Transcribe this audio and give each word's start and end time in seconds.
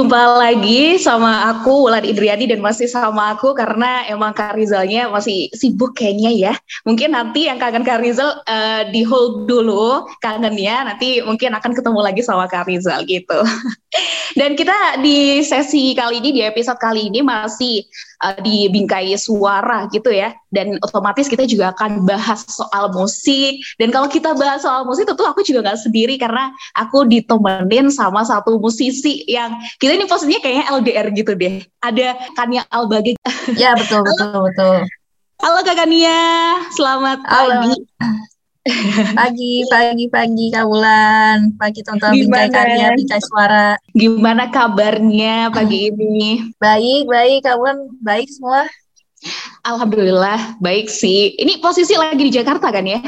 jumpa 0.00 0.40
lagi 0.40 0.96
sama 0.96 1.52
aku 1.52 1.84
Wulan 1.84 2.08
Idriani 2.08 2.48
dan 2.48 2.64
masih 2.64 2.88
sama 2.88 3.36
aku 3.36 3.52
karena 3.52 4.08
emang 4.08 4.32
Kak 4.32 4.56
Rizalnya 4.56 5.12
masih 5.12 5.52
sibuk 5.52 5.92
kayaknya 5.92 6.32
ya. 6.32 6.54
Mungkin 6.88 7.12
nanti 7.12 7.52
yang 7.52 7.60
kangen 7.60 7.84
Kak 7.84 8.00
Rizal 8.00 8.40
uh, 8.48 8.88
di 8.88 9.04
hold 9.04 9.44
dulu 9.44 10.08
kangennya, 10.24 10.88
nanti 10.88 11.20
mungkin 11.20 11.52
akan 11.52 11.76
ketemu 11.76 12.00
lagi 12.00 12.24
sama 12.24 12.48
Kak 12.48 12.64
Rizal 12.64 13.04
gitu. 13.04 13.44
dan 14.40 14.56
kita 14.56 15.04
di 15.04 15.44
sesi 15.44 15.92
kali 15.92 16.24
ini, 16.24 16.32
di 16.32 16.42
episode 16.48 16.80
kali 16.80 17.12
ini 17.12 17.20
masih 17.20 17.84
uh, 18.20 18.36
di 18.40 18.68
bingkai 18.68 19.16
suara 19.16 19.88
gitu 19.90 20.12
ya. 20.12 20.36
Dan 20.52 20.76
otomatis 20.84 21.26
kita 21.26 21.48
juga 21.48 21.72
akan 21.74 22.04
bahas 22.04 22.44
soal 22.46 22.92
musik. 22.92 23.60
Dan 23.80 23.90
kalau 23.90 24.06
kita 24.06 24.36
bahas 24.36 24.62
soal 24.62 24.84
musik 24.84 25.08
tentu 25.08 25.24
aku 25.24 25.40
juga 25.42 25.72
nggak 25.72 25.80
sendiri 25.80 26.14
karena 26.20 26.52
aku 26.76 27.08
ditemenin 27.08 27.88
sama 27.88 28.22
satu 28.22 28.60
musisi 28.60 29.24
yang 29.26 29.56
kita 29.80 29.96
ini 29.96 30.06
posisinya 30.06 30.40
kayaknya 30.44 30.64
LDR 30.70 31.06
gitu 31.16 31.32
deh. 31.34 31.64
Ada 31.80 32.16
Kania 32.36 32.62
Albage. 32.70 33.16
Ya 33.56 33.74
betul 33.74 34.04
betul 34.04 34.46
betul. 34.46 34.76
Halo 35.40 35.64
Kak 35.64 35.72
Kania, 35.72 36.20
selamat 36.76 37.24
Halo. 37.24 37.64
pagi. 37.64 37.72
Pagi, 39.16 39.64
pagi, 39.72 40.04
pagi 40.12 40.52
Kak 40.52 40.68
Wulan. 40.68 41.56
Pagi 41.56 41.80
teman-teman 41.80 42.12
Bingkai? 42.12 42.46
Karya, 42.52 42.86
Bingkai 42.92 43.22
Suara. 43.24 43.72
Gimana 43.96 44.52
kabarnya 44.52 45.48
pagi 45.48 45.88
ini? 45.92 46.52
Baik, 46.60 47.08
baik 47.08 47.40
Kak 47.48 47.56
Wulan. 47.56 47.88
Baik 48.04 48.28
semua. 48.28 48.68
Alhamdulillah 49.64 50.60
baik 50.60 50.92
sih. 50.92 51.40
Ini 51.40 51.60
posisi 51.64 51.96
lagi 51.96 52.20
di 52.20 52.32
Jakarta 52.32 52.68
kan 52.68 52.84
ya? 52.84 53.00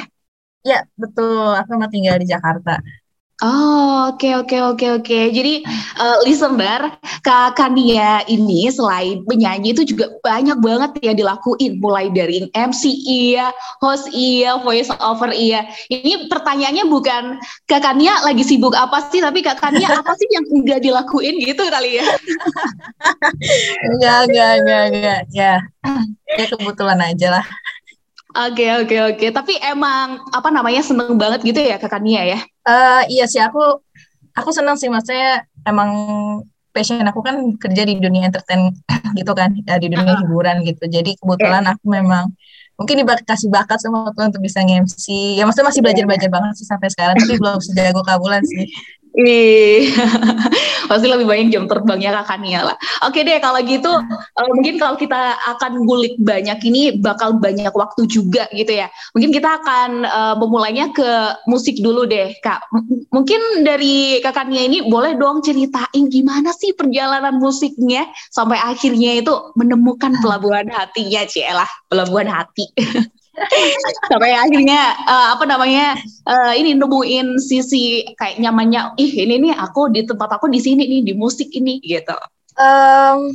Ya, 0.65 0.89
betul. 0.97 1.53
Aku 1.53 1.77
mah 1.77 1.93
tinggal 1.93 2.17
di 2.17 2.29
Jakarta. 2.33 2.81
Oh, 3.43 4.15
oke 4.15 4.47
oke 4.47 4.55
oke 4.55 4.87
oke. 5.03 5.19
Jadi 5.35 5.67
eh, 5.99 6.17
listener, 6.23 6.95
Kak 7.27 7.59
Kania 7.59 8.23
ini 8.31 8.71
selain 8.71 9.27
penyanyi 9.27 9.75
itu 9.75 9.83
juga 9.83 10.15
banyak 10.23 10.63
banget 10.63 10.91
yang 11.03 11.19
dilakuin 11.19 11.83
mulai 11.83 12.07
dari 12.15 12.47
MC 12.55 12.87
iya, 13.03 13.51
host 13.83 14.07
iya, 14.15 14.63
voice 14.63 14.95
over 15.03 15.35
iya. 15.35 15.67
Ini 15.91 16.31
pertanyaannya 16.31 16.87
bukan 16.87 17.43
Kak 17.67 17.83
Kania 17.83 18.23
lagi 18.23 18.47
sibuk 18.47 18.79
apa 18.79 19.11
sih, 19.11 19.19
tapi 19.19 19.43
Kak 19.43 19.59
Kania 19.59 19.91
apa 19.91 20.15
sih 20.15 20.31
yang 20.31 20.47
enggak 20.47 20.79
dilakuin 20.87 21.43
gitu 21.43 21.67
kali 21.67 21.99
ya? 21.99 22.07
Enggak, 23.91 24.19
enggak, 24.31 24.51
enggak, 24.63 24.83
enggak. 24.95 25.21
Ya, 25.35 25.55
ya 26.39 26.45
kebetulan 26.47 27.01
aja 27.03 27.39
lah. 27.39 27.45
Oke 28.33 28.65
oke 28.81 28.97
oke. 29.13 29.27
Tapi 29.29 29.53
emang 29.61 30.25
apa 30.33 30.49
namanya 30.49 30.81
seneng 30.81 31.21
banget 31.21 31.45
gitu 31.45 31.61
ya 31.61 31.77
Kak 31.77 31.93
Kania 31.93 32.23
ya? 32.25 32.39
Eh 32.65 33.03
iya 33.13 33.25
sih, 33.29 33.41
aku 33.41 33.61
aku 34.33 34.51
senang 34.51 34.81
sih. 34.81 34.89
Maksudnya 34.89 35.45
emang 35.69 35.91
passion 36.73 37.05
aku 37.05 37.21
kan 37.21 37.37
kerja 37.61 37.85
di 37.85 38.01
dunia 38.01 38.33
entertain 38.33 38.73
gitu 39.19 39.33
kan, 39.37 39.53
ya, 39.69 39.77
di 39.77 39.93
dunia 39.93 40.17
hiburan 40.25 40.65
gitu. 40.65 40.89
Jadi 40.89 41.21
kebetulan 41.21 41.69
aku 41.69 41.85
memang 41.93 42.33
mungkin 42.81 43.05
dikasih 43.05 43.53
bakat 43.53 43.79
sama 43.85 44.09
Tuhan 44.17 44.33
untuk 44.33 44.41
bisa 44.41 44.65
nge-MC. 44.65 45.37
Ya 45.37 45.45
maksudnya 45.45 45.69
masih 45.69 45.85
belajar-belajar 45.85 46.31
banget 46.33 46.53
sih 46.57 46.67
sampai 46.67 46.89
sekarang, 46.89 47.21
tapi 47.21 47.37
belum 47.37 47.61
sejago 47.61 48.01
kabulan 48.01 48.41
sih. 48.49 48.65
Ih, 49.13 49.93
pasti 50.91 51.05
lebih 51.05 51.29
banyak 51.29 51.53
jam 51.53 51.69
terbangnya 51.69 52.17
Kak 52.17 52.33
Kania 52.33 52.65
lah. 52.65 52.77
Oke 53.05 53.21
deh, 53.21 53.37
kalau 53.45 53.61
gitu 53.61 53.93
eh, 54.41 54.49
mungkin 54.57 54.81
kalau 54.81 54.97
kita 54.97 55.37
akan 55.53 55.85
ngulik 55.85 56.17
banyak 56.17 56.57
ini 56.65 56.97
bakal 56.97 57.37
banyak 57.37 57.69
waktu 57.77 58.09
juga 58.09 58.49
gitu 58.57 58.73
ya. 58.73 58.89
Mungkin 59.13 59.37
kita 59.37 59.61
akan 59.61 59.91
eh, 60.09 60.35
memulainya 60.41 60.97
ke 60.97 61.09
musik 61.45 61.77
dulu 61.85 62.09
deh, 62.09 62.33
Kak. 62.41 62.65
M- 62.73 63.05
mungkin 63.13 63.61
dari 63.61 64.17
Kak 64.25 64.33
Kania 64.33 64.65
ini 64.65 64.81
boleh 64.89 65.13
dong 65.21 65.45
ceritain 65.45 66.09
gimana 66.09 66.57
sih 66.57 66.73
perjalanan 66.73 67.37
musiknya 67.37 68.09
sampai 68.33 68.57
akhirnya 68.65 69.21
itu 69.21 69.33
menemukan 69.61 70.17
pelabuhan 70.25 70.73
hatinya, 70.73 71.21
Cielah, 71.29 71.69
pelabuhan 71.93 72.33
hati. 72.33 72.65
sampai 74.13 74.37
akhirnya 74.37 74.93
eh, 75.09 75.27
apa 75.33 75.45
namanya 75.49 75.97
eh, 76.29 76.53
ini 76.61 76.77
nemuin 76.77 77.41
sisi 77.41 78.05
kayak 78.17 78.37
nyamannya 78.39 78.93
ih 79.01 79.13
ini 79.25 79.49
nih 79.49 79.55
aku 79.57 79.89
di 79.89 80.05
tempat 80.05 80.37
aku 80.37 80.53
di 80.53 80.61
sini 80.61 80.85
nih 80.85 81.01
di 81.01 81.13
musik 81.17 81.49
ini 81.57 81.81
gitu 81.81 82.13
Em, 82.53 83.33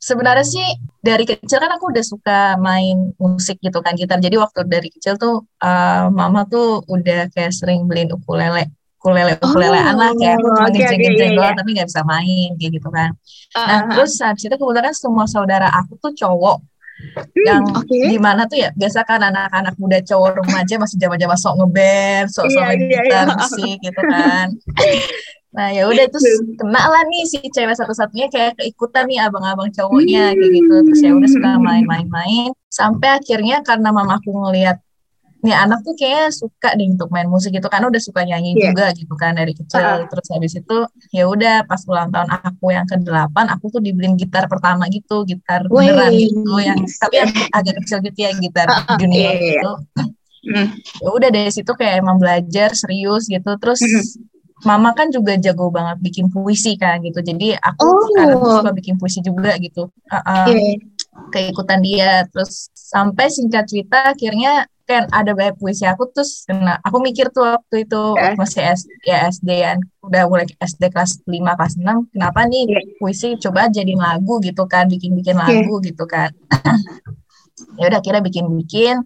sebenarnya 0.00 0.46
sih 0.46 0.66
dari 1.04 1.24
kecil 1.28 1.60
kan 1.60 1.72
aku 1.76 1.92
udah 1.92 2.04
suka 2.04 2.56
main 2.56 3.12
musik 3.20 3.60
gitu 3.60 3.78
kan 3.84 3.92
gitar. 3.96 4.20
Jadi 4.20 4.36
waktu 4.40 4.64
dari 4.64 4.88
kecil 4.88 5.20
tuh 5.20 5.44
eh, 5.60 6.04
mama 6.08 6.48
tuh 6.48 6.80
udah 6.88 7.28
kayak 7.32 7.52
sering 7.52 7.84
beliin 7.84 8.08
ukulele, 8.12 8.72
ukulele 9.00 9.36
ukulelean 9.36 9.94
lah 10.00 10.10
kayak 10.16 10.40
aku 10.40 10.48
cuma 10.48 10.68
oke, 10.68 10.72
oke, 10.72 10.80
ngejeng-ngejeng 10.80 11.32
iya, 11.32 11.36
doang 11.36 11.52
iya. 11.52 11.60
tapi 11.60 11.70
nggak 11.76 11.88
bisa 11.92 12.02
main 12.08 12.48
kayak 12.56 12.72
gitu 12.80 12.88
kan. 12.88 13.10
Ah, 13.52 13.60
Nah, 13.60 13.68
ah, 13.68 13.80
ah. 13.84 13.92
terus 13.92 14.12
habis 14.24 14.42
itu 14.48 14.56
kebetulan 14.56 14.94
semua 14.96 15.24
saudara 15.28 15.68
aku 15.68 15.92
tuh 16.00 16.12
cowok 16.16 16.56
Hmm, 16.94 17.42
yang 17.42 17.62
oke 17.74 17.90
di 17.90 18.18
mana 18.22 18.46
tuh 18.46 18.62
ya 18.62 18.70
biasa 18.70 19.02
kan 19.02 19.18
anak-anak 19.18 19.74
muda 19.82 19.98
cowok 19.98 20.46
remaja 20.46 20.74
masih 20.78 20.96
zaman-zaman 21.02 21.36
sok 21.36 21.54
ngeband, 21.58 22.26
sok-sok 22.30 22.54
Iya, 22.54 22.64
main 22.70 22.78
iya, 22.78 22.88
gitar, 23.02 23.26
iya. 23.26 23.34
musik 23.34 23.76
gitu 23.82 24.00
kan. 24.06 24.46
Nah, 25.54 25.70
ya 25.70 25.86
udah 25.86 26.06
terus 26.10 26.26
kena 26.58 26.82
lah 26.82 27.02
nih 27.06 27.22
si 27.30 27.38
cewek 27.46 27.78
satu-satunya 27.78 28.26
kayak 28.26 28.58
keikutan 28.58 29.06
nih 29.06 29.22
abang-abang 29.22 29.70
cowoknya 29.70 30.34
kayak 30.34 30.50
gitu. 30.50 30.74
Terus 30.90 31.00
ya 31.02 31.10
udah 31.14 31.30
suka 31.30 31.50
main-main-main 31.62 32.50
sampai 32.70 33.22
akhirnya 33.22 33.62
karena 33.62 33.94
mamaku 33.94 34.34
ngelihat 34.34 34.82
nih 35.44 35.52
anak 35.52 35.84
tuh 35.84 35.92
kayaknya 35.92 36.32
suka 36.32 36.72
deh 36.72 36.88
untuk 36.88 37.12
main 37.12 37.28
musik 37.28 37.52
gitu 37.52 37.68
kan 37.68 37.84
udah 37.84 38.00
suka 38.00 38.24
nyanyi 38.24 38.56
Iya. 38.56 38.72
juga 38.72 38.86
gitu 38.96 39.14
kan 39.14 39.36
dari 39.36 39.52
kecil 39.52 39.84
Ah. 39.84 40.00
terus 40.08 40.24
habis 40.32 40.56
itu 40.56 40.76
ya 41.12 41.28
udah 41.28 41.68
pas 41.68 41.84
ulang 41.84 42.08
tahun 42.08 42.32
aku 42.32 42.72
yang 42.72 42.88
ke-8 42.88 43.36
aku 43.52 43.64
tuh 43.68 43.80
dibeliin 43.84 44.16
gitar 44.16 44.48
pertama 44.48 44.88
gitu 44.88 45.22
gitar 45.22 45.68
Wih. 45.68 45.92
beneran 45.92 46.12
gitu 46.16 46.52
yang 46.58 46.80
tapi 46.96 47.14
yang 47.20 47.30
agak 47.52 47.76
kecil 47.84 48.00
gitu 48.00 48.18
ya 48.18 48.30
gitar 48.34 48.66
Ah, 48.66 48.80
ah, 48.88 48.96
junior 48.96 49.20
iya, 49.20 49.32
iya. 49.36 49.52
gitu 49.60 49.72
Hmm. 50.44 50.68
ya 51.00 51.08
udah 51.08 51.28
dari 51.28 51.48
situ 51.48 51.72
kayak 51.72 52.00
emang 52.00 52.20
belajar 52.20 52.72
serius 52.72 53.24
gitu 53.26 53.48
terus 53.56 53.80
Mhm. 53.80 54.28
mama 54.64 54.92
kan 54.92 55.08
juga 55.08 55.36
jago 55.36 55.68
banget 55.68 56.00
bikin 56.00 56.28
puisi 56.28 56.76
kan 56.76 57.00
gitu 57.00 57.20
jadi 57.20 57.56
aku 57.58 57.84
Oh. 57.84 58.00
sekarang 58.08 58.40
suka 58.40 58.70
bikin 58.72 58.96
puisi 58.96 59.20
juga 59.20 59.56
gitu 59.56 59.88
Uh-uh, 60.04 60.44
Iya. 60.48 60.80
keikutan 61.30 61.80
dia 61.80 62.24
terus 62.28 62.68
sampai 62.94 63.26
singkat 63.26 63.66
cerita 63.66 64.14
akhirnya 64.14 64.52
kan 64.84 65.08
ada 65.10 65.32
banyak 65.32 65.56
puisi 65.56 65.82
aku 65.82 66.12
terus 66.12 66.44
kena 66.44 66.76
aku 66.78 67.00
mikir 67.00 67.32
tuh 67.32 67.56
waktu 67.56 67.88
itu 67.88 68.02
Ya. 68.14 68.36
masih 68.36 68.60
S, 68.62 68.84
ya 69.02 69.26
SD 69.26 69.48
ya 69.56 69.72
udah 69.98 70.28
mulai 70.28 70.44
SD 70.60 70.92
kelas 70.92 71.24
5 71.24 71.56
kelas 71.56 71.74
6 71.80 72.04
kenapa 72.12 72.44
nih 72.44 72.68
Iya. 72.68 72.80
puisi 73.00 73.28
coba 73.40 73.66
jadi 73.66 73.96
lagu 73.96 74.38
gitu 74.38 74.68
kan 74.68 74.86
bikin-bikin 74.86 75.40
lagu 75.40 75.80
gitu 75.80 76.04
kan 76.04 76.30
ya 77.80 77.84
udah 77.88 78.00
kira 78.02 78.20
bikin-bikin? 78.20 79.02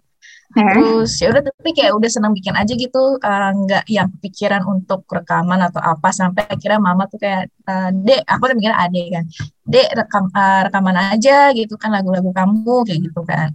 Terus 0.49 1.11
ya 1.21 1.29
udah 1.29 1.43
tapi 1.45 1.69
kayak 1.77 1.93
udah 1.93 2.09
senang 2.09 2.33
bikin 2.33 2.57
aja 2.57 2.73
gitu 2.73 3.21
eh, 3.21 3.49
nggak 3.53 3.83
yang 3.85 4.09
kepikiran 4.17 4.65
untuk 4.65 5.05
rekaman 5.05 5.61
atau 5.61 5.77
apa 5.77 6.09
sampai 6.09 6.43
akhirnya 6.49 6.81
mama 6.81 7.05
tuh 7.05 7.21
kayak 7.21 7.53
eh, 7.69 7.89
dek 7.93 8.21
aku 8.25 8.41
udah 8.49 8.57
mikir 8.57 8.73
adek 8.73 9.07
kan 9.13 9.23
dek 9.63 9.87
rekam 9.93 10.23
eh, 10.33 10.61
rekaman 10.65 10.97
aja 11.13 11.53
gitu 11.53 11.73
kan 11.77 11.89
lagu-lagu 11.93 12.33
kamu 12.33 12.75
kayak 12.81 12.99
gitu 13.05 13.21
kan 13.21 13.49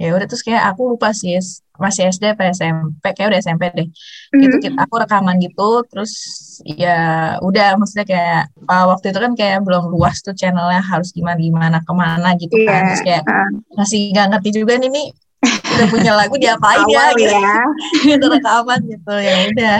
ya 0.00 0.16
udah 0.16 0.24
terus 0.24 0.40
kayak 0.40 0.64
aku 0.72 0.96
lupa 0.96 1.12
sih 1.12 1.36
masih 1.76 2.08
SD 2.08 2.32
apa 2.32 2.48
SMP 2.54 3.04
kayak 3.12 3.28
udah 3.34 3.40
SMP 3.40 3.62
deh 3.74 3.88
Hmm. 4.34 4.42
itu 4.42 4.56
kita 4.66 4.82
aku 4.82 4.94
rekaman 4.98 5.36
gitu 5.38 5.84
terus 5.86 6.12
ya 6.66 6.98
udah 7.38 7.78
maksudnya 7.78 8.02
kayak 8.02 8.42
uh, 8.66 8.84
waktu 8.90 9.12
itu 9.12 9.18
kan 9.20 9.32
kayak 9.34 9.58
belum 9.62 9.92
luas 9.92 10.18
tuh 10.20 10.34
channelnya 10.34 10.82
harus 10.82 11.14
gimana 11.14 11.38
gimana 11.38 11.78
ke 11.84 11.92
mana 11.94 12.34
gitu 12.34 12.54
Iya. 12.58 12.66
kan 12.66 12.80
terus 12.90 13.02
kayak 13.04 13.22
Ah. 13.26 13.48
masih 13.76 14.10
nggak 14.10 14.26
ngerti 14.34 14.50
juga 14.54 14.74
nih 14.78 14.90
nih 14.90 15.06
udah 15.74 15.86
punya 15.90 16.12
lagu 16.14 16.34
diapain 16.38 16.84
ya 16.86 17.04
gitu 17.12 17.34
ya. 17.34 18.22
rekaman 18.34 18.80
gitu 18.86 19.14
ya 19.14 19.36
udah. 19.50 19.76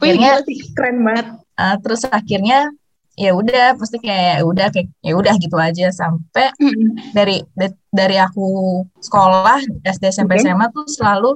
Wih, 0.00 0.12
Akhirnya- 0.16 0.42
sih, 0.44 0.58
keren 0.74 1.02
banget. 1.04 1.26
Uh, 1.60 1.76
terus 1.84 2.02
akhirnya 2.08 2.72
ya 3.20 3.36
udah 3.36 3.76
pasti 3.76 4.00
kayak 4.00 4.40
ya 4.40 4.44
udah 4.48 4.66
kayak 4.72 4.88
ya 5.04 5.12
udah 5.12 5.34
gitu 5.36 5.56
aja 5.60 5.92
sampai 5.92 6.48
Mm-mm. 6.56 7.12
dari 7.12 7.44
da- 7.52 7.76
dari 7.92 8.16
aku 8.16 8.80
sekolah 8.96 9.60
SD 9.84 10.08
SMP 10.08 10.40
Oke. 10.40 10.48
SMA 10.48 10.66
tuh 10.72 10.88
selalu 10.88 11.30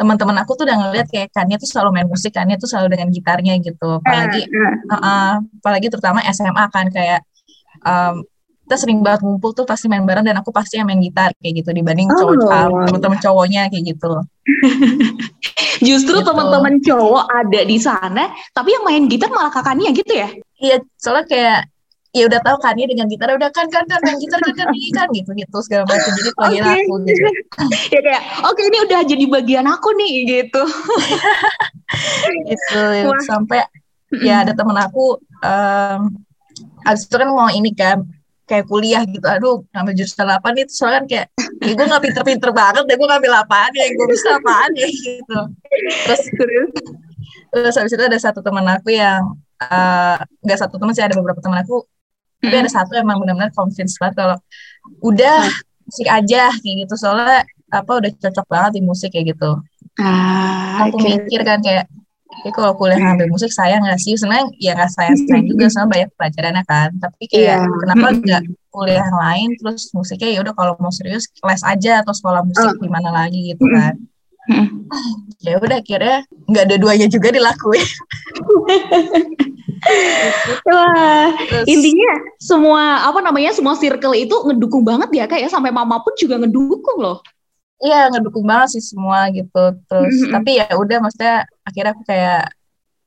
teman-teman 0.00 0.40
aku 0.40 0.56
tuh 0.56 0.64
udah 0.64 0.80
ngeliat 0.80 1.12
kayak 1.12 1.28
Kania 1.28 1.60
tuh 1.60 1.68
selalu 1.68 1.92
main 1.92 2.08
musik 2.08 2.32
Kania 2.32 2.56
tuh 2.56 2.72
selalu 2.72 2.96
dengan 2.96 3.12
gitarnya 3.12 3.60
gitu 3.60 4.00
apalagi 4.00 4.48
Ah, 4.48 4.64
ah. 4.64 4.72
uh-uh, 4.96 5.32
apalagi 5.60 5.86
terutama 5.92 6.24
SMA 6.24 6.64
kan 6.72 6.86
kayak 6.88 7.20
um, 7.84 8.24
kita 8.70 8.78
sering 8.78 9.02
banget 9.02 9.26
ngumpul 9.26 9.50
tuh 9.50 9.66
pasti 9.66 9.90
main 9.90 10.06
bareng 10.06 10.22
dan 10.22 10.38
aku 10.38 10.54
pasti 10.54 10.78
yang 10.78 10.86
main 10.86 11.02
gitar 11.02 11.34
kayak 11.42 11.58
gitu 11.58 11.74
dibanding 11.74 12.06
Oh. 12.06 12.38
cowok 12.38 12.46
uh, 12.46 12.86
teman-teman 12.86 13.18
cowoknya 13.18 13.66
kayak 13.66 13.82
gitu 13.90 14.10
Justru 15.90 16.22
Gitu. 16.22 16.28
teman-teman 16.30 16.78
cowok 16.78 17.24
ada 17.26 17.60
di 17.66 17.78
sana, 17.80 18.30
tapi 18.54 18.70
yang 18.78 18.84
main 18.86 19.10
gitar 19.10 19.26
malah 19.34 19.50
kakaknya 19.50 19.90
gitu 19.90 20.12
ya? 20.14 20.30
iya 20.60 20.76
soalnya 21.00 21.24
kayak 21.26 21.58
ya 22.12 22.26
udah 22.30 22.38
tahu 22.44 22.56
Kania 22.60 22.86
dengan 22.86 23.06
gitar 23.08 23.32
udah 23.32 23.48
kan 23.48 23.66
kan 23.72 23.82
kan 23.88 23.98
main 24.04 24.18
gitar 24.20 24.38
kan 24.38 24.54
kan 24.54 24.68
ini 24.70 24.90
kan 24.92 25.08
gitu 25.10 25.30
gitu 25.32 25.56
segala 25.64 25.88
macam 25.88 26.10
jadi 26.14 26.30
panggil 26.38 26.62
Oke. 26.62 26.74
aku 26.78 26.94
gitu 27.08 27.26
ya 27.96 28.00
kayak, 28.04 28.22
oke 28.44 28.60
ini 28.60 28.78
udah 28.86 29.00
jadi 29.02 29.24
bagian 29.26 29.66
aku 29.66 29.88
nih 29.96 30.12
gitu. 30.28 30.62
gitu 32.46 32.82
Wah. 33.08 33.18
sampai 33.24 33.62
ya 34.20 34.42
ada 34.46 34.52
temen 34.54 34.76
aku 34.76 35.18
em 35.42 36.00
abis 36.84 37.08
itu 37.08 37.14
kan 37.16 37.28
mau 37.30 37.48
ini 37.48 37.70
kan 37.72 38.04
kayak 38.50 38.66
kuliah 38.66 39.06
gitu 39.06 39.22
aduh 39.30 39.62
ngambil 39.70 39.94
jurusan 39.94 40.26
apa 40.26 40.48
nih? 40.50 40.66
Terus 40.66 40.76
soalnya 40.82 40.98
kan 40.98 41.06
kayak 41.06 41.26
ya 41.62 41.72
gue 41.78 41.86
nggak 41.86 42.02
pinter-pinter 42.02 42.50
banget 42.50 42.82
deh 42.90 42.96
gue 42.98 43.08
ngambil 43.08 43.32
apaan 43.46 43.72
ya 43.78 43.86
gue 43.94 44.06
bisa 44.10 44.28
apaan 44.42 44.70
ya 44.74 44.88
gitu. 44.90 45.40
Terus 46.10 46.22
Terus? 46.34 46.70
terus 47.50 47.74
habis 47.78 47.92
itu 47.94 48.02
ada 48.02 48.18
satu 48.18 48.40
teman 48.42 48.66
aku 48.66 48.90
yang 48.94 49.22
eh, 49.62 50.18
nggak 50.42 50.58
satu 50.58 50.74
teman 50.82 50.90
sih 50.96 51.04
ada 51.06 51.14
beberapa 51.14 51.38
teman 51.38 51.62
aku. 51.62 51.86
Tapi 52.40 52.56
ada 52.56 52.70
satu 52.72 52.96
yang 52.96 53.04
emang 53.06 53.20
benar-benar 53.22 53.52
convince 53.52 54.00
banget 54.00 54.16
kalau 54.24 54.36
udah 55.04 55.44
musik 55.86 56.08
aja 56.08 56.48
kayak 56.50 56.76
gitu. 56.88 56.94
Soalnya 56.96 57.44
apa 57.70 57.92
udah 58.02 58.10
cocok 58.16 58.46
banget 58.50 58.70
di 58.78 58.82
musik 58.82 59.12
kayak 59.14 59.36
gitu. 59.36 59.60
Ah, 60.00 60.88
aku 60.88 60.96
oke. 60.96 61.06
mikir 61.06 61.40
kan 61.44 61.60
kayak 61.60 61.84
ya 62.40 62.50
kalau 62.54 62.72
kuliah 62.78 62.96
ngambil 62.96 63.26
musik 63.28 63.52
sayang 63.52 63.82
nggak 63.84 64.00
sih. 64.00 64.14
Sebenarnya 64.16 64.46
ya 64.56 64.72
nggak 64.78 64.90
sayang 64.96 65.16
sayang 65.28 65.44
juga 65.46 65.64
soalnya 65.68 65.90
banyak 65.92 66.08
pelajarannya 66.16 66.64
kan. 66.64 66.88
Tapi 66.96 67.22
kayak 67.28 67.58
Iya. 67.62 67.78
kenapa 67.84 68.06
nggak 68.16 68.42
kuliah 68.70 69.02
yang 69.02 69.18
lain 69.18 69.48
terus 69.58 69.82
musiknya 69.92 70.28
ya 70.30 70.38
udah 70.46 70.54
kalau 70.54 70.72
mau 70.78 70.94
serius 70.94 71.26
les 71.42 71.62
aja 71.66 71.92
atau 72.06 72.14
sekolah 72.14 72.42
musik 72.46 72.70
Oh. 72.70 72.78
di 72.78 72.88
mana 72.88 73.10
lagi 73.10 73.54
gitu 73.54 73.64
kan. 73.66 73.94
Ya 75.40 75.56
udah 75.56 75.80
akhirnya 75.80 76.20
nggak 76.52 76.64
ada 76.68 76.76
duanya 76.76 77.06
juga 77.08 77.32
dilakuin. 77.32 77.80
Wah, 80.68 81.32
terus 81.48 81.64
intinya 81.64 82.12
semua 82.36 83.08
apa 83.08 83.24
namanya 83.24 83.56
semua 83.56 83.72
circle 83.76 84.12
itu 84.12 84.36
ngedukung 84.44 84.84
banget 84.84 85.08
ya 85.16 85.24
kak 85.24 85.40
ya. 85.40 85.48
Sampai 85.48 85.72
mama 85.72 86.00
pun 86.04 86.12
juga 86.20 86.36
ngedukung 86.36 87.00
loh. 87.00 87.24
Iya 87.80 88.12
ngedukung 88.12 88.44
banget 88.44 88.78
sih 88.78 88.84
semua 88.92 89.28
gitu 89.32 89.74
terus 89.88 90.16
Mm-mm. 90.20 90.32
tapi 90.36 90.50
ya 90.60 90.68
udah 90.76 90.98
maksudnya 91.00 91.36
akhirnya 91.64 91.92
aku 91.96 92.04
kayak 92.04 92.42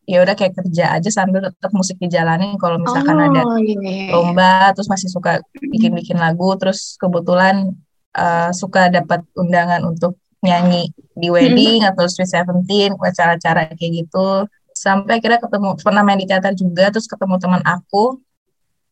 ya 0.03 0.17
udah 0.19 0.35
kayak 0.35 0.53
kerja 0.59 0.85
aja 0.99 1.09
sambil 1.13 1.47
tetap 1.47 1.71
musik 1.71 1.95
dijalanin 1.95 2.59
kalau 2.59 2.75
misalkan 2.75 3.15
ada 3.23 3.41
Oh 3.47 3.55
iya. 3.55 3.79
iya, 3.79 4.11
lomba 4.11 4.75
terus 4.75 4.91
masih 4.91 5.07
suka 5.07 5.39
bikin-bikin 5.63 6.19
lagu 6.19 6.59
terus 6.59 6.99
kebetulan 6.99 7.71
uh, 8.17 8.51
suka 8.51 8.91
dapat 8.91 9.23
undangan 9.39 9.79
untuk 9.87 10.19
nyanyi 10.43 10.91
di 11.15 11.31
wedding 11.31 11.87
atau 11.87 12.03
Sweet 12.03 12.27
Seventeen 12.27 12.91
acara-acara 12.99 13.71
kayak 13.79 14.03
gitu 14.03 14.43
sampai 14.75 15.23
kira 15.23 15.39
ketemu 15.39 15.79
pernah 15.79 16.03
main 16.03 16.19
di 16.19 16.27
teater 16.27 16.51
juga 16.51 16.91
terus 16.91 17.07
ketemu 17.07 17.39
teman 17.39 17.63
aku 17.63 18.19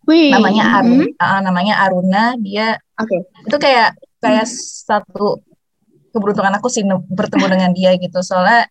Wih. 0.07 0.31
namanya 0.31 0.79
Aruna 0.79 1.03
mm-mm. 1.11 1.19
ah, 1.19 1.41
namanya 1.43 1.75
Aruna 1.83 2.23
dia 2.39 2.79
Oke. 2.95 3.27
itu 3.51 3.57
kayak 3.59 3.99
kayak 4.23 4.47
satu 4.47 5.43
keberuntungan 6.11 6.53
aku 6.59 6.67
sih 6.67 6.83
bertemu 7.09 7.45
dengan 7.47 7.71
dia 7.71 7.91
gitu 7.95 8.19
soalnya 8.21 8.67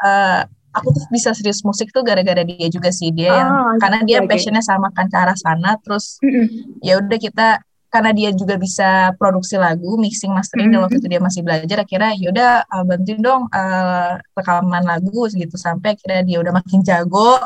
uh, 0.00 0.42
aku 0.72 0.88
tuh 0.94 1.04
bisa 1.10 1.32
serius 1.32 1.64
musik 1.64 1.90
tuh 1.90 2.04
gara-gara 2.04 2.44
dia 2.44 2.68
juga 2.68 2.92
sih 2.92 3.10
dia 3.10 3.32
yang 3.34 3.50
Oh, 3.50 3.72
karena 3.80 4.04
dia 4.04 4.18
passionnya 4.24 4.62
sama 4.62 4.92
kan 4.92 5.08
ke 5.08 5.16
arah 5.16 5.36
sana 5.36 5.76
terus 5.80 6.20
Mm-mm. 6.20 6.78
ya 6.84 7.00
udah 7.00 7.18
kita 7.18 7.48
karena 7.88 8.12
dia 8.12 8.30
juga 8.36 8.60
bisa 8.60 9.16
produksi 9.16 9.56
lagu 9.56 9.96
mixing 9.96 10.28
mastering 10.36 10.68
dan 10.68 10.76
Mhm. 10.76 10.84
waktu 10.84 10.96
itu 11.00 11.08
dia 11.08 11.20
masih 11.24 11.40
belajar 11.40 11.88
akhirnya 11.88 12.12
ya 12.20 12.26
udah 12.28 12.50
uh, 12.68 12.84
bantuin 12.84 13.20
dong 13.24 13.42
uh, 13.48 14.20
rekaman 14.36 14.84
lagu 14.84 15.24
gitu 15.32 15.56
sampai 15.56 15.96
akhirnya 15.96 16.20
dia 16.20 16.38
udah 16.44 16.52
makin 16.52 16.84
jago 16.84 17.40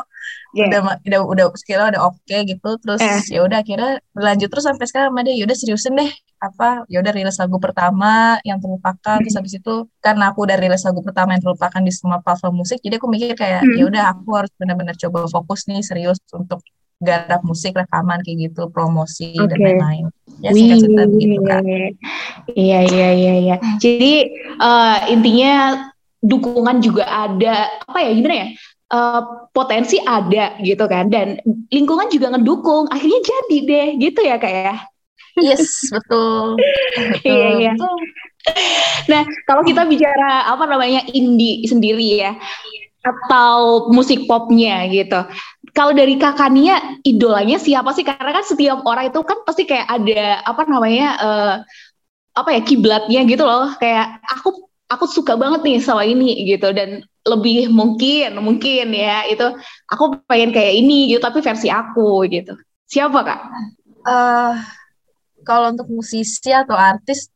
Iya. 0.53 0.69
udah 0.69 0.81
ma- 0.85 0.99
udah 1.01 1.19
udah 1.25 1.45
skillnya 1.57 1.87
udah 1.97 2.01
oke 2.07 2.37
gitu 2.45 2.69
terus 2.77 3.01
Eh. 3.01 3.21
ya 3.33 3.41
udah 3.41 3.59
akhirnya 3.59 3.91
berlanjut 4.13 4.47
terus 4.47 4.65
sampai 4.65 4.85
sekarang 4.85 5.09
sama 5.09 5.25
dia 5.25 5.33
ya 5.33 5.43
udah 5.43 5.57
seriusin 5.57 5.93
deh 5.97 6.11
apa 6.37 6.83
ya 6.85 7.01
udah 7.01 7.09
rilis 7.09 7.39
lagu 7.39 7.57
pertama 7.57 8.37
yang 8.43 8.59
terlupakan 8.59 9.17
terus 9.17 9.33
habis 9.33 9.55
itu 9.55 9.73
karena 9.97 10.29
aku 10.29 10.45
udah 10.45 10.57
rilis 10.59 10.83
lagu 10.83 11.01
pertama 11.01 11.33
yang 11.33 11.41
terlupakan 11.41 11.81
di 11.81 11.89
semua 11.89 12.19
platform 12.19 12.61
musik 12.61 12.77
jadi 12.79 13.01
aku 13.01 13.07
mikir 13.07 13.33
kayak 13.33 13.63
Hmm. 13.63 13.75
ya 13.75 13.83
udah 13.89 14.03
aku 14.11 14.29
harus 14.35 14.51
benar-benar 14.53 14.93
coba 14.93 15.25
fokus 15.25 15.65
nih 15.65 15.81
serius 15.81 16.19
untuk 16.29 16.61
garap 16.99 17.41
musik 17.41 17.73
rekaman 17.73 18.21
kayak 18.21 18.47
gitu 18.47 18.69
promosi 18.69 19.33
dan 19.35 19.49
Oke. 19.49 19.59
lain-lain 19.59 20.05
ya 20.39 20.51
singkat 20.51 20.77
cerita 20.79 21.03
begitu 21.03 21.39
kak 21.41 21.59
Iya 22.53 22.79
iya 22.83 23.09
iya 23.11 23.33
iya. 23.39 23.55
Jadi 23.79 24.13
eh, 24.59 24.97
intinya 25.09 25.53
dukungan 26.19 26.79
juga 26.79 27.03
ada 27.03 27.67
apa 27.83 27.99
ya 27.99 28.11
gimana 28.13 28.35
ya? 28.37 28.47
Eh, 28.93 29.21
potensi 29.57 29.97
ada 29.97 30.53
gitu 30.61 30.85
kan 30.85 31.09
dan 31.09 31.41
lingkungan 31.73 32.13
juga 32.13 32.29
ngedukung 32.29 32.85
akhirnya 32.93 33.21
jadi 33.25 33.57
deh 33.65 33.87
gitu 33.97 34.19
ya 34.21 34.37
kak 34.37 34.53
ya. 34.53 34.75
yes 35.41 35.89
betul 35.89 36.61
betul 36.93 37.25
Iya, 37.25 37.47
iya. 37.57 37.73
Nah 39.09 39.23
kalau 39.49 39.65
kita 39.65 39.89
bicara 39.89 40.45
apa 40.45 40.69
namanya 40.69 41.09
indie 41.09 41.65
sendiri 41.65 42.21
ya 42.21 42.37
atau 43.01 43.89
musik 43.89 44.29
popnya 44.29 44.85
gitu. 44.93 45.25
Kalau 45.73 45.97
dari 45.97 46.21
kakaknya 46.21 47.01
idolanya 47.01 47.57
siapa 47.57 47.97
sih? 47.97 48.05
Karena 48.05 48.29
kan 48.29 48.45
setiap 48.45 48.85
orang 48.85 49.09
itu 49.09 49.25
kan 49.25 49.41
pasti 49.41 49.65
kayak 49.65 49.89
ada 49.89 50.45
apa 50.45 50.69
namanya 50.69 51.07
eh, 51.17 51.53
apa 52.37 52.49
ya 52.53 52.61
kiblatnya 52.61 53.25
gitu 53.25 53.41
loh. 53.41 53.73
Kayak 53.81 54.21
aku 54.29 54.69
aku 54.85 55.05
suka 55.09 55.33
banget 55.33 55.65
nih 55.65 55.77
sama 55.81 56.05
ini 56.05 56.45
gitu 56.45 56.69
dan 56.77 57.01
lebih 57.23 57.71
mungkin 57.71 58.35
mungkin 58.43 58.91
ya 58.91 59.23
itu 59.31 59.47
aku 59.87 60.19
pengen 60.27 60.51
kayak 60.51 60.75
ini 60.75 61.11
gitu 61.15 61.23
tapi 61.23 61.39
versi 61.39 61.71
aku 61.71 62.27
gitu. 62.27 62.53
Siapa 62.87 63.19
kak? 63.23 63.39
eh 64.03 64.55
kalau 65.47 65.71
untuk 65.71 65.87
musisi 65.87 66.51
atau 66.51 66.75
artis 66.75 67.31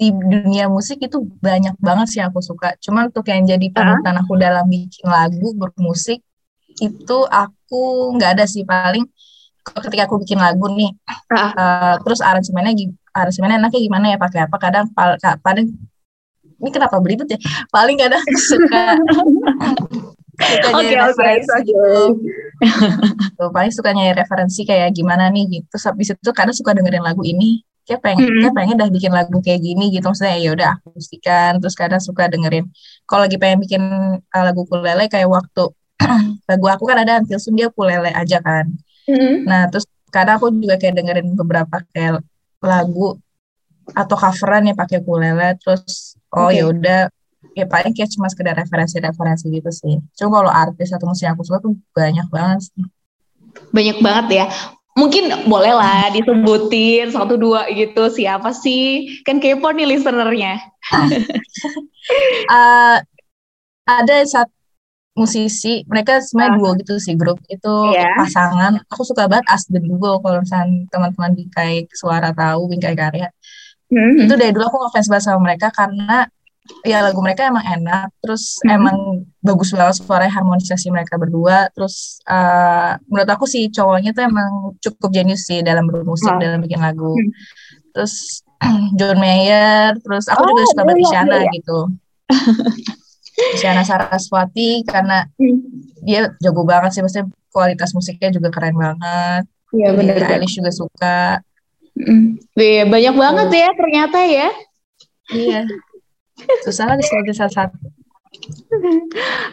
di 0.00 0.08
dunia 0.10 0.66
musik 0.72 0.98
itu 1.04 1.20
banyak 1.40 1.76
banget 1.78 2.06
sih 2.10 2.22
aku 2.24 2.40
suka. 2.40 2.74
Cuman 2.80 3.12
untuk 3.12 3.24
yang 3.28 3.44
jadi 3.44 3.66
panutan 3.70 4.16
aku 4.20 4.34
dalam 4.40 4.64
bikin 4.66 5.06
lagu 5.06 5.52
bermusik 5.54 6.24
itu 6.80 7.18
aku 7.30 8.12
nggak 8.18 8.40
ada 8.40 8.44
sih 8.50 8.66
paling 8.66 9.06
ketika 9.64 10.04
aku 10.10 10.20
bikin 10.20 10.36
lagu 10.42 10.66
nih 10.72 10.92
Ah. 11.30 11.52
eh, 11.56 11.94
terus 12.04 12.20
aransemennya 12.20 12.72
aransemennya 13.14 13.56
enaknya 13.62 13.80
gimana 13.80 14.06
ya 14.12 14.18
pakai 14.20 14.40
apa 14.44 14.56
kadang 14.60 14.86
pal- 14.92 15.16
ka- 15.22 15.38
paling 15.40 15.72
ini 16.60 16.70
kenapa 16.70 16.96
belibet 17.02 17.28
ya 17.34 17.38
paling 17.72 17.96
kadang 17.98 18.22
suka 18.50 18.98
Oke 20.34 20.66
oke 20.66 21.14
oke. 21.14 21.62
gitu 21.62 21.94
paling 23.54 23.70
suka 23.70 23.94
nyari 23.94 24.18
referensi 24.18 24.66
kayak 24.66 24.90
gimana 24.94 25.30
nih 25.30 25.60
gitu. 25.62 25.76
Habis 25.78 26.18
itu 26.18 26.30
kadang 26.34 26.56
suka 26.56 26.74
dengerin 26.74 27.06
lagu 27.06 27.22
ini. 27.22 27.62
Kayak 27.84 28.00
pengen, 28.00 28.24
Mm-mm. 28.24 28.40
kayak 28.40 28.54
pengen 28.56 28.76
dah 28.80 28.88
bikin 28.88 29.12
lagu 29.12 29.38
kayak 29.44 29.60
gini 29.60 29.92
gitu. 29.94 30.08
Maksudnya 30.08 30.34
ya 30.40 30.50
udah 30.56 30.68
akustikan. 30.80 31.60
Terus 31.60 31.74
kadang 31.76 32.00
suka 32.02 32.26
dengerin. 32.26 32.66
Kalau 33.06 33.28
lagi 33.28 33.36
pengen 33.38 33.58
bikin 33.62 33.82
uh, 34.18 34.42
lagu 34.42 34.64
ukulele 34.64 35.06
kayak 35.06 35.28
waktu 35.28 35.64
lagu 36.50 36.66
aku 36.66 36.84
kan 36.88 36.98
ada 37.04 37.22
Until 37.22 37.38
Soon 37.38 37.54
dia 37.54 37.68
ukulele 37.70 38.10
aja 38.10 38.42
kan. 38.42 38.74
Mm-mm. 39.06 39.46
Nah 39.46 39.68
terus 39.70 39.86
kadang 40.10 40.40
aku 40.40 40.50
juga 40.50 40.80
kayak 40.80 40.98
dengerin 40.98 41.36
beberapa 41.38 41.78
kayak 41.92 42.24
lagu 42.64 43.20
atau 43.92 44.16
coveran 44.16 44.66
ya 44.66 44.74
pakai 44.74 45.04
ukulele. 45.04 45.54
Terus 45.60 46.13
oh 46.34 46.50
Oke. 46.50 46.58
ya 46.58 46.64
udah 46.66 47.00
ya 47.54 47.64
paling 47.70 47.94
kayak 47.94 48.10
cuma 48.10 48.26
sekedar 48.26 48.58
referensi-referensi 48.58 49.46
gitu 49.48 49.70
sih. 49.70 49.94
Cuma 50.18 50.42
kalau 50.42 50.50
artis 50.50 50.90
atau 50.90 51.06
musik 51.06 51.30
aku 51.30 51.46
suka 51.46 51.62
tuh 51.62 51.78
banyak 51.94 52.26
banget 52.28 52.66
sih. 52.66 52.84
Banyak 53.70 53.98
banget 54.02 54.26
ya. 54.42 54.46
Mungkin 54.94 55.50
boleh 55.50 55.74
lah 55.74 56.06
disebutin 56.10 57.10
satu 57.10 57.34
dua 57.34 57.66
gitu 57.70 58.06
siapa 58.10 58.54
sih? 58.54 59.10
Kan 59.26 59.38
kepo 59.38 59.70
nih 59.70 59.86
listenernya. 59.90 60.58
Eh, 62.44 62.96
ada 63.88 64.16
satu 64.28 64.52
musisi, 65.14 65.86
mereka 65.86 66.18
sebenarnya 66.20 66.52
Ah. 66.52 66.58
duo 66.60 66.70
gitu 66.76 66.94
sih 67.00 67.14
grup 67.14 67.38
itu 67.48 67.74
Iya. 67.94 68.12
pasangan. 68.18 68.72
Aku 68.90 69.06
suka 69.06 69.24
banget 69.24 69.46
As 69.48 69.64
The 69.70 69.78
Duo 69.78 70.18
kalau 70.20 70.42
misalnya 70.42 70.84
teman-teman 70.90 71.32
Bingkai 71.32 71.86
Suara 71.94 72.34
tahu 72.34 72.66
Bingkai 72.68 72.92
Karya. 72.92 73.30
Hmm. 73.94 74.26
Itu 74.26 74.34
dari 74.34 74.50
dulu 74.50 74.66
aku 74.66 74.78
ngefans 74.90 75.06
banget 75.06 75.24
sama 75.30 75.40
mereka 75.46 75.70
karena 75.70 76.26
ya 76.82 77.04
lagu 77.04 77.20
mereka 77.20 77.46
emang 77.46 77.64
enak, 77.64 78.08
terus 78.24 78.56
Mhm. 78.64 78.72
emang 78.72 78.96
bagus 79.44 79.70
banget 79.76 80.00
suara 80.00 80.24
harmonisasi 80.24 80.88
mereka 80.88 81.20
berdua 81.20 81.68
terus 81.76 82.24
uh, 82.24 82.96
menurut 83.12 83.28
aku 83.28 83.44
sih 83.44 83.68
cowoknya 83.68 84.16
tuh 84.16 84.24
emang 84.24 84.72
cukup 84.80 85.12
jenius 85.12 85.44
sih 85.44 85.60
dalam 85.60 85.84
bermusik 85.84 86.32
oh. 86.32 86.40
dalam 86.40 86.64
bikin 86.64 86.80
lagu 86.80 87.12
hmm. 87.12 87.30
terus 87.92 88.40
John 88.98 89.20
Mayer 89.20 89.92
terus 90.00 90.24
aku 90.32 90.40
oh, 90.40 90.48
juga 90.56 90.62
suka 90.72 90.82
banget 90.88 91.04
Isyana 91.04 91.36
iya. 91.44 91.52
gitu 91.52 91.78
Isyana 93.60 93.82
Saraswati 93.84 94.88
karena 94.88 95.28
hmm. 95.36 95.60
dia 96.08 96.32
jago 96.40 96.64
banget 96.64 96.96
sih 96.96 97.04
maksudnya 97.04 97.28
kualitas 97.52 97.92
musiknya 97.92 98.32
juga 98.32 98.48
keren 98.48 98.80
banget 98.80 99.44
iya 99.76 99.92
benar 99.92 100.16
Eilish 100.16 100.56
juga 100.56 100.72
suka. 100.72 101.44
Iya, 102.54 102.84
banyak 102.90 103.14
banget 103.14 103.48
oh. 103.50 103.54
ya 103.54 103.68
ternyata 103.78 104.18
ya. 104.26 104.48
Iya. 105.30 105.60
Susah 106.66 106.90
lah 106.90 106.96
disebut 106.98 107.34
satu-satu. 107.34 107.78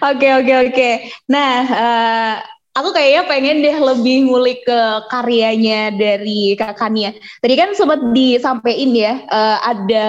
Oke 0.01 0.27
oke 0.33 0.53
oke. 0.67 0.89
Nah, 1.29 1.53
uh, 1.69 2.33
aku 2.73 2.89
kayaknya 2.97 3.23
pengen 3.29 3.57
deh 3.61 3.77
lebih 3.77 4.25
ngulik 4.25 4.65
ke 4.65 4.79
karyanya 5.07 5.93
dari 5.93 6.57
kakaknya. 6.57 7.13
Tadi 7.39 7.53
kan 7.53 7.69
sempat 7.77 8.01
disampaikan 8.09 8.91
ya, 8.91 9.13
uh, 9.29 9.57
ada 9.61 10.07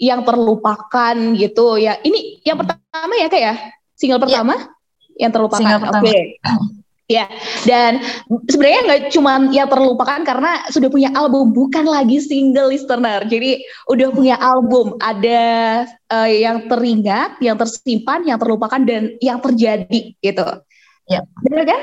yang 0.00 0.24
terlupakan 0.24 1.14
gitu 1.36 1.76
ya. 1.78 2.00
Ini 2.00 2.42
yang 2.42 2.58
pertama 2.58 3.14
ya 3.20 3.28
kayak 3.28 3.44
ya? 3.44 3.54
Single 3.94 4.18
iya. 4.18 4.24
pertama? 4.24 4.54
Ya. 4.56 5.28
Yang 5.28 5.30
terlupakan. 5.38 5.60
Single 5.60 5.82
pertama. 5.84 6.02
Oke. 6.02 6.10
Okay. 6.10 6.24
Ya, 7.04 7.28
dan 7.68 8.00
sebenarnya 8.48 8.80
nggak 8.88 9.02
cuma 9.12 9.36
yang 9.52 9.68
terlupakan 9.68 10.24
karena 10.24 10.64
sudah 10.72 10.88
punya 10.88 11.12
album, 11.12 11.52
bukan 11.52 11.84
lagi 11.84 12.16
single 12.16 12.72
listener. 12.72 13.28
Jadi 13.28 13.60
udah 13.92 14.08
punya 14.08 14.40
album, 14.40 14.96
ada 15.04 15.84
uh, 16.08 16.24
yang 16.24 16.64
teringat, 16.64 17.36
yang 17.44 17.60
tersimpan, 17.60 18.24
yang 18.24 18.40
terlupakan, 18.40 18.80
dan 18.88 19.20
yang 19.20 19.36
terjadi 19.36 20.16
gitu. 20.16 20.46
Ya. 21.04 21.20
Benar 21.44 21.68
kan? 21.68 21.80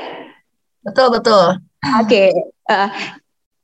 Betul 0.82 1.06
betul. 1.14 1.46
Oke. 2.02 2.06
Okay. 2.10 2.30
Uh, 2.66 2.74
eh, 2.74 2.88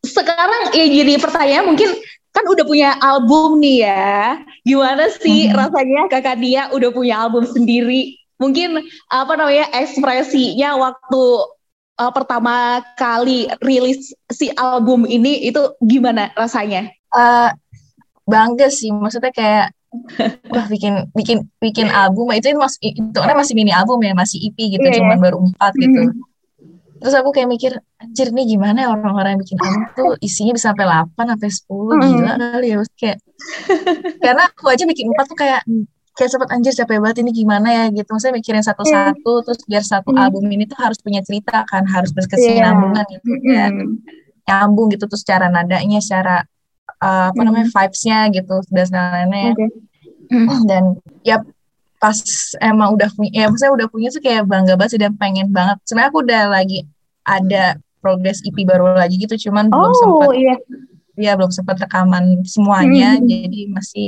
sekarang 0.07 0.71
ya 0.79 0.87
jadi 0.87 1.19
pertanyaan 1.19 1.75
mungkin 1.75 1.91
kan 2.31 2.45
udah 2.47 2.65
punya 2.67 2.95
album 3.03 3.59
nih 3.59 3.83
ya. 3.83 4.39
Gimana 4.63 5.11
sih 5.11 5.51
hmm. 5.51 5.59
rasanya 5.59 6.03
kakak 6.07 6.39
dia 6.39 6.71
udah 6.71 6.91
punya 6.95 7.19
album 7.19 7.43
sendiri? 7.51 8.18
Mungkin 8.39 8.87
apa 9.11 9.33
namanya 9.35 9.67
ekspresinya 9.75 10.79
waktu 10.79 11.23
uh, 11.99 12.13
pertama 12.15 12.81
kali 12.95 13.51
rilis 13.61 14.15
si 14.31 14.49
album 14.55 15.05
ini 15.05 15.51
itu 15.51 15.75
gimana 15.83 16.31
rasanya? 16.39 16.89
Uh, 17.11 17.51
bangga 18.25 18.71
sih, 18.71 18.95
maksudnya 18.95 19.35
kayak 19.35 19.75
wah 20.55 20.67
bikin 20.71 21.11
bikin 21.13 21.45
bikin 21.59 21.91
album. 21.91 22.31
Itu 22.33 22.55
itu 22.55 22.61
masih 22.61 22.95
itu 22.95 23.19
kan 23.19 23.35
masih 23.35 23.55
mini 23.59 23.75
album 23.75 23.99
ya 24.01 24.15
masih 24.15 24.39
EP 24.39 24.57
gitu 24.57 24.87
yeah. 24.87 25.03
cuman 25.03 25.19
baru 25.19 25.39
empat 25.43 25.75
gitu. 25.77 26.15
Mm 26.15 26.29
terus 26.99 27.15
aku 27.15 27.31
kayak 27.31 27.47
mikir 27.47 27.73
anjir 28.03 28.35
nih 28.35 28.59
gimana 28.59 28.83
ya 28.83 28.89
orang-orang 28.91 29.39
yang 29.39 29.43
bikin 29.47 29.59
album 29.63 29.83
tuh? 29.95 30.13
Isinya 30.19 30.53
bisa 30.59 30.75
sampai 30.75 30.87
8 30.87 31.15
sampai 31.15 31.51
10 31.55 31.71
mm 31.71 32.03
gila 32.03 32.33
kali 32.35 32.67
ya. 32.67 32.77
Kayak 32.99 33.19
karena 34.19 34.43
aku 34.51 34.65
aja 34.67 34.83
bikin 34.83 35.07
empat 35.15 35.27
tuh 35.31 35.39
kayak 35.39 35.63
kayak 36.19 36.31
sempat 36.35 36.51
anjir 36.51 36.75
capek 36.75 36.99
banget 36.99 37.23
ini 37.23 37.31
gimana 37.31 37.69
ya 37.71 37.85
gitu 37.95 38.11
maksudnya 38.11 38.35
mikirin 38.35 38.65
satu-satu 38.67 39.23
yeah. 39.39 39.45
terus 39.47 39.61
biar 39.71 39.85
satu 39.87 40.11
mm. 40.11 40.19
album 40.19 40.51
ini 40.51 40.67
tuh 40.67 40.75
harus 40.75 40.99
punya 40.99 41.23
cerita 41.23 41.63
kan 41.71 41.87
harus 41.87 42.11
berkesinambungan 42.11 43.07
yeah. 43.07 43.15
gitu 43.15 43.31
kan 43.55 43.73
nyambung 44.51 44.91
gitu 44.91 45.07
terus 45.07 45.23
secara 45.23 45.47
nadanya 45.47 46.03
secara 46.03 46.43
uh, 46.99 47.31
apa 47.31 47.39
mm. 47.39 47.47
namanya 47.47 47.67
vibesnya 47.71 48.19
gitu 48.35 48.55
dan 48.75 48.87
lain-lainnya 48.91 49.55
okay. 49.55 49.69
mm. 50.35 50.61
dan 50.67 50.85
ya 51.23 51.39
pas 52.03 52.19
emang 52.59 52.99
udah 52.99 53.11
punya 53.15 53.31
ya 53.35 53.47
maksudnya 53.47 53.75
udah 53.79 53.87
punya 53.87 54.09
tuh 54.11 54.23
kayak 54.23 54.43
bangga 54.47 54.75
banget 54.75 54.91
sih 54.99 55.01
dan 55.03 55.15
pengen 55.15 55.55
banget 55.55 55.79
sebenarnya 55.87 56.11
aku 56.11 56.19
udah 56.27 56.43
lagi 56.51 56.79
ada 57.23 57.79
progres 58.03 58.43
EP 58.43 58.59
baru 58.67 58.95
lagi 58.95 59.19
gitu 59.23 59.51
cuman 59.51 59.71
oh, 59.71 59.75
belum 59.75 59.93
sempat 59.95 60.29
iya 60.35 60.57
ya 61.19 61.35
belum 61.35 61.51
sempat 61.51 61.83
rekaman 61.83 62.47
semuanya 62.47 63.19
hmm. 63.19 63.27
jadi 63.27 63.61
masih 63.75 64.07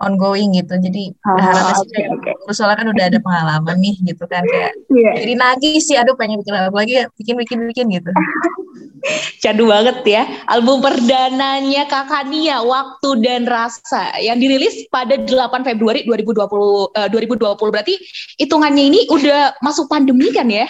ongoing 0.00 0.54
gitu 0.54 0.74
jadi 0.78 1.10
oh, 1.10 1.36
berharap 1.36 1.76
okay, 1.82 1.90
sih 1.90 2.04
okay. 2.14 2.34
soalnya 2.54 2.78
kan 2.80 2.88
udah 2.94 3.04
ada 3.10 3.18
pengalaman 3.18 3.76
nih 3.82 3.96
gitu 4.02 4.24
kan 4.30 4.42
kayak 4.46 4.72
yeah. 4.90 5.14
jadi 5.18 5.34
nagih 5.34 5.76
sih 5.82 5.98
aduh 5.98 6.14
pengen 6.14 6.40
bikin 6.40 6.54
lagu 6.54 6.74
lagi 6.78 7.04
bikin 7.18 7.34
bikin 7.36 7.58
bikin 7.68 7.86
gitu 7.90 8.10
Cadu 9.44 9.68
banget 9.68 10.00
ya 10.08 10.24
album 10.48 10.80
perdananya 10.80 11.84
Kakak 11.84 12.24
Nia 12.32 12.64
Waktu 12.64 13.20
dan 13.20 13.44
Rasa 13.44 14.16
yang 14.16 14.40
dirilis 14.40 14.88
pada 14.88 15.20
8 15.20 15.28
Februari 15.60 16.08
2020 16.08 16.40
uh, 16.40 17.08
2020 17.12 17.52
berarti 17.68 17.94
hitungannya 18.40 18.84
ini 18.88 19.00
udah 19.12 19.60
masuk 19.60 19.92
pandemi 19.92 20.32
kan 20.32 20.48
ya 20.48 20.64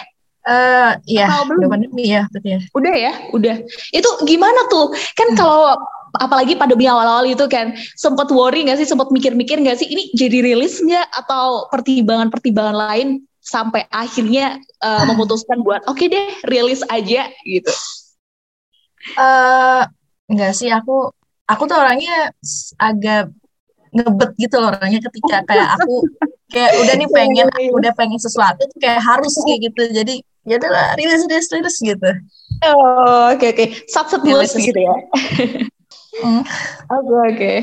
Uh, 0.45 0.93
iya, 1.09 1.25
udah 1.41 1.69
pandemi 1.73 2.13
ya, 2.13 2.29
betul 2.29 2.53
ya. 2.53 2.59
Udah 2.77 2.93
ya, 2.93 3.13
udah. 3.33 3.55
Itu 3.89 4.09
gimana 4.29 4.69
tuh? 4.69 4.93
Kan 5.17 5.33
hmm. 5.33 5.37
kalau 5.41 5.73
apalagi 6.21 6.53
pandemi 6.53 6.85
awal-awal 6.85 7.25
itu 7.25 7.49
kan 7.49 7.73
sempat 7.97 8.29
worry 8.29 8.61
nggak 8.61 8.77
sih, 8.77 8.85
sempat 8.85 9.09
mikir-mikir 9.09 9.57
nggak 9.57 9.81
sih 9.81 9.89
ini 9.89 10.13
jadi 10.13 10.45
rilis 10.45 10.77
nggak 10.85 11.07
atau 11.25 11.65
pertimbangan-pertimbangan 11.73 12.77
lain 12.77 13.07
sampai 13.41 13.89
akhirnya 13.89 14.61
uh, 14.85 15.09
memutuskan 15.09 15.65
buat 15.65 15.81
oke 15.89 15.97
okay 15.97 16.13
deh 16.13 16.27
rilis 16.45 16.85
aja 16.93 17.25
gitu. 17.41 17.73
Uh, 19.17 19.81
enggak 20.29 20.53
sih, 20.53 20.69
aku 20.69 21.09
aku 21.49 21.63
tuh 21.65 21.77
orangnya 21.77 22.29
agak 22.77 23.33
ngebet 23.95 24.31
gitu 24.35 24.59
loh 24.59 24.75
orangnya 24.75 24.99
ketika 25.07 25.41
kayak 25.47 25.69
aku 25.79 26.03
kayak 26.51 26.71
udah 26.83 26.93
nih 26.99 27.09
pengen 27.15 27.47
aku 27.47 27.79
udah 27.79 27.91
pengen 27.95 28.19
sesuatu 28.19 28.67
tuh 28.67 28.79
kayak 28.83 28.99
harus 28.99 29.31
kayak 29.47 29.71
gitu 29.71 29.81
jadi 29.95 30.15
ya 30.45 30.55
udahlah 30.61 30.93
rilis 30.95 31.25
rilis 31.25 31.49
rilis 31.51 31.77
gitu. 31.81 32.09
Oh 32.63 33.33
oke 33.33 33.41
okay, 33.41 33.49
oke 33.51 33.57
okay. 33.57 33.67
sat 33.89 34.07
sat 34.07 34.21
gitu 34.55 34.79
ya. 34.79 34.95
Hmm. 36.15 36.43
oke 36.87 37.15
oke. 37.35 37.53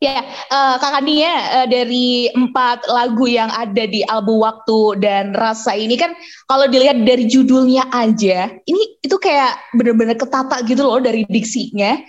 Ya, 0.00 0.24
uh, 0.48 0.80
Kakak 0.80 1.04
Nia 1.04 1.28
uh, 1.60 1.66
dari 1.68 2.32
empat 2.32 2.88
lagu 2.88 3.28
yang 3.28 3.52
ada 3.52 3.84
di 3.84 4.00
album 4.08 4.40
Waktu 4.40 4.96
dan 4.96 5.36
Rasa 5.36 5.76
ini 5.76 5.92
kan 6.00 6.16
kalau 6.48 6.64
dilihat 6.72 7.04
dari 7.04 7.28
judulnya 7.28 7.84
aja, 7.92 8.48
ini 8.64 8.96
itu 9.04 9.16
kayak 9.20 9.60
bener-bener 9.76 10.16
ketata 10.16 10.64
gitu 10.64 10.88
loh 10.88 11.04
dari 11.04 11.28
diksinya 11.28 12.00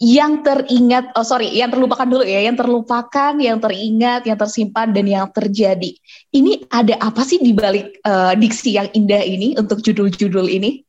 yang 0.00 0.40
teringat, 0.40 1.12
oh 1.12 1.20
sorry, 1.20 1.52
yang 1.52 1.68
terlupakan 1.68 2.08
dulu 2.08 2.24
ya, 2.24 2.40
yang 2.48 2.56
terlupakan, 2.56 3.36
yang 3.36 3.60
teringat, 3.60 4.24
yang 4.24 4.40
tersimpan, 4.40 4.96
dan 4.96 5.04
yang 5.04 5.28
terjadi. 5.28 5.92
Ini 6.32 6.72
ada 6.72 6.96
apa 7.04 7.20
sih 7.20 7.36
di 7.36 7.52
balik 7.52 8.00
uh, 8.08 8.32
diksi 8.32 8.80
yang 8.80 8.88
indah 8.96 9.20
ini 9.20 9.60
untuk 9.60 9.84
judul-judul 9.84 10.48
ini? 10.48 10.80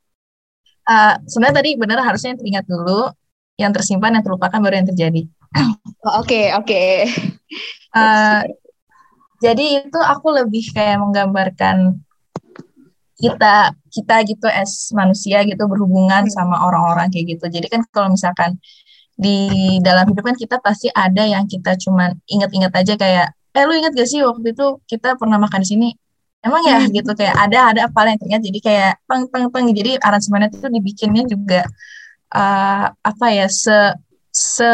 Uh, 0.88 1.20
sebenarnya 1.28 1.60
tadi 1.60 1.70
benar 1.76 2.00
harusnya 2.08 2.32
yang 2.32 2.40
teringat 2.40 2.66
dulu, 2.72 3.02
yang 3.60 3.72
tersimpan, 3.76 4.16
yang 4.16 4.24
terlupakan 4.24 4.60
baru 4.64 4.76
yang 4.80 4.90
terjadi. 4.96 5.22
Oh, 6.02 6.24
oke, 6.24 6.24
oke. 6.24 6.24
Okay, 6.24 6.48
okay. 6.58 6.96
uh, 8.00 8.42
jadi 9.44 9.84
itu 9.84 10.00
aku 10.00 10.32
lebih 10.34 10.72
kayak 10.72 11.04
menggambarkan 11.04 12.00
kita 13.22 13.78
kita 13.94 14.16
gitu 14.26 14.48
as 14.50 14.90
manusia 14.98 15.46
gitu 15.46 15.62
berhubungan 15.70 16.26
hmm. 16.26 16.34
sama 16.34 16.58
orang-orang 16.64 17.12
kayak 17.14 17.38
gitu. 17.38 17.46
Jadi 17.54 17.68
kan 17.70 17.82
kalau 17.94 18.16
misalkan 18.16 18.58
di 19.18 19.38
dalam 19.84 20.08
hidup 20.10 20.24
kan 20.24 20.36
kita 20.38 20.58
pasti 20.64 20.88
ada 20.92 21.24
yang 21.28 21.46
kita 21.46 21.78
cuman 21.78 22.16
inget-inget 22.26 22.74
aja 22.74 22.94
kayak 22.98 23.28
eh 23.52 23.64
lu 23.68 23.74
inget 23.76 23.92
gak 23.92 24.08
sih 24.08 24.24
waktu 24.24 24.56
itu 24.56 24.80
kita 24.88 25.20
pernah 25.20 25.38
makan 25.38 25.62
di 25.64 25.68
sini? 25.68 25.90
Emang 26.42 26.66
ya 26.66 26.82
hmm. 26.82 26.90
gitu 26.90 27.12
kayak 27.14 27.38
ada 27.38 27.60
ada 27.70 27.80
apa 27.86 28.00
yang 28.10 28.18
teringat 28.18 28.42
jadi 28.42 28.60
kayak 28.64 28.92
peng 29.06 29.24
peng 29.30 29.46
peng. 29.54 29.68
Jadi 29.70 30.00
aransemennya 30.02 30.50
itu 30.50 30.68
dibikinnya 30.72 31.24
juga 31.30 31.62
uh, 32.34 32.90
apa 32.90 33.26
ya 33.30 33.46
se 33.46 33.78
se 34.34 34.66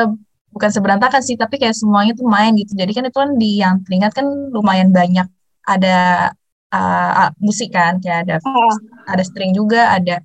bukan 0.53 0.69
seberantakan 0.71 1.19
sih 1.19 1.35
tapi 1.35 1.59
kayak 1.59 1.75
semuanya 1.75 2.15
tuh 2.15 2.29
main 2.29 2.55
gitu. 2.55 2.71
Jadi 2.71 2.91
kan 2.95 3.03
itu 3.09 3.17
kan 3.19 3.31
di 3.35 3.51
yang 3.59 3.83
teringat 3.83 4.15
kan 4.15 4.25
lumayan 4.53 4.95
banyak 4.95 5.27
ada 5.67 6.31
uh, 6.71 7.29
musik 7.43 7.75
kan 7.75 7.99
kayak 7.99 8.23
ada 8.27 8.35
oh. 8.47 8.75
ada 9.11 9.23
string 9.27 9.51
juga 9.51 9.91
ada 9.91 10.23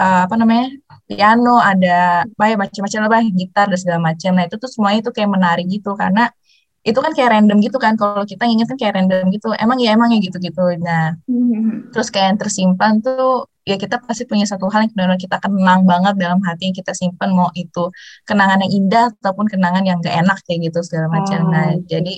uh, 0.00 0.20
apa 0.24 0.34
namanya 0.36 0.72
piano, 1.14 1.60
ada 1.60 2.24
apa 2.24 2.44
ya 2.48 2.56
macam-macam 2.56 3.00
apa 3.08 3.16
gitar 3.32 3.66
dan 3.68 3.78
segala 3.78 4.00
macam. 4.00 4.30
Nah 4.36 4.44
itu 4.48 4.56
tuh 4.56 4.70
semuanya 4.72 5.00
itu 5.04 5.12
kayak 5.12 5.30
menarik 5.30 5.66
gitu 5.68 5.92
karena 5.94 6.32
itu 6.82 6.98
kan 6.98 7.14
kayak 7.14 7.30
random 7.30 7.62
gitu 7.62 7.78
kan 7.78 7.94
kalau 7.94 8.26
kita 8.26 8.42
inget 8.42 8.66
kan 8.66 8.74
kayak 8.74 8.98
random 8.98 9.30
gitu 9.30 9.54
emang 9.54 9.78
ya 9.78 9.94
emangnya 9.94 10.18
gitu 10.18 10.42
gitu 10.42 10.66
nah 10.82 11.14
mm-hmm. 11.30 11.94
terus 11.94 12.10
kayak 12.10 12.34
yang 12.34 12.38
tersimpan 12.42 12.98
tuh 12.98 13.46
ya 13.62 13.78
kita 13.78 14.02
pasti 14.02 14.26
punya 14.26 14.42
satu 14.42 14.66
hal 14.66 14.82
yang 14.82 14.90
benar-benar 14.90 15.22
kita 15.22 15.38
kenang 15.38 15.86
banget 15.86 16.18
dalam 16.18 16.42
hati 16.42 16.66
yang 16.70 16.74
kita 16.74 16.90
simpan 16.90 17.30
mau 17.30 17.54
itu 17.54 17.86
kenangan 18.26 18.66
yang 18.66 18.72
indah 18.82 19.06
ataupun 19.22 19.46
kenangan 19.46 19.86
yang 19.86 20.02
gak 20.02 20.26
enak 20.26 20.38
kayak 20.42 20.66
gitu 20.66 20.82
segala 20.82 21.06
macam 21.06 21.46
oh. 21.46 21.50
nah 21.54 21.70
jadi 21.86 22.14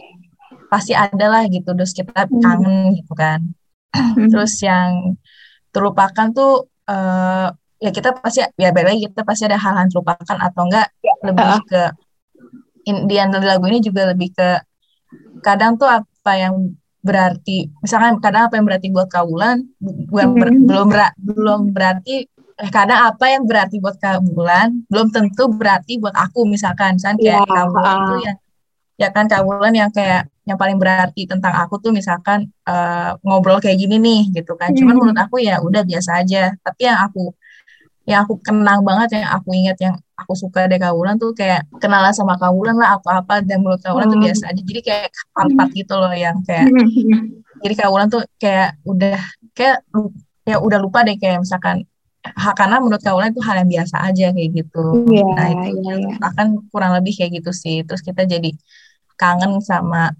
pasti 0.72 0.96
ada 0.96 1.26
lah 1.28 1.44
gitu 1.52 1.68
terus 1.76 1.92
kita 1.92 2.24
mm-hmm. 2.24 2.40
kangen 2.40 2.78
gitu 2.96 3.12
kan 3.12 3.40
mm-hmm. 3.92 4.28
terus 4.32 4.56
yang 4.64 5.20
terlupakan 5.76 6.32
tuh 6.32 6.72
uh, 6.88 7.52
ya 7.84 7.90
kita 7.92 8.16
pasti 8.16 8.40
ya 8.56 8.72
balik 8.72 8.96
lagi 8.96 9.00
kita 9.12 9.20
pasti 9.28 9.44
ada 9.44 9.60
hal-hal 9.60 9.84
terlupakan 9.92 10.36
atau 10.40 10.62
enggak 10.64 10.88
ya. 11.04 11.14
lebih 11.20 11.44
uh. 11.44 11.60
ke 11.68 11.82
in, 12.88 12.96
di 13.04 13.20
lagu 13.20 13.64
ini 13.68 13.84
juga 13.84 14.08
lebih 14.08 14.32
ke 14.32 14.48
kadang 15.44 15.76
tuh 15.76 15.92
apa 15.92 16.32
yang 16.32 16.72
berarti 17.04 17.68
misalkan 17.84 18.16
kadang 18.24 18.48
apa 18.48 18.56
yang 18.56 18.64
berarti 18.64 18.88
buat 18.88 19.08
Kaulan 19.12 19.68
bukan 20.08 20.28
ber, 20.40 20.48
hmm. 20.48 20.64
belum 20.64 20.86
ber, 20.88 21.00
belum 21.20 21.60
berarti 21.76 22.24
eh 22.54 22.70
kadang 22.72 23.12
apa 23.12 23.24
yang 23.28 23.44
berarti 23.44 23.76
buat 23.76 24.00
Kaulan 24.00 24.88
belum 24.88 25.12
tentu 25.12 25.52
berarti 25.52 26.00
buat 26.00 26.16
aku 26.16 26.48
misalkan 26.48 26.96
misalkan 26.96 27.20
kayak 27.20 27.44
yeah. 27.44 27.52
Kaulan 27.52 27.96
itu 28.00 28.14
yang 28.24 28.38
ya 28.96 29.08
kan 29.12 29.28
Kaulan 29.28 29.74
yang 29.76 29.92
kayak 29.92 30.32
yang 30.48 30.56
paling 30.56 30.80
berarti 30.80 31.28
tentang 31.28 31.52
aku 31.52 31.76
tuh 31.80 31.92
misalkan 31.92 32.48
uh, 32.64 33.16
ngobrol 33.20 33.60
kayak 33.60 33.76
gini 33.76 34.00
nih 34.00 34.22
gitu 34.40 34.56
kan 34.56 34.72
cuman 34.72 34.96
hmm. 34.96 35.00
menurut 35.04 35.18
aku 35.20 35.44
ya 35.44 35.60
udah 35.60 35.84
biasa 35.84 36.24
aja 36.24 36.56
tapi 36.64 36.88
yang 36.88 37.00
aku 37.04 37.36
yang 38.04 38.28
aku 38.28 38.36
kenang 38.44 38.84
banget 38.84 39.16
yang 39.20 39.26
aku 39.32 39.48
ingat 39.56 39.76
yang 39.80 39.96
aku 40.14 40.36
suka 40.36 40.68
dari 40.68 40.76
Kaulan 40.76 41.16
tuh 41.16 41.32
kayak 41.32 41.64
kenalan 41.80 42.12
sama 42.12 42.36
Kaulan 42.36 42.76
lah 42.76 43.00
apa-apa 43.00 43.40
dan 43.40 43.64
menurut 43.64 43.80
Kaulan 43.80 44.06
hmm. 44.08 44.12
tuh 44.12 44.20
biasa 44.28 44.42
aja 44.52 44.62
jadi 44.62 44.80
kayak 44.84 45.06
part-part 45.32 45.70
hmm. 45.72 45.78
gitu 45.80 45.94
loh 45.96 46.12
yang 46.12 46.36
kayak 46.44 46.68
hmm. 46.68 47.42
jadi 47.64 47.74
Kaulan 47.80 48.06
tuh 48.12 48.22
kayak 48.36 48.76
udah 48.84 49.18
kayak 49.56 49.78
ya 50.44 50.56
udah 50.60 50.78
lupa 50.78 51.00
deh 51.02 51.16
kayak 51.16 51.40
misalkan 51.40 51.88
karena 52.56 52.76
menurut 52.80 53.00
Kaulan 53.00 53.32
itu 53.32 53.40
hal 53.40 53.64
yang 53.64 53.70
biasa 53.72 53.96
aja 54.04 54.26
kayak 54.32 54.50
gitu 54.52 54.84
yeah, 55.08 55.28
nah 55.32 55.46
itu 55.52 55.68
yeah, 55.84 55.96
yeah. 56.00 56.16
akan 56.20 56.46
kurang 56.68 56.92
lebih 56.96 57.12
kayak 57.16 57.40
gitu 57.40 57.52
sih 57.52 57.84
terus 57.84 58.04
kita 58.04 58.28
jadi 58.28 58.52
kangen 59.16 59.60
sama 59.64 60.12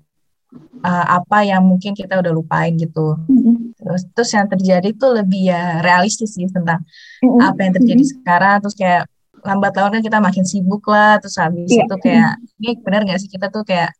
uh, 0.85 1.07
apa 1.21 1.43
yang 1.49 1.65
mungkin 1.65 1.97
kita 1.97 2.21
udah 2.21 2.33
lupain 2.33 2.77
gitu. 2.77 3.17
Mm-hmm. 3.27 3.81
Terus 3.81 4.03
terus 4.13 4.31
yang 4.37 4.47
terjadi 4.47 4.89
tuh 4.95 5.11
lebih 5.17 5.51
ya 5.51 5.81
realistis 5.81 6.37
sih 6.37 6.47
tentang 6.47 6.85
mm-hmm. 7.25 7.41
apa 7.41 7.61
yang 7.65 7.73
terjadi 7.75 8.03
mm-hmm. 8.05 8.21
sekarang. 8.21 8.57
Terus 8.63 8.77
kayak 8.77 9.03
lambat 9.45 9.73
laun 9.77 9.93
kan 10.01 10.03
kita 10.05 10.19
makin 10.21 10.45
sibuk 10.45 10.85
lah. 10.87 11.19
Terus 11.21 11.37
habis 11.41 11.71
yeah. 11.73 11.85
itu 11.89 11.97
kayak 12.01 12.33
ini 12.61 12.71
benar 12.85 13.01
nggak 13.09 13.21
sih 13.21 13.31
kita 13.33 13.49
tuh 13.49 13.65
kayak 13.65 13.91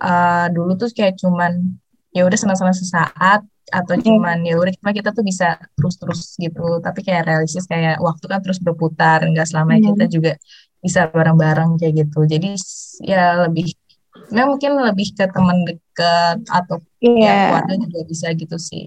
uh, 0.00 0.46
dulu 0.52 0.76
tuh 0.76 0.88
kayak 0.92 1.16
cuman 1.16 1.76
ya 2.12 2.24
udah 2.24 2.38
senang-senang 2.38 2.76
sesaat 2.76 3.44
atau 3.68 4.00
cuman 4.00 4.48
ya 4.48 4.56
udah 4.56 4.72
cuma 4.80 4.96
kita 4.96 5.12
tuh 5.12 5.20
bisa 5.20 5.60
terus-terus 5.76 6.40
gitu 6.40 6.80
tapi 6.80 7.04
kayak 7.04 7.28
realistis 7.28 7.68
kayak 7.68 8.00
waktu 8.00 8.24
kan 8.24 8.40
terus 8.40 8.64
berputar 8.64 9.20
nggak 9.20 9.44
selama 9.44 9.76
mm. 9.76 9.92
kita 9.92 10.04
juga 10.08 10.32
bisa 10.80 11.04
bareng-bareng 11.12 11.76
kayak 11.76 12.08
gitu 12.08 12.24
jadi 12.24 12.56
ya 13.04 13.44
lebih 13.44 13.76
Nah, 14.28 14.44
mungkin 14.44 14.76
lebih 14.76 15.16
ke 15.16 15.24
teman 15.30 15.64
dekat 15.98 16.38
atau 16.46 16.76
yeah. 17.02 17.18
ya 17.18 17.34
keluarga 17.50 17.74
juga 17.82 18.00
bisa 18.06 18.26
gitu 18.38 18.56
sih. 18.56 18.86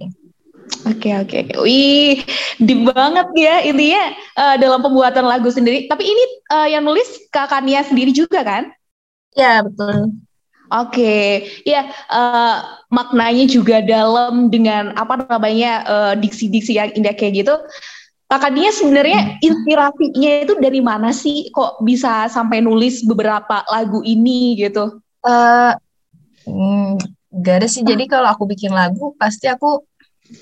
Oke 0.87 1.11
okay, 1.11 1.13
oke, 1.19 1.39
okay. 1.51 1.59
wih, 1.61 2.23
di 2.57 2.73
banget 2.87 3.27
ya 3.35 3.55
intinya 3.67 4.03
uh, 4.39 4.55
dalam 4.55 4.79
pembuatan 4.79 5.27
lagu 5.27 5.51
sendiri. 5.51 5.85
Tapi 5.91 6.07
ini 6.07 6.23
uh, 6.47 6.67
yang 6.71 6.87
nulis 6.87 7.27
kakak 7.29 7.61
Nia 7.67 7.83
sendiri 7.83 8.15
juga 8.15 8.41
kan? 8.41 8.71
Ya 9.35 9.61
betul. 9.61 10.15
Oke, 10.71 10.95
okay. 10.95 11.27
ya 11.67 11.91
uh, 12.07 12.87
maknanya 12.87 13.51
juga 13.51 13.83
dalam 13.83 14.47
dengan 14.47 14.95
apa 14.95 15.19
namanya 15.27 15.83
diksi-diksi 16.15 16.79
uh, 16.79 16.87
yang 16.87 16.89
indah 16.95 17.13
kayak 17.19 17.43
gitu. 17.43 17.55
Kakak 18.31 18.55
Nia 18.55 18.71
sebenarnya 18.71 19.19
hmm. 19.19 19.31
inspirasinya 19.43 20.31
itu 20.47 20.53
dari 20.55 20.79
mana 20.79 21.11
sih? 21.11 21.51
Kok 21.51 21.83
bisa 21.83 22.31
sampai 22.31 22.63
nulis 22.63 23.03
beberapa 23.03 23.67
lagu 23.67 23.99
ini 24.07 24.55
gitu? 24.55 25.03
Uh, 25.19 25.75
gak 27.31 27.55
ada 27.63 27.67
sih. 27.67 27.81
Jadi 27.85 28.09
kalau 28.09 28.27
aku 28.27 28.49
bikin 28.49 28.75
lagu, 28.75 29.15
pasti 29.15 29.47
aku 29.47 29.85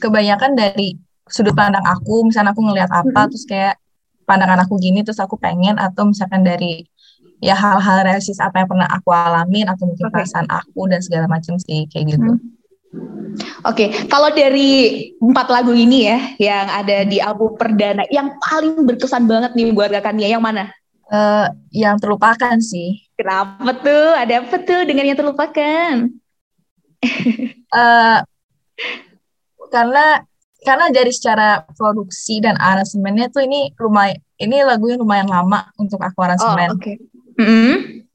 kebanyakan 0.02 0.58
dari 0.58 0.98
sudut 1.30 1.54
pandang 1.54 1.86
aku. 1.86 2.26
Misalnya 2.26 2.52
aku 2.54 2.66
ngelihat 2.66 2.90
apa, 2.90 3.06
mm-hmm. 3.06 3.30
terus 3.30 3.46
kayak 3.46 3.76
pandangan 4.26 4.66
aku 4.66 4.78
gini, 4.82 5.06
terus 5.06 5.22
aku 5.22 5.38
pengen. 5.38 5.78
Atau 5.78 6.10
misalkan 6.10 6.42
dari 6.42 6.86
ya 7.40 7.56
hal-hal 7.56 8.04
realistis 8.04 8.42
apa 8.44 8.64
yang 8.64 8.70
pernah 8.70 8.90
aku 8.90 9.14
alamin, 9.14 9.70
atau 9.70 9.88
mungkin 9.88 10.10
okay. 10.10 10.14
perasaan 10.20 10.48
aku 10.50 10.90
dan 10.90 11.00
segala 11.00 11.30
macam 11.30 11.56
sih 11.62 11.86
kayak 11.88 12.18
gitu. 12.18 12.32
Mm-hmm. 12.36 12.58
Oke, 13.70 13.86
okay. 13.86 14.10
kalau 14.10 14.34
dari 14.34 15.14
empat 15.22 15.54
lagu 15.54 15.78
ini 15.78 16.10
ya, 16.10 16.18
yang 16.42 16.66
ada 16.74 17.06
di 17.06 17.22
album 17.22 17.54
perdana, 17.54 18.02
yang 18.10 18.34
paling 18.42 18.82
berkesan 18.82 19.30
banget 19.30 19.54
nih 19.54 19.70
buat 19.78 19.94
kakak 19.94 20.18
Nia, 20.18 20.34
yang 20.34 20.42
mana? 20.42 20.74
Uh, 21.06 21.46
yang 21.70 22.02
terlupakan 22.02 22.58
sih. 22.58 23.09
Kenapa 23.20 23.76
tuh? 23.84 24.16
Ada 24.16 24.34
apa 24.40 24.56
tuh 24.64 24.88
dengan 24.88 25.12
yang 25.12 25.20
terlupakan? 25.20 26.08
uh, 27.76 28.20
karena 29.76 30.24
karena 30.64 30.86
dari 30.92 31.12
secara 31.12 31.68
produksi 31.76 32.40
dan 32.40 32.56
aransemennya 32.56 33.28
tuh 33.32 33.44
ini 33.44 33.76
lumayan 33.80 34.20
ini 34.40 34.64
lagunya 34.64 34.96
lumayan 34.96 35.28
lama 35.28 35.68
untuk 35.76 36.00
aku 36.00 36.20
aransemen. 36.24 36.70
Oh. 36.72 36.80
Okay. 36.80 36.96
Mm 37.36 37.44
-hmm. 37.44 37.74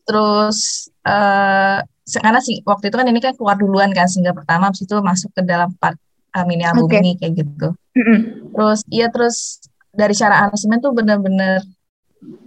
Terus 0.09 0.89
uh, 1.05 1.85
karena 2.21 2.41
sih 2.41 2.65
waktu 2.65 2.89
itu 2.89 2.97
kan 2.97 3.09
ini 3.09 3.21
kan 3.21 3.37
keluar 3.37 3.61
duluan 3.61 3.93
kan 3.93 4.09
sehingga 4.09 4.33
pertama 4.33 4.73
habis 4.73 4.89
itu 4.89 4.97
masuk 5.05 5.37
ke 5.37 5.45
dalam 5.45 5.73
part 5.77 6.01
uh, 6.33 6.45
mini 6.49 6.65
album 6.65 6.89
okay. 6.89 7.05
ini 7.05 7.13
kayak 7.21 7.45
gitu. 7.45 7.77
Mm 7.93 8.05
-hmm. 8.05 8.19
Terus 8.57 8.81
iya 8.89 9.13
terus 9.13 9.61
dari 9.93 10.17
cara 10.17 10.49
aransemen 10.49 10.81
tuh 10.81 10.97
bener-bener 10.97 11.61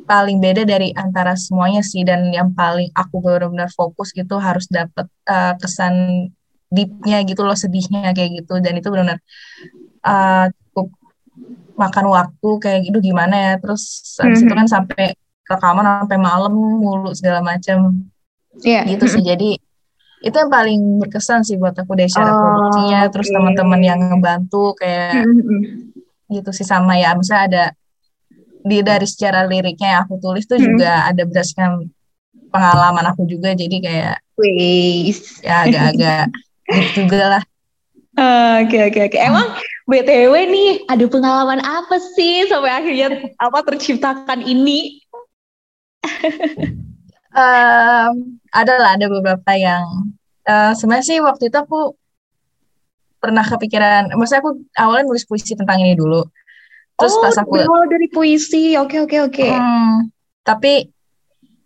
paling 0.07 0.39
beda 0.39 0.63
dari 0.63 0.95
antara 0.95 1.35
semuanya 1.35 1.83
sih 1.83 2.01
dan 2.07 2.31
yang 2.31 2.55
paling 2.55 2.87
aku 2.95 3.19
benar-benar 3.19 3.67
fokus 3.75 4.15
gitu 4.15 4.39
harus 4.39 4.65
dapet 4.71 5.05
uh, 5.27 5.53
kesan 5.59 6.27
deepnya 6.71 7.23
gitu 7.23 7.43
loh 7.43 7.55
sedihnya 7.55 8.11
kayak 8.15 8.43
gitu 8.43 8.59
dan 8.59 8.73
itu 8.79 8.87
benar-benar 8.87 9.19
uh, 10.03 10.47
cukup 10.51 10.87
makan 11.75 12.05
waktu 12.11 12.49
kayak 12.59 12.79
gitu 12.87 12.99
gimana 12.99 13.35
ya 13.35 13.53
terus 13.59 14.15
mm-hmm. 14.19 14.43
itu 14.47 14.53
kan 14.55 14.67
sampai 14.67 15.05
rekaman 15.47 15.85
sampai 16.03 16.19
malam 16.19 16.51
mulu 16.55 17.11
segala 17.15 17.39
macam 17.39 18.07
yeah. 18.63 18.83
gitu 18.83 19.07
sih 19.07 19.23
mm-hmm. 19.23 19.31
jadi 19.35 19.49
itu 20.17 20.33
yang 20.33 20.49
paling 20.49 20.81
berkesan 20.97 21.45
sih 21.45 21.61
buat 21.61 21.77
aku 21.77 21.93
dari 21.93 22.09
cara 22.09 22.33
oh, 22.33 22.41
produksinya 22.41 23.05
terus 23.13 23.29
teman-teman 23.29 23.81
yang 23.85 23.99
ngebantu 24.01 24.73
kayak 24.75 25.23
mm-hmm. 25.23 25.93
gitu 26.33 26.49
sih 26.51 26.67
sama 26.67 26.97
ya 26.99 27.13
misalnya 27.13 27.43
ada 27.47 27.63
di 28.67 28.83
dari 28.83 29.07
secara 29.07 29.47
liriknya 29.47 29.87
yang 29.97 30.01
aku 30.05 30.19
tulis 30.19 30.43
tuh 30.45 30.59
hmm. 30.59 30.65
juga 30.75 30.91
ada 31.07 31.23
berdasarkan 31.23 31.87
pengalaman 32.51 33.05
aku 33.11 33.23
juga 33.25 33.55
jadi 33.55 33.77
kayak 33.79 34.17
Wis. 34.37 35.41
ya 35.41 35.65
agak-agak 35.65 36.29
gitu 36.67 37.07
juga 37.07 37.39
lah 37.39 37.43
Oke 38.17 38.81
oke 38.89 39.13
oke. 39.13 39.17
Emang 39.21 39.45
btw 39.85 40.33
nih 40.49 40.89
ada 40.89 41.05
pengalaman 41.05 41.61
apa 41.61 42.01
sih 42.17 42.49
sampai 42.49 42.73
akhirnya 42.73 43.29
apa 43.37 43.61
terciptakan 43.61 44.41
ini? 44.41 45.05
um, 47.37 48.13
ada 48.49 48.73
lah 48.81 48.97
ada 48.97 49.05
beberapa 49.05 49.51
yang 49.53 49.85
uh, 50.49 50.73
sebenarnya 50.73 51.05
sih 51.05 51.19
waktu 51.21 51.53
itu 51.53 51.57
aku 51.61 51.93
pernah 53.21 53.45
kepikiran, 53.45 54.09
maksudnya 54.17 54.41
aku 54.41 54.65
awalnya 54.73 55.13
nulis 55.13 55.25
puisi 55.29 55.53
tentang 55.53 55.77
ini 55.85 55.93
dulu. 55.93 56.25
Terus 56.97 57.13
oh, 57.13 57.21
pas 57.21 57.35
aku 57.37 57.53
oh, 57.61 57.85
dari 57.85 58.07
puisi. 58.09 58.73
Oke, 58.73 58.97
oke, 59.05 59.17
oke. 59.29 59.47
Hmm, 59.53 60.09
tapi 60.41 60.89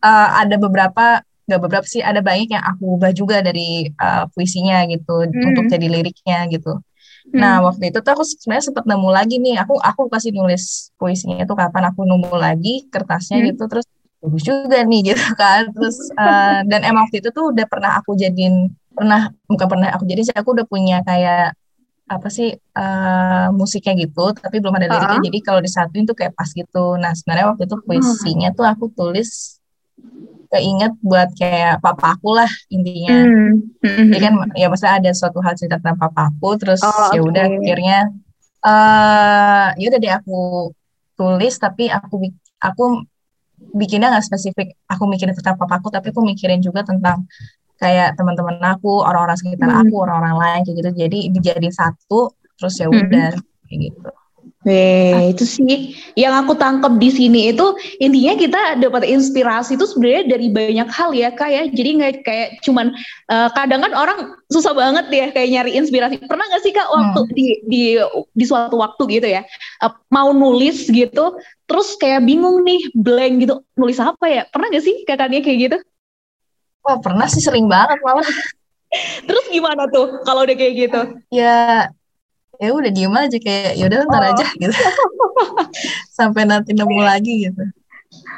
uh, 0.03 0.29
ada 0.43 0.59
beberapa 0.59 1.23
nggak 1.47 1.61
beberapa 1.67 1.87
sih 1.87 1.99
ada 1.99 2.23
banyak 2.23 2.55
yang 2.55 2.63
aku 2.63 2.95
ubah 2.99 3.11
juga 3.11 3.43
dari 3.43 3.89
uh, 3.99 4.27
puisinya 4.31 4.87
gitu 4.87 5.27
hmm. 5.27 5.49
untuk 5.51 5.65
jadi 5.71 5.87
liriknya 5.87 6.47
gitu. 6.51 6.79
Hmm. 7.31 7.39
Nah 7.39 7.55
waktu 7.63 7.91
itu 7.91 7.99
tuh 8.03 8.11
aku 8.11 8.23
sebenarnya 8.27 8.71
sempat 8.71 8.85
nemu 8.87 9.09
lagi 9.11 9.35
nih 9.39 9.59
aku 9.59 9.79
aku 9.79 10.07
pasti 10.11 10.35
nulis 10.35 10.91
puisinya 10.99 11.43
itu 11.43 11.53
kapan 11.55 11.91
aku 11.91 12.07
nemu 12.07 12.33
lagi 12.35 12.87
kertasnya 12.91 13.39
hmm. 13.39 13.47
gitu 13.55 13.63
terus 13.71 13.85
bagus 14.21 14.43
juga 14.45 14.79
nih 14.85 15.01
gitu 15.11 15.27
kan 15.33 15.71
terus 15.73 15.97
uh, 16.13 16.61
dan 16.69 16.85
emang 16.85 17.09
waktu 17.09 17.19
itu 17.19 17.29
tuh 17.33 17.51
udah 17.51 17.65
pernah 17.65 17.97
aku 17.99 18.13
jadiin 18.13 18.69
pernah 18.91 19.33
bukan 19.49 19.67
pernah 19.67 19.87
aku 19.95 20.03
jadi 20.05 20.21
sih 20.29 20.35
aku 20.35 20.53
udah 20.53 20.67
punya 20.67 21.01
kayak 21.01 21.57
apa 22.11 22.27
sih 22.27 22.51
uh, 22.53 23.47
musiknya 23.55 23.95
gitu 23.95 24.35
tapi 24.35 24.59
belum 24.59 24.75
ada 24.75 24.91
liriknya. 24.91 25.15
Uh 25.15 25.19
-huh. 25.23 25.27
jadi 25.31 25.39
kalau 25.39 25.59
disatuin 25.63 26.03
tuh 26.03 26.17
kayak 26.19 26.35
pas 26.35 26.49
gitu. 26.51 26.99
Nah 26.99 27.15
sebenarnya 27.15 27.55
waktu 27.55 27.63
itu 27.65 27.75
puisinya 27.87 28.49
tuh 28.51 28.67
aku 28.67 28.91
tulis 28.91 29.61
keinget 30.51 30.91
buat 30.99 31.31
kayak 31.39 31.79
papa 31.79 32.19
aku 32.19 32.35
lah 32.35 32.51
intinya. 32.67 33.23
Mm. 33.23 34.11
jadi 34.11 34.19
kan 34.19 34.33
ya 34.59 34.67
maksudnya 34.67 34.95
ada 34.99 35.11
suatu 35.15 35.39
hal 35.39 35.55
cerita 35.55 35.79
tentang 35.79 35.95
papa 35.95 36.27
aku 36.27 36.59
terus 36.59 36.83
oh, 36.83 37.15
ya 37.15 37.23
udah 37.23 37.47
akhirnya 37.47 38.11
uh, 38.59 39.67
ya 39.79 39.85
udah 39.87 39.99
deh 40.03 40.11
aku 40.11 40.39
tulis 41.15 41.55
tapi 41.55 41.87
aku 41.87 42.27
aku 42.59 43.07
bikinnya 43.71 44.11
nggak 44.11 44.25
spesifik. 44.27 44.75
Aku 44.91 45.07
mikirin 45.07 45.31
tentang 45.31 45.55
papa 45.55 45.79
aku 45.79 45.87
tapi 45.87 46.11
aku 46.11 46.19
mikirin 46.19 46.59
juga 46.59 46.83
tentang 46.83 47.23
kayak 47.81 48.13
teman-teman 48.13 48.61
aku, 48.61 49.01
orang-orang 49.01 49.37
sekitar 49.41 49.73
hmm. 49.73 49.81
aku, 49.89 49.95
orang-orang 50.05 50.37
lain 50.37 50.61
kayak 50.69 50.77
gitu. 50.77 50.91
Jadi 50.93 51.19
dijadiin 51.33 51.73
satu, 51.73 52.29
terus 52.61 52.77
ya 52.77 52.87
hmm. 52.87 53.01
udah 53.01 53.29
hmm. 53.33 53.65
kayak 53.65 53.79
gitu. 53.89 54.09
Weh, 54.61 55.33
itu 55.33 55.41
sih 55.41 55.97
yang 56.13 56.37
aku 56.37 56.53
tangkap 56.53 57.01
di 57.01 57.09
sini 57.09 57.49
itu 57.49 57.65
intinya 57.97 58.37
kita 58.37 58.61
dapat 58.77 59.09
inspirasi 59.09 59.73
itu 59.73 59.89
sebenarnya 59.89 60.37
dari 60.37 60.53
banyak 60.53 60.85
hal 60.85 61.09
ya 61.17 61.33
kak 61.33 61.49
ya. 61.49 61.63
Jadi 61.65 61.89
nggak 61.97 62.21
kayak 62.21 62.49
cuman 62.61 62.93
uh, 63.33 63.49
kadang 63.57 63.81
kan 63.81 63.97
orang 63.97 64.37
susah 64.53 64.77
banget 64.77 65.09
ya 65.09 65.25
kayak 65.33 65.49
nyari 65.49 65.81
inspirasi. 65.81 66.21
Pernah 66.29 66.45
nggak 66.45 66.61
sih 66.61 66.77
kak 66.77 66.93
waktu 66.93 67.21
hmm. 67.25 67.31
di 67.33 67.45
di 67.65 67.81
di 68.37 68.45
suatu 68.45 68.77
waktu 68.77 69.01
gitu 69.09 69.33
ya 69.33 69.41
uh, 69.81 69.97
mau 70.13 70.29
nulis 70.29 70.85
gitu, 70.93 71.41
terus 71.65 71.97
kayak 71.97 72.21
bingung 72.29 72.61
nih 72.61 72.85
blank 72.93 73.41
gitu 73.41 73.65
nulis 73.73 73.97
apa 73.97 74.29
ya? 74.29 74.43
Pernah 74.45 74.77
nggak 74.77 74.85
sih 74.85 74.95
kakaknya 75.09 75.41
kayak 75.41 75.57
gitu? 75.57 75.77
Wah 76.81 76.97
pernah 76.97 77.27
sih 77.29 77.41
sering 77.41 77.69
banget 77.69 78.01
malah. 78.01 78.25
Terus 79.27 79.45
gimana 79.47 79.87
tuh 79.87 80.19
kalau 80.27 80.43
udah 80.43 80.55
kayak 80.57 80.73
gitu? 80.75 81.01
Ya 81.31 81.87
ya 82.59 82.69
udah 82.75 82.91
diem 82.93 83.13
aja 83.15 83.37
kayak 83.41 83.73
ya 83.79 83.83
udah 83.89 83.99
ntar 84.05 84.23
Oh. 84.25 84.29
aja 84.35 84.45
gitu. 84.53 84.73
Sampai 86.17 86.43
nanti 86.45 86.75
nemu 86.75 86.99
lagi 87.01 87.49
gitu. 87.49 87.63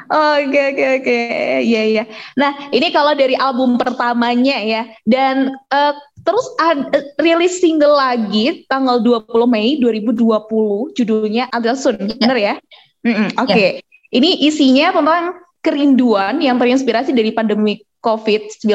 Oke 0.06 0.60
oke 0.70 0.84
oke, 1.02 1.18
iya 1.66 1.82
iya. 1.82 2.04
Nah 2.38 2.70
ini 2.70 2.94
kalau 2.94 3.10
dari 3.18 3.34
album 3.34 3.74
pertamanya 3.74 4.54
ya, 4.62 4.86
dan 5.02 5.50
eh, 5.50 5.92
terus 6.22 6.46
ad- 6.62 6.94
eh, 6.94 7.10
rilis 7.18 7.58
single 7.58 7.98
lagi 7.98 8.62
tanggal 8.70 9.02
20 9.02 9.50
Mei 9.50 9.74
2020, 9.82 10.94
judulnya 10.94 11.50
Until 11.50 11.74
Soon, 11.74 11.98
bener 12.06 12.36
ya? 12.38 12.54
Mm-mm, 13.02 13.34
Oke, 13.42 13.82
ini 14.14 14.46
isinya 14.46 14.94
tentang 14.94 15.42
kerinduan 15.58 16.38
yang 16.38 16.54
terinspirasi 16.54 17.10
dari 17.10 17.34
pandemi 17.34 17.82
COVID-19 18.04 18.68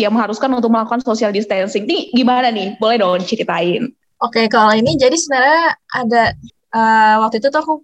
yang 0.00 0.12
mengharuskan 0.16 0.48
untuk 0.56 0.72
melakukan 0.72 1.04
social 1.04 1.28
distancing. 1.28 1.84
Ini 1.84 2.16
gimana 2.16 2.48
nih? 2.48 2.80
Boleh 2.80 2.96
dong 2.96 3.20
ceritain. 3.20 3.92
Oke, 4.24 4.48
kalau 4.48 4.72
ini 4.72 4.96
jadi 4.96 5.12
sebenarnya 5.12 5.62
ada 5.92 6.22
eh, 6.72 7.14
waktu 7.20 7.44
itu 7.44 7.52
tuh 7.52 7.60
aku 7.60 7.74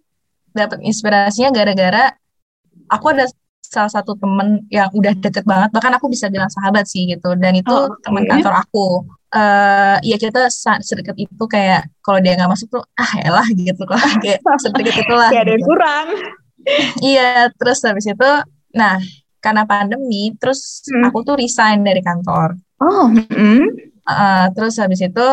dapat 0.56 0.80
inspirasinya 0.80 1.52
gara-gara 1.52 2.16
aku 2.88 3.06
ada 3.12 3.28
salah 3.60 3.92
satu 3.92 4.18
temen 4.18 4.66
yang 4.66 4.90
udah 4.90 5.14
deket 5.14 5.46
banget, 5.46 5.70
bahkan 5.70 5.94
aku 5.94 6.10
bisa 6.10 6.26
bilang 6.26 6.50
sahabat 6.50 6.88
sih 6.88 7.06
gitu. 7.06 7.36
Dan 7.38 7.60
itu 7.60 7.70
Oh, 7.70 7.92
oke. 7.92 8.00
teman 8.02 8.24
kantor 8.24 8.54
aku. 8.56 8.86
eh 9.30 9.94
ya 10.02 10.18
kita 10.18 10.50
sedekat 10.82 11.14
itu 11.14 11.44
kayak 11.46 11.86
kalau 12.02 12.18
dia 12.18 12.34
nggak 12.34 12.50
masuk 12.50 12.66
tuh 12.66 12.82
ah 12.98 13.12
elah 13.22 13.46
gitu 13.54 13.86
loh 13.86 13.94
kayak 14.18 14.42
sedekat 14.58 15.06
itulah. 15.06 15.30
Kayak 15.32 15.44
ada 15.46 15.52
yang 15.54 15.62
gitu. 15.62 15.70
kurang. 15.70 16.06
Iya, 16.98 17.28
terus 17.54 17.78
habis 17.86 18.04
itu, 18.04 18.30
nah 18.74 18.98
karena 19.40 19.64
pandemi, 19.64 20.32
terus 20.36 20.84
Hmm. 20.88 21.08
aku 21.08 21.24
tuh 21.24 21.34
resign 21.40 21.80
dari 21.82 22.00
kantor. 22.04 22.56
Oh, 22.80 23.08
mm-mm. 23.08 23.60
Eh, 24.10 24.46
terus 24.56 24.76
habis 24.80 25.00
itu 25.00 25.26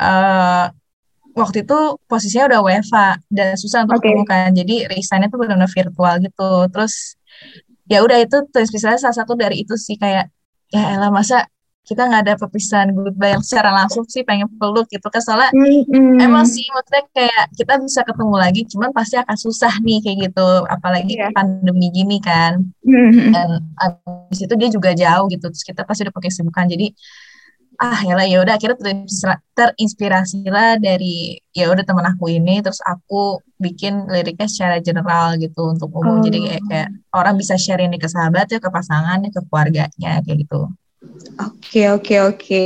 eh 0.00 0.66
waktu 1.30 1.62
itu 1.62 1.78
posisinya 2.10 2.50
udah 2.50 2.60
WFA 2.66 3.08
dan 3.30 3.54
susah 3.54 3.86
untuk 3.86 4.02
Oke. 4.02 4.10
ketemu 4.10 4.24
kan. 4.26 4.50
Jadi 4.50 4.74
resignnya 4.90 5.30
tuh 5.30 5.38
benar-benar 5.40 5.70
virtual 5.70 6.14
gitu. 6.20 6.50
Terus 6.74 6.94
ya 7.86 8.02
udah 8.06 8.18
itu 8.22 8.36
terinspirasi 8.50 9.02
salah 9.02 9.16
satu 9.16 9.34
dari 9.38 9.62
itu 9.62 9.74
sih 9.78 9.94
kayak 9.98 10.30
ya 10.70 10.94
elah 10.98 11.10
masa 11.10 11.46
kita 11.90 12.06
nggak 12.06 12.22
ada 12.22 12.34
perpisahan 12.38 12.94
goodbye 12.94 13.34
yang 13.34 13.42
secara 13.42 13.74
langsung 13.74 14.06
sih 14.06 14.22
pengen 14.22 14.46
peluk 14.62 14.86
gitu 14.86 15.02
kan. 15.10 15.18
Soalnya 15.18 15.50
Mm-mm. 15.50 16.22
emang 16.22 16.46
sih 16.46 16.62
maksudnya 16.70 17.02
kayak 17.10 17.50
kita 17.58 17.74
bisa 17.82 18.00
ketemu 18.06 18.34
lagi 18.38 18.62
cuman 18.70 18.94
pasti 18.94 19.18
akan 19.18 19.34
susah 19.34 19.74
nih 19.82 19.98
kayak 20.06 20.30
gitu. 20.30 20.48
Apalagi 20.70 21.18
Iya. 21.18 21.34
pandemi 21.34 21.90
gini 21.90 22.22
kan. 22.22 22.62
Mm-mm. 22.86 23.34
dan 23.34 23.48
abis 23.74 24.46
itu 24.46 24.54
dia 24.54 24.68
juga 24.70 24.90
jauh 24.94 25.26
gitu 25.26 25.50
terus 25.50 25.66
kita 25.66 25.82
pasti 25.82 26.06
udah 26.06 26.14
pakai 26.14 26.30
kesibukan 26.30 26.66
jadi 26.70 26.94
ah 27.80 27.96
ya 28.04 28.12
lah 28.12 28.26
ya 28.28 28.44
udah 28.44 28.60
akhirnya 28.60 28.76
terinspira- 28.76 29.40
terinspirasi 29.56 30.44
lah 30.52 30.76
dari 30.76 31.40
ya 31.56 31.72
udah 31.72 31.80
teman 31.80 32.04
aku 32.12 32.28
ini 32.28 32.60
terus 32.60 32.84
aku 32.84 33.40
bikin 33.56 34.04
liriknya 34.04 34.44
secara 34.52 34.76
general 34.84 35.40
gitu 35.40 35.72
untuk 35.72 35.88
umum. 35.96 36.20
Jadi 36.20 36.38
kayak, 36.44 36.62
kayak 36.68 36.88
orang 37.16 37.34
bisa 37.40 37.56
share 37.56 37.80
ini 37.80 37.96
ke 37.96 38.04
sahabatnya 38.04 38.60
ke 38.60 38.68
pasangannya 38.68 39.32
ke 39.32 39.40
keluarganya 39.48 40.20
kayak 40.20 40.38
gitu 40.44 40.68
Oke 41.40 41.88
oke 41.88 42.14
oke. 42.28 42.64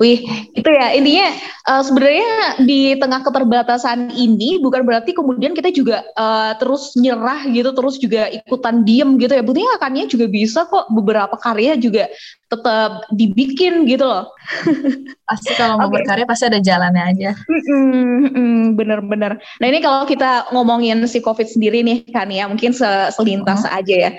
Wih, 0.00 0.18
itu 0.56 0.68
ya 0.72 0.96
intinya 0.96 1.28
eh, 1.68 1.82
sebenarnya 1.84 2.30
di 2.64 2.96
tengah 2.96 3.20
keterbatasan 3.20 4.16
ini 4.16 4.56
bukan 4.56 4.88
berarti 4.88 5.12
kemudian 5.12 5.52
kita 5.52 5.68
juga 5.68 6.00
eh, 6.16 6.52
terus 6.56 6.96
nyerah 6.96 7.44
gitu, 7.52 7.68
terus 7.76 8.00
juga 8.00 8.32
ikutan 8.32 8.80
diem 8.88 9.20
gitu 9.20 9.36
ya. 9.36 9.44
Buktinya 9.44 9.76
akannya 9.76 10.08
juga 10.08 10.26
bisa 10.32 10.64
kok 10.64 10.88
beberapa 10.88 11.36
karya 11.36 11.76
juga 11.76 12.08
tetap 12.48 13.04
dibikin 13.12 13.84
gitu 13.84 14.08
loh. 14.08 14.32
pasti 15.28 15.52
kalau 15.52 15.76
mau 15.76 15.92
Oke. 15.92 16.00
berkarya 16.00 16.24
pasti 16.24 16.48
ada 16.48 16.56
jalannya 16.56 17.04
aja 17.04 17.30
Mm-mm, 17.36 18.32
mm, 18.32 18.64
Bener-bener. 18.80 19.36
Nah 19.60 19.66
ini 19.68 19.84
kalau 19.84 20.08
kita 20.08 20.48
ngomongin 20.56 21.04
si 21.04 21.20
COVID 21.20 21.44
sendiri 21.44 21.84
nih 21.84 22.08
kan 22.08 22.32
ya, 22.32 22.48
mungkin 22.48 22.72
se- 22.72 23.12
selintas 23.12 23.68
aja 23.68 24.08
ya. 24.08 24.10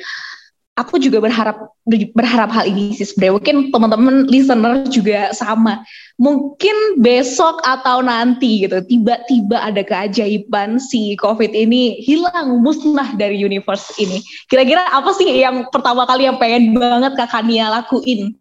Aku 0.80 0.96
juga 0.96 1.20
berharap 1.20 1.76
berharap 2.16 2.50
hal 2.56 2.66
ini 2.72 2.96
sih 2.96 3.12
sebenarnya. 3.12 3.36
Mungkin 3.36 3.56
teman-teman 3.76 4.16
listener 4.32 4.88
juga 4.88 5.36
sama. 5.36 5.84
Mungkin 6.16 7.04
besok 7.04 7.60
atau 7.68 8.00
nanti 8.00 8.64
gitu, 8.64 8.80
tiba-tiba 8.88 9.60
ada 9.60 9.84
keajaiban 9.84 10.80
si 10.80 11.20
COVID 11.20 11.52
ini 11.52 12.00
hilang, 12.00 12.64
musnah 12.64 13.16
dari 13.20 13.40
universe 13.40 13.92
ini. 14.00 14.24
Kira-kira 14.48 14.88
apa 14.88 15.12
sih 15.16 15.28
yang 15.28 15.68
pertama 15.72 16.08
kali 16.08 16.28
yang 16.28 16.40
pengen 16.40 16.76
banget 16.76 17.16
Kak 17.20 17.30
Kania 17.32 17.68
lakuin? 17.72 18.36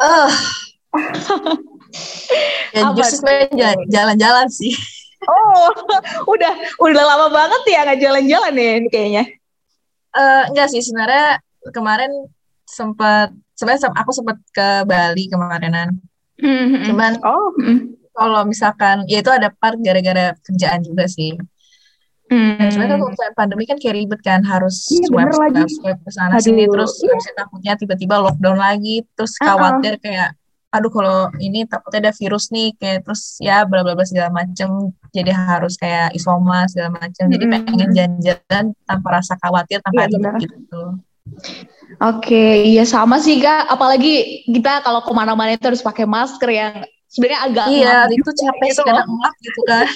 eh 0.00 0.30
ya 2.72 2.88
justru 2.96 3.28
jalan-jalan 3.92 4.48
sih 4.48 4.72
Oh, 5.20 5.68
udah 6.32 6.80
udah 6.80 7.02
lama 7.04 7.28
banget 7.28 7.62
ya 7.68 7.84
nggak 7.84 8.00
jalan-jalan 8.00 8.54
ya 8.56 8.72
kayaknya. 8.88 9.24
Eh 10.16 10.42
enggak 10.48 10.72
sih 10.72 10.80
sebenarnya 10.80 11.44
kemarin 11.68 12.10
sempat 12.64 13.34
sebenarnya 13.58 13.92
aku 13.92 14.10
sempat 14.16 14.40
ke 14.54 14.68
Bali 14.88 15.28
kemarinan. 15.28 16.00
Cuman 16.88 17.20
oh, 17.20 17.52
mm, 17.60 18.12
kalau 18.16 18.42
misalkan 18.48 19.04
ya 19.10 19.20
itu 19.20 19.28
ada 19.28 19.52
part 19.52 19.76
gara-gara 19.80 20.32
kerjaan 20.40 20.80
juga 20.80 21.04
sih. 21.04 21.36
Dan 22.30 22.70
sebenarnya 22.70 22.94
kan 22.94 22.98
kalau 23.02 23.34
pandemi 23.34 23.66
kan 23.66 23.74
kayak 23.82 23.94
ribet 23.98 24.20
kan 24.22 24.40
harus 24.46 24.86
Iya, 24.86 25.26
swab 25.66 25.98
ke 25.98 26.10
sana 26.14 26.38
sini 26.38 26.70
terus 26.70 27.02
iya. 27.02 27.10
habis 27.10 27.26
takutnya 27.34 27.72
tiba-tiba 27.74 28.22
lockdown 28.22 28.54
lagi 28.54 29.02
terus 29.18 29.34
Uh-uh. 29.34 29.50
khawatir 29.50 29.98
kayak 29.98 30.38
aduh 30.70 30.86
kalau 30.94 31.26
ini 31.42 31.66
takutnya 31.66 32.06
ada 32.06 32.12
virus 32.14 32.54
nih 32.54 32.70
kayak 32.78 33.02
terus 33.02 33.34
ya 33.42 33.66
bla 33.66 33.82
bla 33.82 33.98
bla 33.98 34.06
segala 34.06 34.30
macem 34.30 34.94
jadi 35.10 35.34
harus 35.34 35.74
kayak 35.74 36.14
isoma 36.14 36.70
segala 36.70 37.02
macem 37.02 37.26
jadi 37.26 37.44
Mm-mm. 37.50 37.66
pengen 37.66 37.90
jalan-jalan 37.90 38.64
tanpa 38.86 39.08
rasa 39.10 39.34
khawatir 39.42 39.82
tanpa 39.82 40.06
Iya, 40.06 40.10
ribet 40.14 40.34
gitu. 40.46 40.82
Oke, 42.00 42.64
iya 42.64 42.86
sama 42.88 43.20
sih 43.20 43.42
kak. 43.42 43.68
Apalagi 43.68 44.44
kita 44.48 44.80
kalau 44.80 45.04
ke 45.04 45.12
mana-mana 45.12 45.52
itu 45.52 45.64
harus 45.68 45.84
pakai 45.84 46.08
masker 46.08 46.48
yang 46.48 46.74
sebenarnya 47.10 47.40
agak 47.42 47.66
Iya, 47.74 47.96
itu 48.14 48.30
capek 48.30 48.68
gitu 48.70 48.82
kadang 48.86 49.10
ngap 49.10 49.34
gitu 49.42 49.60
kan. 49.66 49.86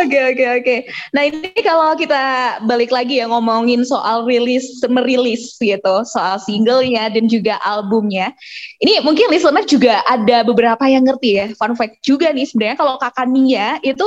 Oke 0.00 0.18
oke 0.32 0.44
oke. 0.62 0.76
Nah 1.10 1.22
ini 1.26 1.50
kalau 1.60 1.98
kita 1.98 2.22
balik 2.64 2.94
lagi 2.94 3.18
ya 3.18 3.26
ngomongin 3.26 3.82
soal 3.82 4.22
rilis 4.22 4.78
merilis 4.86 5.58
gitu, 5.58 5.96
soal 6.06 6.38
singlenya 6.38 7.10
dan 7.10 7.26
juga 7.26 7.58
albumnya. 7.66 8.30
Ini 8.78 9.02
mungkin 9.02 9.28
listener 9.34 9.66
juga 9.66 10.00
ada 10.06 10.46
beberapa 10.46 10.86
yang 10.86 11.04
ngerti 11.04 11.30
ya. 11.42 11.46
Fun 11.58 11.74
fact 11.74 12.00
juga 12.06 12.30
nih 12.30 12.46
sebenarnya 12.46 12.76
kalau 12.78 12.94
kakak 13.02 13.26
Nia 13.26 13.82
itu 13.82 14.06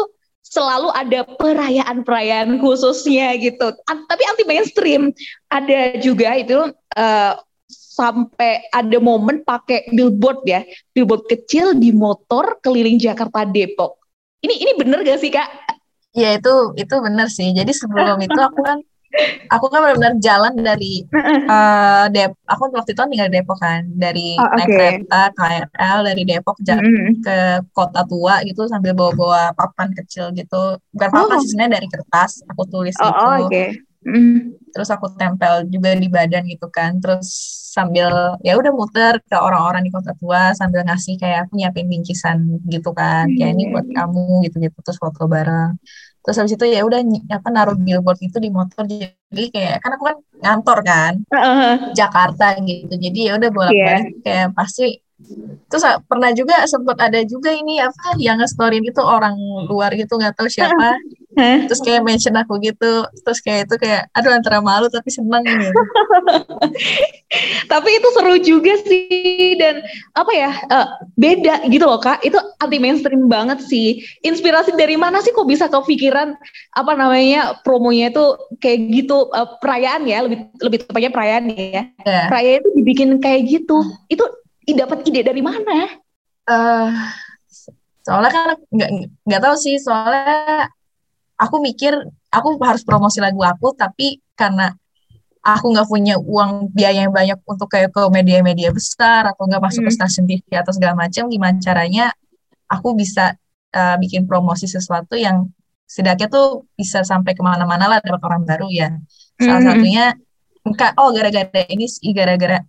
selalu 0.50 0.90
ada 0.98 1.24
perayaan-perayaan 1.38 2.58
khususnya 2.58 3.38
gitu. 3.38 3.70
An- 3.86 4.06
tapi 4.10 4.26
anti 4.26 4.44
mainstream. 4.50 5.14
Ada 5.48 6.02
juga 6.02 6.34
itu 6.36 6.58
eh, 6.98 7.34
sampai 7.70 8.66
ada 8.74 8.98
momen 8.98 9.46
pakai 9.46 9.94
billboard 9.94 10.42
ya, 10.50 10.66
billboard 10.96 11.30
kecil 11.30 11.78
di 11.78 11.94
motor 11.94 12.58
keliling 12.66 12.98
Jakarta 12.98 13.46
Depok. 13.46 14.02
Ini 14.42 14.56
ini 14.56 14.72
bener 14.80 15.06
gak 15.06 15.20
sih 15.22 15.30
kak? 15.30 15.48
Iya 16.16 16.42
itu 16.42 16.54
itu 16.80 16.96
bener 16.98 17.28
sih. 17.30 17.54
Jadi 17.54 17.70
sebelum 17.70 18.18
itu 18.24 18.40
aku 18.40 18.66
kan 18.66 18.82
aku 19.50 19.66
kan 19.68 19.80
benar-benar 19.82 20.14
jalan 20.22 20.54
dari 20.56 21.02
eh 21.50 22.06
Dep 22.14 22.32
aku 22.46 22.70
waktu 22.70 22.94
itu 22.94 23.02
tinggal 23.02 23.28
di 23.28 23.36
Depok 23.42 23.58
kan 23.58 23.82
dari 23.90 24.38
Oh, 24.38 24.46
naik 24.54 24.70
oke. 24.70 24.76
kereta 24.78 25.22
KRL 25.34 25.98
dari 26.06 26.24
Depok 26.24 26.58
ja- 26.62 26.78
Mm. 26.80 27.26
ke 27.26 27.38
kota 27.74 28.06
tua 28.06 28.40
gitu 28.46 28.70
sambil 28.70 28.94
bawa-bawa 28.94 29.52
papan 29.54 29.90
kecil 29.94 30.30
gitu 30.32 30.78
bukan 30.94 31.10
papan 31.10 31.36
Oh. 31.36 31.42
sih 31.42 31.50
sebenarnya 31.52 31.82
dari 31.82 31.88
kertas 31.90 32.46
aku 32.46 32.64
tulis 32.70 32.96
Oh, 33.02 33.10
gitu 33.10 33.22
oh, 33.26 33.36
oke. 33.50 33.66
Mm. 34.00 34.38
terus 34.72 34.90
aku 34.90 35.12
tempel 35.18 35.66
juga 35.68 35.92
di 35.94 36.08
badan 36.08 36.46
gitu 36.48 36.70
kan 36.70 37.02
terus 37.02 37.28
sambil 37.70 38.40
ya 38.42 38.58
udah 38.58 38.72
muter 38.74 39.22
ke 39.22 39.38
orang-orang 39.38 39.86
di 39.86 39.92
kota 39.94 40.14
tua 40.18 40.56
sambil 40.56 40.82
ngasih 40.82 41.18
kayak 41.18 41.46
aku 41.46 41.54
nyiapin 41.54 41.86
bingkisan 41.86 42.38
gitu 42.66 42.90
kan 42.94 43.30
kayak 43.30 43.54
ini 43.54 43.70
buat 43.70 43.86
kamu 43.90 44.42
gitu 44.48 44.58
gitu 44.58 44.78
terus 44.82 44.98
foto 44.98 45.30
bareng 45.30 45.78
terus 46.24 46.38
habis 46.40 46.54
itu 46.56 46.66
ya 46.68 46.82
udah 46.88 47.00
apa 47.38 47.48
naruh 47.50 47.78
billboard 47.80 48.20
itu 48.22 48.38
di 48.38 48.50
motor. 48.52 48.84
Jadi 48.86 49.44
kayak 49.54 49.76
kan 49.84 49.92
aku 49.96 50.04
kan 50.10 50.18
ngantor 50.44 50.80
kan 50.84 51.14
Heeh. 51.34 51.74
Jakarta 51.96 52.46
gitu. 52.64 52.94
Jadi 52.96 53.20
ya 53.28 53.32
udah 53.40 53.50
bolak-balik 53.50 54.22
kayak 54.26 54.48
pasti 54.58 55.00
terus 55.70 55.84
ah, 55.86 56.02
pernah 56.02 56.34
juga 56.34 56.66
sempat 56.66 56.98
ada 56.98 57.22
juga 57.28 57.54
ini 57.54 57.78
apa 57.78 58.18
yang 58.18 58.42
nge-storyin 58.42 58.82
itu 58.82 59.02
orang 59.04 59.38
luar 59.70 59.94
gitu 59.94 60.18
nggak 60.18 60.36
tahu 60.36 60.50
siapa. 60.50 60.98
Terus 61.40 61.80
kayak 61.86 62.04
mention 62.04 62.36
aku 62.36 62.60
gitu. 62.60 63.06
Terus 63.24 63.40
kayak 63.40 63.70
itu 63.70 63.76
kayak 63.80 64.12
aduh 64.12 64.34
antara 64.34 64.60
malu 64.60 64.92
tapi 64.92 65.08
seneng 65.08 65.46
nih 65.46 65.72
tapi 67.72 67.90
itu 67.94 68.08
seru 68.18 68.36
juga 68.42 68.74
sih 68.84 69.54
dan 69.62 69.86
apa 70.18 70.32
ya 70.34 70.52
uh, 70.74 70.88
beda 71.16 71.70
gitu 71.70 71.86
loh 71.86 72.02
kak. 72.02 72.26
Itu 72.26 72.42
anti 72.60 72.78
mainstream 72.82 73.32
banget 73.32 73.64
sih. 73.64 74.04
Inspirasi 74.26 74.76
dari 74.76 75.00
mana 75.00 75.24
sih 75.24 75.32
kok 75.32 75.48
bisa 75.48 75.70
kepikiran 75.72 76.36
apa 76.76 76.92
namanya 76.98 77.62
promonya 77.64 78.12
itu 78.12 78.26
kayak 78.60 78.80
gitu? 78.92 79.30
Uh, 79.32 79.48
perayaan 79.62 80.10
ya 80.10 80.26
lebih 80.26 80.50
lebih 80.60 80.84
tepatnya 80.84 81.12
perayaan 81.14 81.46
ya. 81.54 81.84
Yeah. 82.04 82.28
perayaan 82.28 82.60
itu 82.66 82.70
dibikin 82.82 83.10
kayak 83.24 83.48
gitu. 83.48 83.78
Itu 84.12 84.26
dapat 84.76 85.06
ide 85.08 85.22
dari 85.26 85.42
mana 85.42 85.90
uh, 86.50 86.90
soalnya 88.04 88.32
kan 88.34 88.48
nggak 88.74 88.90
nggak 89.28 89.42
tahu 89.42 89.56
sih 89.60 89.78
soalnya 89.78 90.70
aku 91.38 91.62
mikir 91.62 91.94
aku 92.34 92.58
harus 92.62 92.82
promosi 92.82 93.22
lagu 93.22 93.40
aku 93.46 93.74
tapi 93.78 94.20
karena 94.34 94.74
aku 95.40 95.72
nggak 95.72 95.88
punya 95.88 96.16
uang 96.20 96.74
biaya 96.76 97.08
yang 97.08 97.14
banyak 97.16 97.40
untuk 97.48 97.72
kayak 97.72 97.96
ke 97.96 98.02
media-media 98.12 98.76
besar 98.76 99.30
atau 99.32 99.48
nggak 99.48 99.64
masuk 99.64 99.82
hmm. 99.86 99.90
ke 99.90 99.96
stasiun 99.96 100.26
TV 100.28 100.46
atau 100.52 100.74
segala 100.76 101.00
macam 101.00 101.32
gimana 101.32 101.58
caranya 101.64 102.12
aku 102.68 102.94
bisa 102.94 103.34
uh, 103.74 103.96
bikin 103.98 104.28
promosi 104.28 104.68
sesuatu 104.68 105.16
yang 105.16 105.48
setidaknya 105.90 106.28
tuh 106.30 106.70
bisa 106.78 107.02
sampai 107.02 107.34
ke 107.34 107.42
mana-mana 107.42 107.90
lah 107.90 107.98
dapat 108.04 108.22
orang 108.22 108.44
baru 108.46 108.68
ya 108.70 108.94
salah 109.42 109.64
hmm. 109.64 109.70
satunya 109.74 110.06
enggak 110.68 110.92
oh 111.00 111.10
gara-gara 111.16 111.66
ini 111.72 111.88
gara-gara 112.14 112.60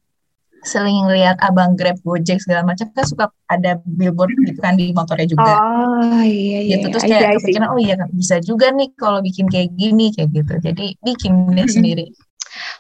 sering 0.61 1.09
lihat 1.09 1.41
abang 1.41 1.73
Grab, 1.77 1.97
Gojek 2.05 2.41
segala 2.45 2.65
macam 2.65 2.89
kan 2.93 3.05
suka 3.09 3.33
ada 3.49 3.81
billboard 3.85 4.33
gitu 4.45 4.61
kan 4.61 4.77
di 4.77 4.93
motornya 4.93 5.29
juga. 5.29 5.53
Oh 5.57 6.21
iya 6.21 6.61
iya. 6.65 6.77
Gitu 6.77 6.87
terus 6.93 7.05
kayak 7.09 7.41
kepikiran 7.41 7.73
oh 7.73 7.81
iya 7.81 7.97
bisa 8.13 8.39
juga 8.45 8.69
nih 8.73 8.93
kalau 8.97 9.25
bikin 9.25 9.49
kayak 9.49 9.73
gini 9.75 10.13
kayak 10.13 10.31
gitu. 10.37 10.55
Jadi 10.61 10.87
bikin 11.01 11.53
deh 11.57 11.69
sendiri. 11.69 12.07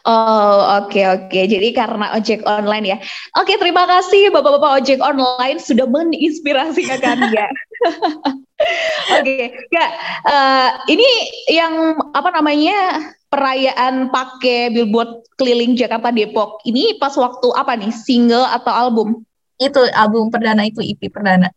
Oh 0.04 0.82
oke 0.82 0.92
okay, 0.92 1.04
oke. 1.08 1.26
Okay. 1.30 1.44
Jadi 1.48 1.68
karena 1.72 2.12
ojek 2.16 2.44
online 2.44 2.86
ya. 2.96 2.98
Oke 3.38 3.54
okay, 3.54 3.56
terima 3.56 3.88
kasih 3.88 4.28
bapak-bapak 4.28 4.84
ojek 4.84 5.00
online 5.00 5.58
sudah 5.62 5.86
menginspirasi 5.88 6.84
kalian 6.84 7.32
ya. 7.32 7.46
oke, 9.16 9.24
okay. 9.24 9.56
ya 9.72 9.86
uh, 10.28 10.68
ini 10.84 11.08
yang 11.48 11.96
apa 12.12 12.28
namanya 12.34 13.08
perayaan 13.30 14.10
pakai 14.10 14.74
billboard 14.74 15.22
keliling 15.38 15.78
Jakarta 15.78 16.10
Depok 16.10 16.60
ini 16.66 16.98
pas 16.98 17.14
waktu 17.14 17.48
apa 17.54 17.78
nih 17.78 17.94
single 17.94 18.44
atau 18.44 18.74
album? 18.74 19.08
Itu 19.56 19.86
album 19.94 20.34
perdana 20.34 20.66
itu 20.66 20.82
EP 20.82 21.08
perdana. 21.08 21.54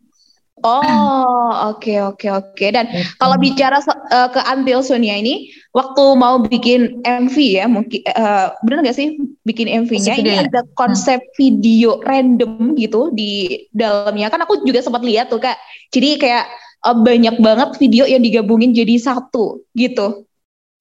Oh 0.62 1.50
oke 1.50 1.82
okay, 1.82 1.98
oke 1.98 2.16
okay, 2.16 2.30
oke 2.30 2.50
okay. 2.54 2.68
dan 2.70 2.86
kalau 3.18 3.36
bicara 3.36 3.82
uh, 3.84 4.30
ke 4.30 4.40
Antil 4.46 4.86
Sonia 4.86 5.18
ini 5.18 5.50
waktu 5.74 6.14
mau 6.14 6.40
bikin 6.40 7.02
MV 7.02 7.36
ya 7.36 7.66
mungkin 7.66 8.00
uh, 8.14 8.54
benar 8.62 8.86
nggak 8.86 8.96
sih 8.96 9.18
bikin 9.42 9.66
MV-nya 9.66 10.14
ini 10.24 10.46
ada 10.46 10.62
konsep 10.78 11.20
hmm. 11.20 11.34
video 11.36 11.98
random 12.06 12.78
gitu 12.78 13.10
di 13.12 13.66
dalamnya 13.74 14.30
kan 14.30 14.46
aku 14.46 14.62
juga 14.62 14.80
sempat 14.80 15.02
lihat 15.02 15.28
tuh 15.28 15.42
kak 15.42 15.58
jadi 15.90 16.22
kayak 16.22 16.44
uh, 16.86 16.96
banyak 16.96 17.36
banget 17.42 17.70
video 17.76 18.08
yang 18.08 18.22
digabungin 18.22 18.70
jadi 18.70 18.94
satu 18.96 19.58
gitu 19.74 20.24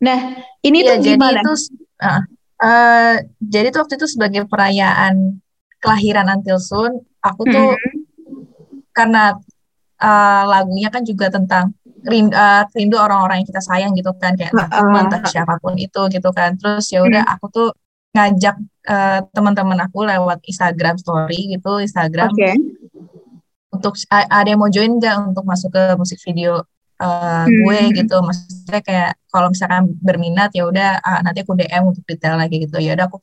Nah, 0.01 0.19
ini 0.65 0.81
ya, 0.81 0.97
tuh 0.97 1.05
gimana? 1.05 1.39
Jadi 1.39 1.43
itu, 1.43 1.53
uh, 2.01 2.21
uh, 2.63 3.15
jadi 3.39 3.67
tuh 3.69 3.79
waktu 3.85 3.95
itu 3.99 4.07
sebagai 4.09 4.41
perayaan 4.49 5.43
kelahiran 5.83 6.31
Until 6.31 6.57
Soon, 6.57 7.03
aku 7.19 7.43
tuh 7.47 7.75
hmm. 7.75 8.01
karena 8.95 9.35
uh, 9.99 10.43
lagunya 10.47 10.89
kan 10.89 11.03
juga 11.03 11.27
tentang 11.29 11.75
rindu, 12.03 12.35
uh, 12.35 12.67
rindu 12.75 12.99
orang-orang 12.99 13.43
yang 13.43 13.47
kita 13.47 13.61
sayang 13.63 13.91
gitu 13.95 14.11
kan, 14.19 14.35
kayak 14.35 14.51
uh, 14.55 14.67
teman, 14.67 15.07
entah 15.07 15.23
siapa 15.27 15.55
pun 15.59 15.75
itu 15.79 16.01
gitu 16.11 16.29
kan. 16.35 16.55
Terus 16.59 16.87
ya 16.91 17.03
udah 17.03 17.23
hmm. 17.23 17.33
aku 17.39 17.45
tuh 17.51 17.69
ngajak 18.13 18.55
uh, 18.87 19.19
teman-teman 19.33 19.79
aku 19.87 20.03
lewat 20.03 20.43
Instagram 20.45 20.99
story 20.99 21.55
gitu, 21.55 21.79
Instagram. 21.79 22.31
Okay. 22.35 22.55
Untuk 23.73 23.97
ada 24.09 24.45
yang 24.45 24.61
mau 24.61 24.69
join 24.69 25.01
nggak 25.01 25.33
untuk 25.33 25.43
masuk 25.49 25.73
ke 25.73 25.83
musik 25.97 26.21
video 26.21 26.61
uh, 27.03 27.43
hmm. 27.43 27.51
gue 27.51 27.79
gitu 27.99 28.15
maksudnya 28.23 28.81
kayak 28.81 29.11
kalau 29.27 29.51
misalkan 29.51 29.91
berminat 29.99 30.49
ya 30.55 30.63
udah 30.63 31.03
uh, 31.03 31.19
nanti 31.27 31.43
aku 31.43 31.53
DM 31.59 31.83
untuk 31.91 32.03
detail 32.07 32.39
lagi 32.39 32.63
gitu 32.63 32.79
ya 32.79 32.95
udah 32.95 33.11
aku 33.11 33.19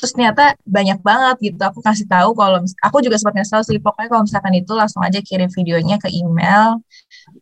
terus 0.00 0.16
ternyata 0.16 0.56
banyak 0.64 1.04
banget 1.04 1.52
gitu 1.52 1.60
aku 1.60 1.84
kasih 1.84 2.08
tahu 2.08 2.32
kalau 2.32 2.64
aku 2.80 2.96
juga 3.04 3.20
sempat 3.20 3.36
ngasih 3.36 3.52
tahu 3.60 3.62
sih 3.68 3.76
pokoknya 3.76 4.08
kalau 4.08 4.22
misalkan 4.24 4.54
itu 4.56 4.72
langsung 4.72 5.04
aja 5.04 5.20
kirim 5.20 5.52
videonya 5.52 6.00
ke 6.00 6.08
email 6.08 6.80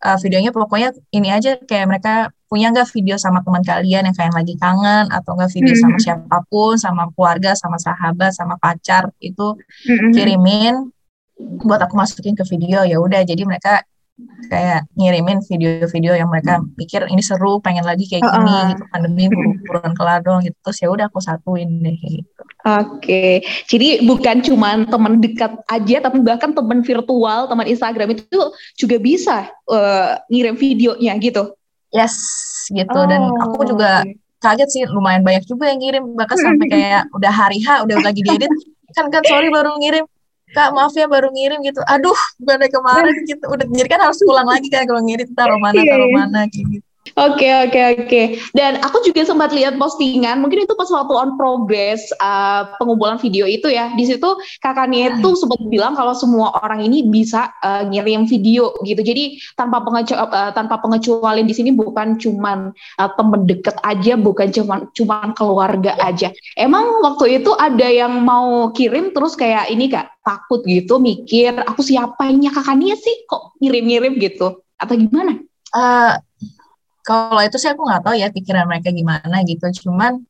uh, 0.02 0.18
videonya 0.18 0.50
pokoknya 0.50 0.90
ini 1.14 1.30
aja 1.30 1.54
kayak 1.62 1.86
mereka 1.86 2.14
punya 2.46 2.70
nggak 2.70 2.90
video 2.94 3.18
sama 3.18 3.42
teman 3.42 3.62
kalian 3.62 4.06
yang 4.06 4.16
kayak 4.16 4.34
lagi 4.34 4.54
kangen 4.58 5.10
atau 5.10 5.34
nggak 5.34 5.50
video 5.50 5.74
hmm. 5.74 5.82
sama 5.82 5.96
siapa 5.98 6.36
pun 6.50 6.74
sama 6.78 7.10
keluarga 7.14 7.54
sama 7.58 7.78
sahabat 7.78 8.34
sama 8.34 8.54
pacar 8.58 9.10
itu 9.22 9.54
hmm. 9.86 10.10
kirimin 10.14 10.74
buat 11.36 11.82
aku 11.82 11.94
masukin 11.98 12.34
ke 12.34 12.46
video 12.48 12.82
ya 12.86 12.96
udah 12.98 13.22
jadi 13.26 13.42
mereka 13.44 13.82
kayak 14.48 14.88
ngirimin 14.96 15.44
video-video 15.44 16.16
yang 16.16 16.32
mereka 16.32 16.64
pikir 16.80 17.04
ini 17.12 17.20
seru 17.20 17.60
pengen 17.60 17.84
lagi 17.84 18.08
kayak 18.08 18.24
gini 18.24 18.48
uh 18.48 18.56
-uh. 18.56 18.66
gitu 18.72 18.82
pandemi 18.88 19.28
buruan 19.68 19.92
kelar 19.92 20.24
dong 20.24 20.40
gitu 20.40 20.56
terus 20.64 20.78
ya 20.80 20.88
udah 20.88 21.06
aku 21.12 21.20
satuin 21.20 21.68
deh 21.84 21.96
gitu. 22.00 22.42
Oke, 22.66 22.98
okay. 22.98 23.32
jadi 23.70 24.02
bukan 24.02 24.42
cuma 24.42 24.74
teman 24.90 25.22
dekat 25.22 25.54
aja, 25.70 26.02
tapi 26.02 26.18
bahkan 26.18 26.50
teman 26.50 26.82
virtual, 26.82 27.46
teman 27.46 27.62
Instagram 27.62 28.18
itu 28.18 28.42
juga 28.74 28.96
bisa 28.98 29.46
uh, 29.70 30.18
ngirim 30.26 30.58
videonya 30.58 31.14
gitu. 31.22 31.54
Yes, 31.94 32.18
gitu. 32.74 32.90
Oh, 32.90 33.06
Dan 33.06 33.22
aku 33.38 33.70
juga 33.70 34.02
okay. 34.02 34.18
kaget 34.42 34.68
sih, 34.74 34.82
lumayan 34.90 35.22
banyak 35.22 35.46
juga 35.46 35.70
yang 35.70 35.78
ngirim, 35.78 36.04
bahkan 36.18 36.42
sampai 36.42 36.66
kayak 36.74 37.06
udah 37.14 37.30
hari 37.30 37.62
H, 37.62 37.86
udah 37.86 38.02
lagi 38.02 38.26
diedit, 38.26 38.50
kan 38.98 39.14
kan 39.14 39.22
sorry 39.30 39.46
baru 39.46 39.78
ngirim, 39.78 40.02
kak 40.56 40.72
maaf 40.72 40.96
ya 40.96 41.04
baru 41.04 41.28
ngirim 41.28 41.60
gitu. 41.60 41.84
Aduh 41.84 42.16
dari 42.40 42.72
kemarin? 42.72 43.12
Gitu 43.28 43.44
udah 43.44 43.66
jadi 43.68 43.88
kan 43.92 44.00
harus 44.08 44.18
pulang 44.24 44.48
lagi 44.48 44.72
kan 44.72 44.88
kalau 44.88 45.04
ngirim. 45.04 45.28
Taruh 45.36 45.60
mana 45.60 45.76
iya, 45.76 45.92
taruh 45.92 46.08
iya. 46.08 46.16
mana 46.16 46.40
gitu 46.48 46.85
Oke 47.14 47.46
okay, 47.46 47.52
oke 47.54 47.70
okay, 47.70 47.84
oke. 47.94 48.06
Okay. 48.10 48.24
Dan 48.50 48.82
aku 48.82 48.98
juga 49.06 49.22
sempat 49.22 49.54
lihat 49.54 49.78
postingan, 49.78 50.42
mungkin 50.42 50.66
itu 50.66 50.74
pas 50.74 50.90
waktu 50.90 51.14
on 51.14 51.38
progress 51.38 52.02
uh, 52.18 52.74
pengumpulan 52.82 53.20
video 53.22 53.46
itu 53.46 53.70
ya. 53.70 53.94
Di 53.94 54.04
situ 54.10 54.26
kakaknya 54.58 55.14
itu 55.14 55.28
sempat 55.38 55.62
bilang 55.70 55.94
kalau 55.94 56.16
semua 56.18 56.50
orang 56.66 56.82
ini 56.82 57.06
bisa 57.06 57.54
uh, 57.62 57.86
ngirim 57.86 58.26
video 58.26 58.74
gitu. 58.82 59.00
Jadi 59.06 59.38
tanpa 59.54 59.86
pengecu 59.86 60.18
uh, 60.18 60.50
tanpa 60.50 60.82
pengecualian 60.82 61.46
di 61.46 61.54
sini 61.54 61.70
bukan 61.70 62.18
cuman 62.18 62.74
uh, 62.74 63.10
temen 63.14 63.46
deket 63.46 63.78
aja, 63.86 64.18
bukan 64.18 64.50
cuman 64.50 64.78
cuman 64.90 65.30
keluarga 65.38 65.94
ya. 65.94 66.10
aja. 66.10 66.28
Emang 66.58 67.06
waktu 67.06 67.38
itu 67.38 67.54
ada 67.54 67.86
yang 67.86 68.18
mau 68.26 68.74
kirim 68.74 69.14
terus 69.14 69.38
kayak 69.38 69.70
ini 69.70 69.86
kak 69.86 70.10
takut 70.26 70.66
gitu 70.66 70.98
mikir 70.98 71.54
aku 71.62 71.86
siapanya 71.86 72.50
kakaknya 72.50 72.98
sih 72.98 73.14
kok 73.30 73.54
ngirim-ngirim 73.62 74.18
gitu 74.18 74.66
atau 74.74 74.94
gimana? 74.98 75.38
Uh, 75.70 76.18
kalau 77.06 77.40
itu 77.46 77.56
sih 77.62 77.70
aku 77.70 77.86
nggak 77.86 78.02
tahu 78.02 78.14
ya 78.18 78.28
pikiran 78.34 78.66
mereka 78.66 78.90
gimana 78.90 79.36
gitu 79.46 79.66
cuman 79.86 80.26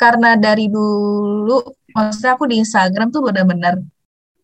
karena 0.00 0.32
dari 0.40 0.72
dulu 0.72 1.60
maksudnya 1.92 2.32
aku 2.40 2.48
di 2.48 2.56
Instagram 2.64 3.12
tuh 3.12 3.20
benar-benar 3.20 3.76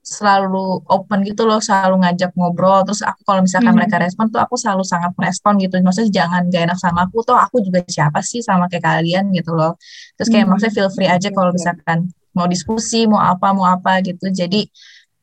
selalu 0.06 0.86
open 0.86 1.26
gitu 1.26 1.48
loh 1.48 1.58
selalu 1.58 2.04
ngajak 2.04 2.30
ngobrol 2.38 2.86
terus 2.86 3.02
aku 3.02 3.26
kalau 3.26 3.42
misalkan 3.42 3.74
hmm. 3.74 3.78
mereka 3.82 3.96
respon 3.98 4.30
tuh 4.30 4.38
aku 4.38 4.54
selalu 4.54 4.86
sangat 4.86 5.10
merespon 5.18 5.58
gitu 5.58 5.82
maksudnya 5.82 6.22
jangan 6.22 6.46
gak 6.46 6.62
enak 6.70 6.78
sama 6.78 7.10
aku 7.10 7.26
tuh 7.26 7.34
aku 7.34 7.58
juga 7.58 7.82
siapa 7.90 8.22
sih 8.22 8.38
sama 8.38 8.70
kayak 8.70 8.86
kalian 8.86 9.34
gitu 9.34 9.56
loh 9.56 9.74
terus 10.14 10.30
kayak 10.30 10.46
hmm. 10.46 10.54
maksudnya 10.54 10.74
feel 10.78 10.90
free 10.94 11.10
aja 11.10 11.32
kalau 11.34 11.50
misalkan 11.50 12.06
mau 12.36 12.46
diskusi 12.46 13.08
mau 13.10 13.18
apa 13.18 13.50
mau 13.50 13.66
apa 13.66 13.98
gitu 14.06 14.30
jadi 14.30 14.62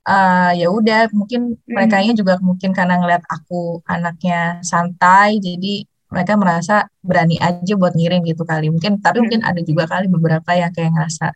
uh, 0.04 0.52
ya 0.52 0.68
udah 0.68 1.16
mungkin 1.16 1.56
hmm. 1.56 1.72
mereka 1.72 2.04
juga 2.12 2.36
mungkin 2.44 2.76
karena 2.76 3.00
ngeliat 3.00 3.24
aku 3.24 3.80
anaknya 3.88 4.60
santai 4.68 5.40
jadi 5.40 5.88
mereka 6.14 6.38
merasa 6.38 6.86
berani 7.02 7.42
aja 7.42 7.74
buat 7.74 7.98
ngirim 7.98 8.22
gitu 8.22 8.46
kali 8.46 8.70
mungkin 8.70 9.02
tapi 9.02 9.18
hmm. 9.18 9.24
mungkin 9.26 9.42
ada 9.42 9.62
juga 9.66 9.90
kali 9.90 10.06
beberapa 10.06 10.50
yang 10.54 10.70
kayak 10.70 10.94
ngerasa 10.94 11.34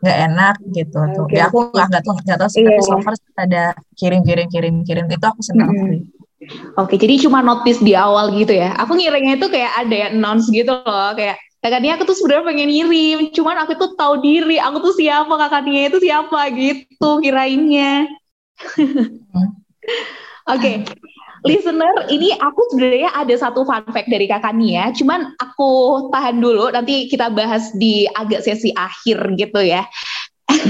nggak 0.00 0.18
enak 0.32 0.56
gitu 0.72 0.98
okay. 1.00 1.14
tuh 1.16 1.26
ya 1.28 1.44
aku 1.52 1.58
nggak 1.68 1.86
nggak 1.92 2.02
tahu 2.02 2.14
nggak 2.24 2.38
tahu 2.40 2.50
sih 2.50 2.60
yeah. 2.60 2.68
tapi 2.72 2.80
iya. 2.80 2.88
so 2.88 2.96
far 3.04 3.14
ada 3.36 3.62
kirim 3.96 4.20
kirim 4.24 4.48
kirim 4.48 4.74
kirim 4.84 5.06
itu 5.12 5.26
aku 5.28 5.40
senang 5.44 5.70
hmm. 5.70 5.84
sih 5.92 6.02
Oke, 6.76 7.00
jadi 7.00 7.16
cuma 7.24 7.40
notice 7.40 7.80
di 7.80 7.96
awal 7.96 8.28
gitu 8.36 8.52
ya. 8.52 8.76
Aku 8.76 8.92
ngirimnya 8.92 9.40
itu 9.40 9.48
kayak 9.48 9.80
ada 9.80 9.96
yang 9.96 10.20
announce 10.20 10.52
gitu 10.52 10.76
loh, 10.76 11.16
kayak 11.16 11.40
kakaknya 11.64 11.96
aku 11.96 12.04
tuh 12.04 12.12
sebenarnya 12.20 12.44
pengen 12.44 12.68
ngirim, 12.68 13.18
cuman 13.32 13.64
aku 13.64 13.72
tuh 13.80 13.96
tahu 13.96 14.20
diri, 14.20 14.60
aku 14.60 14.76
tuh 14.84 14.92
siapa 14.92 15.32
kakaknya 15.40 15.88
itu 15.88 16.04
siapa 16.04 16.52
gitu 16.52 17.10
kirainnya. 17.24 18.04
Hmm. 18.76 19.56
Oke, 20.44 20.84
okay 20.84 21.03
listener, 21.44 22.08
ini 22.08 22.32
aku 22.40 22.60
sebenarnya 22.72 23.12
ada 23.12 23.34
satu 23.36 23.68
fun 23.68 23.84
fact 23.92 24.08
dari 24.08 24.24
kakak 24.24 24.56
Nia, 24.56 24.90
cuman 24.96 25.36
aku 25.36 25.70
tahan 26.08 26.40
dulu, 26.40 26.72
nanti 26.72 27.06
kita 27.06 27.28
bahas 27.28 27.68
di 27.76 28.08
agak 28.16 28.40
sesi 28.40 28.72
akhir 28.72 29.36
gitu 29.36 29.60
ya. 29.60 29.84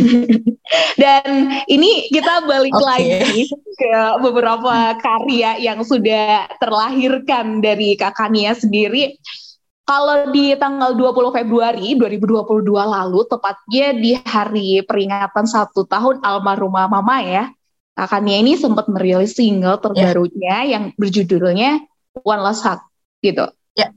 Dan 1.02 1.26
ini 1.70 2.10
kita 2.10 2.46
balik 2.46 2.74
Oke. 2.74 2.84
lagi 2.84 3.46
ke 3.74 3.94
beberapa 4.22 4.98
karya 4.98 5.58
yang 5.62 5.82
sudah 5.82 6.50
terlahirkan 6.58 7.62
dari 7.62 7.94
Kak 7.94 8.18
Kania 8.18 8.54
sendiri. 8.54 9.18
Kalau 9.84 10.32
di 10.32 10.56
tanggal 10.56 10.96
20 10.96 11.28
Februari 11.28 11.92
2022 11.92 12.64
lalu, 12.72 13.20
tepatnya 13.28 13.92
di 13.92 14.16
hari 14.16 14.80
peringatan 14.80 15.44
satu 15.44 15.84
tahun 15.84 16.24
almarhumah 16.24 16.88
Mama 16.88 17.20
ya, 17.20 17.52
Kak 17.94 18.10
Kania 18.10 18.42
ini 18.42 18.58
sempat 18.58 18.90
merilis 18.90 19.38
single 19.38 19.78
terbarunya 19.78 20.66
yang 20.66 20.90
berjudulnya 20.98 21.78
One 22.26 22.42
Last 22.42 22.66
Hug 22.66 22.82
gitu. 23.22 23.46
Ya. 23.78 23.94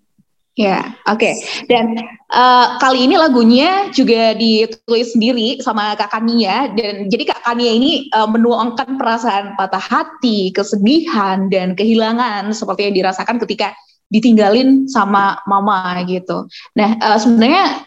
Ya, 0.57 0.97
oke. 1.05 1.37
Dan 1.69 1.97
eh, 2.33 2.67
kali 2.81 3.05
ini 3.05 3.13
lagunya 3.13 3.93
juga 3.93 4.33
ditulis 4.33 5.13
sendiri 5.13 5.61
sama 5.61 5.93
Kak 5.93 6.13
Kania 6.13 6.73
dan 6.73 7.09
jadi 7.09 7.29
Kak 7.29 7.41
Kania 7.45 7.73
ini 7.73 8.09
eh, 8.09 8.29
menuangkan 8.29 8.97
perasaan 8.97 9.53
patah 9.53 9.81
hati, 9.81 10.49
kesedihan 10.53 11.49
dan 11.49 11.77
kehilangan 11.77 12.53
seperti 12.53 12.89
yang 12.89 12.95
dirasakan 13.01 13.37
ketika 13.45 13.73
ditinggalin 14.09 14.89
sama 14.89 15.41
mama 15.45 15.97
gitu. 16.09 16.49
Nah, 16.73 16.89
eh, 17.01 17.17
sebenarnya 17.21 17.85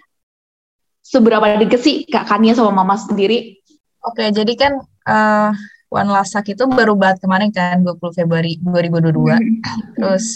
seberapa 1.03 1.59
deket 1.59 1.81
sih 1.83 1.97
Kak 2.07 2.31
Kania 2.31 2.55
sama 2.55 2.71
mama 2.71 2.95
sendiri? 2.95 3.59
Oke, 4.03 4.31
jadi 4.31 4.53
kan 4.55 4.73
eh 5.11 5.51
One 5.91 6.09
Last 6.15 6.39
Hug 6.39 6.47
itu 6.47 6.65
baru 6.71 6.95
banget 6.95 7.19
kemarin 7.27 7.51
kan 7.51 7.83
20 7.83 8.15
Februari 8.15 8.57
2022. 8.63 9.37
Terus 9.99 10.27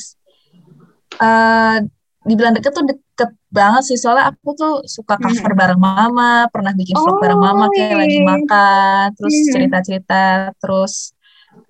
eh 1.22 1.76
dibilang 2.24 2.56
deket 2.56 2.72
tuh 2.74 2.84
deket 2.88 3.30
banget 3.52 3.82
sih 3.86 3.98
soalnya 4.00 4.32
aku 4.34 4.48
tuh 4.58 4.72
suka 4.88 5.14
cover 5.20 5.52
bareng 5.54 5.78
mama, 5.78 6.50
pernah 6.50 6.72
bikin 6.74 6.96
vlog 6.98 7.20
bareng 7.22 7.38
mama 7.38 7.64
kayak 7.70 7.96
lagi 8.02 8.18
Oh, 8.18 8.26
makan, 8.26 9.04
terus 9.14 9.34
Hmm. 9.38 9.52
cerita-cerita, 9.54 10.22
terus 10.58 10.94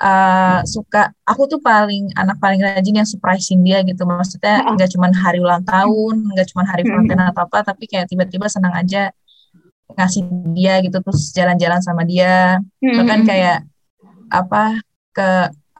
eh 0.01 0.61
suka 0.65 1.13
aku 1.29 1.43
tuh 1.53 1.61
paling 1.61 2.09
anak 2.17 2.41
paling 2.41 2.61
rajin 2.65 2.97
yang 3.05 3.09
surprising 3.09 3.61
dia 3.63 3.85
gitu 3.85 4.03
maksudnya 4.09 4.65
nggak 4.65 4.89
cuman 4.97 5.13
hari 5.13 5.39
ulang 5.45 5.63
tahun, 5.69 6.15
nggak 6.33 6.47
cuman 6.57 6.67
hari 6.73 6.83
Hmm. 6.89 6.91
Valentine 7.05 7.23
atau 7.31 7.43
apa, 7.47 7.59
tapi 7.69 7.85
kayak 7.91 8.09
tiba-tiba 8.09 8.47
senang 8.49 8.73
aja 8.75 9.13
ngasih 9.95 10.23
dia 10.57 10.81
gitu 10.81 10.97
terus 11.05 11.31
jalan-jalan 11.37 11.81
sama 11.85 12.03
dia 12.09 12.59
bahkan 12.97 13.21
Hmm. 13.21 13.29
kayak 13.29 13.59
apa 14.29 14.79
ke 15.11 15.29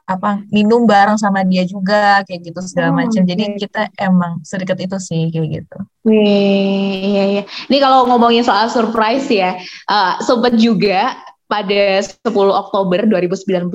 apa 0.05 0.45
minum 0.53 0.85
bareng 0.85 1.17
sama 1.17 1.41
dia 1.41 1.65
juga 1.65 2.21
kayak 2.29 2.53
gitu 2.53 2.59
segala 2.61 2.93
Oh, 2.93 2.97
macam 3.01 3.25
jadi 3.25 3.41
oke. 3.49 3.57
kita 3.57 3.89
emang 3.97 4.37
sedekat 4.45 4.77
itu 4.85 4.97
sih 5.01 5.33
kayak 5.33 5.49
gitu 5.63 5.77
Wih, 6.05 7.01
iya, 7.09 7.23
iya. 7.25 7.43
Ini 7.65 7.77
kalau 7.81 8.05
ngomongin 8.05 8.45
soal 8.45 8.69
surprise 8.69 9.25
ya, 9.27 9.57
eh 9.89 10.11
sempat 10.21 10.53
juga 10.55 11.17
pada 11.45 12.05
10 12.05 12.21
Oktober 12.53 13.09
2019, 13.09 13.65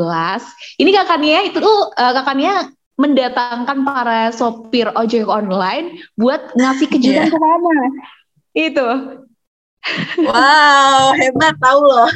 ini 0.79 0.91
kakaknya 0.95 1.51
itu 1.51 1.59
tuh 1.59 1.91
eh, 1.95 2.13
kakaknya 2.15 2.71
mendatangkan 2.95 3.79
para 3.83 4.31
sopir 4.31 4.87
ojek 4.95 5.27
online 5.27 5.99
buat 6.15 6.55
ngasih 6.55 6.87
kejutan 6.87 7.27
Iya. 7.27 7.33
ke 7.33 7.39
mama. 7.39 7.75
Itu. 8.53 8.87
Wow 10.27 11.13
hebat 11.17 11.55
tahu 11.61 11.81
loh 11.85 12.11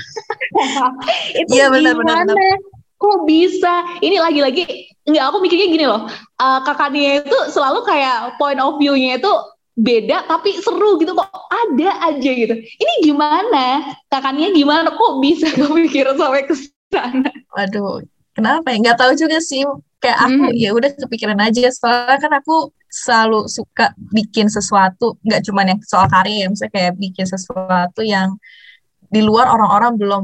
itu 1.40 1.53
Iya, 1.53 1.64
benar, 1.72 1.94
benar, 1.98 2.16
gimana? 2.24 2.35
Kok 2.96 3.27
bisa? 3.29 3.85
Ini 4.00 4.16
lagi-lagi 4.22 4.62
nggak 5.05 5.24
aku 5.29 5.37
mikirnya 5.44 5.68
gini 5.68 5.85
loh. 5.85 6.09
eh, 6.40 6.59
kakaknya 6.64 7.20
itu 7.27 7.38
selalu 7.53 7.85
kayak 7.85 8.38
point 8.40 8.57
of 8.62 8.81
view-nya 8.81 9.20
itu 9.20 9.33
beda 9.77 10.24
tapi 10.31 10.57
seru 10.62 10.96
gitu 11.03 11.12
kok 11.12 11.29
ada 11.50 11.90
aja 12.14 12.31
gitu. 12.31 12.55
Ini 12.55 12.92
gimana? 13.05 13.92
Kakaknya 14.09 14.55
gimana 14.55 14.88
kok 14.94 15.12
bisa 15.20 15.50
kepikiran 15.59 16.16
sampai 16.16 16.42
ke 16.48 16.55
sana? 16.94 17.29
waduh 17.55 18.03
kenapa 18.35 18.66
ya 18.74 18.77
nggak 18.83 18.98
tahu 18.98 19.12
juga 19.14 19.38
sih 19.42 19.62
kayak 20.03 20.18
aku 20.31 20.42
Hmm. 20.50 20.55
ya 20.55 20.70
udah 20.74 20.90
kepikiran 20.94 21.38
aja 21.40 21.70
soalnya 21.72 22.18
kan 22.20 22.33
aku 22.38 22.70
selalu 22.94 23.50
suka 23.50 23.90
bikin 24.14 24.46
sesuatu 24.46 25.18
nggak 25.26 25.42
cuman 25.50 25.74
yang 25.74 25.80
soal 25.83 26.07
karya 26.07 26.46
ya 26.46 26.48
misalnya 26.48 26.72
kayak 26.78 26.92
bikin 26.94 27.26
sesuatu 27.26 28.00
yang 28.07 28.38
di 29.11 29.18
luar 29.18 29.50
orang-orang 29.50 29.98
belum 29.98 30.22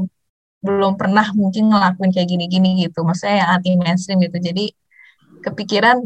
belum 0.61 0.93
pernah 0.95 1.25
mungkin 1.33 1.73
ngelakuin 1.73 2.13
kayak 2.13 2.29
gini-gini 2.29 2.85
gitu. 2.85 3.01
Maksudnya 3.01 3.35
yang 3.43 3.49
anti 3.57 3.73
mainstream 3.75 4.21
gitu. 4.21 4.37
Jadi 4.37 4.69
kepikiran 5.41 6.05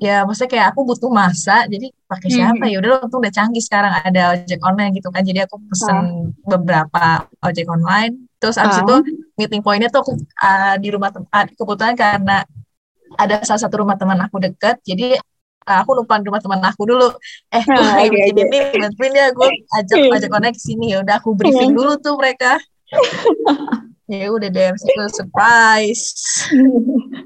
ya 0.00 0.24
maksudnya 0.26 0.50
kayak 0.50 0.66
aku 0.74 0.88
butuh 0.88 1.12
masa 1.12 1.68
jadi 1.70 1.92
pakai 2.10 2.28
siapa? 2.32 2.64
Mhm. 2.64 2.72
ya 2.72 2.76
udah 2.82 2.90
untung 3.06 3.20
udah 3.22 3.30
canggih 3.30 3.62
sekarang 3.62 3.92
ada 3.92 4.34
ojek 4.34 4.58
online 4.64 4.92
gitu 4.96 5.08
kan. 5.12 5.22
Jadi 5.22 5.38
aku 5.44 5.60
pesen 5.68 5.96
beberapa 6.42 7.28
ojek 7.44 7.68
online. 7.68 8.24
Terus 8.40 8.56
abis 8.56 8.80
Ah. 8.80 8.84
itu 8.88 8.96
meeting 9.36 9.60
pointnya 9.60 9.92
tuh 9.92 10.00
aku 10.02 10.12
uh, 10.16 10.74
di 10.80 10.88
rumah 10.88 11.12
tem- 11.12 11.28
ah, 11.28 11.44
kebetulan 11.44 11.94
karena 11.94 12.36
ada 13.14 13.34
salah 13.44 13.62
satu 13.62 13.84
rumah 13.84 13.94
teman 13.94 14.18
aku 14.18 14.42
deket 14.42 14.80
jadi 14.82 15.20
uh, 15.64 15.78
aku 15.82 15.90
lupa 15.96 16.20
di 16.20 16.26
rumah 16.28 16.40
teman 16.40 16.60
aku 16.62 16.82
dulu 16.84 17.08
eh 17.50 17.64
gue 17.64 17.74
Ah, 17.74 18.04
bikin 18.08 18.34
oke. 18.38 18.42
ini 18.44 18.58
bantuin 18.76 19.12
ya 19.12 19.26
gue 19.32 19.48
ajak 19.76 19.98
Hmm. 19.98 20.14
ajak 20.14 20.30
connect 20.30 20.58
sini 20.60 20.86
ya 20.92 20.98
udah 21.02 21.14
aku 21.18 21.34
briefing 21.34 21.72
dulu 21.72 21.96
tuh 21.98 22.14
mereka 22.16 22.56
ya 24.12 24.28
udah 24.28 24.48
deh 24.48 24.68
itu 24.72 25.02
surprise 25.10 26.04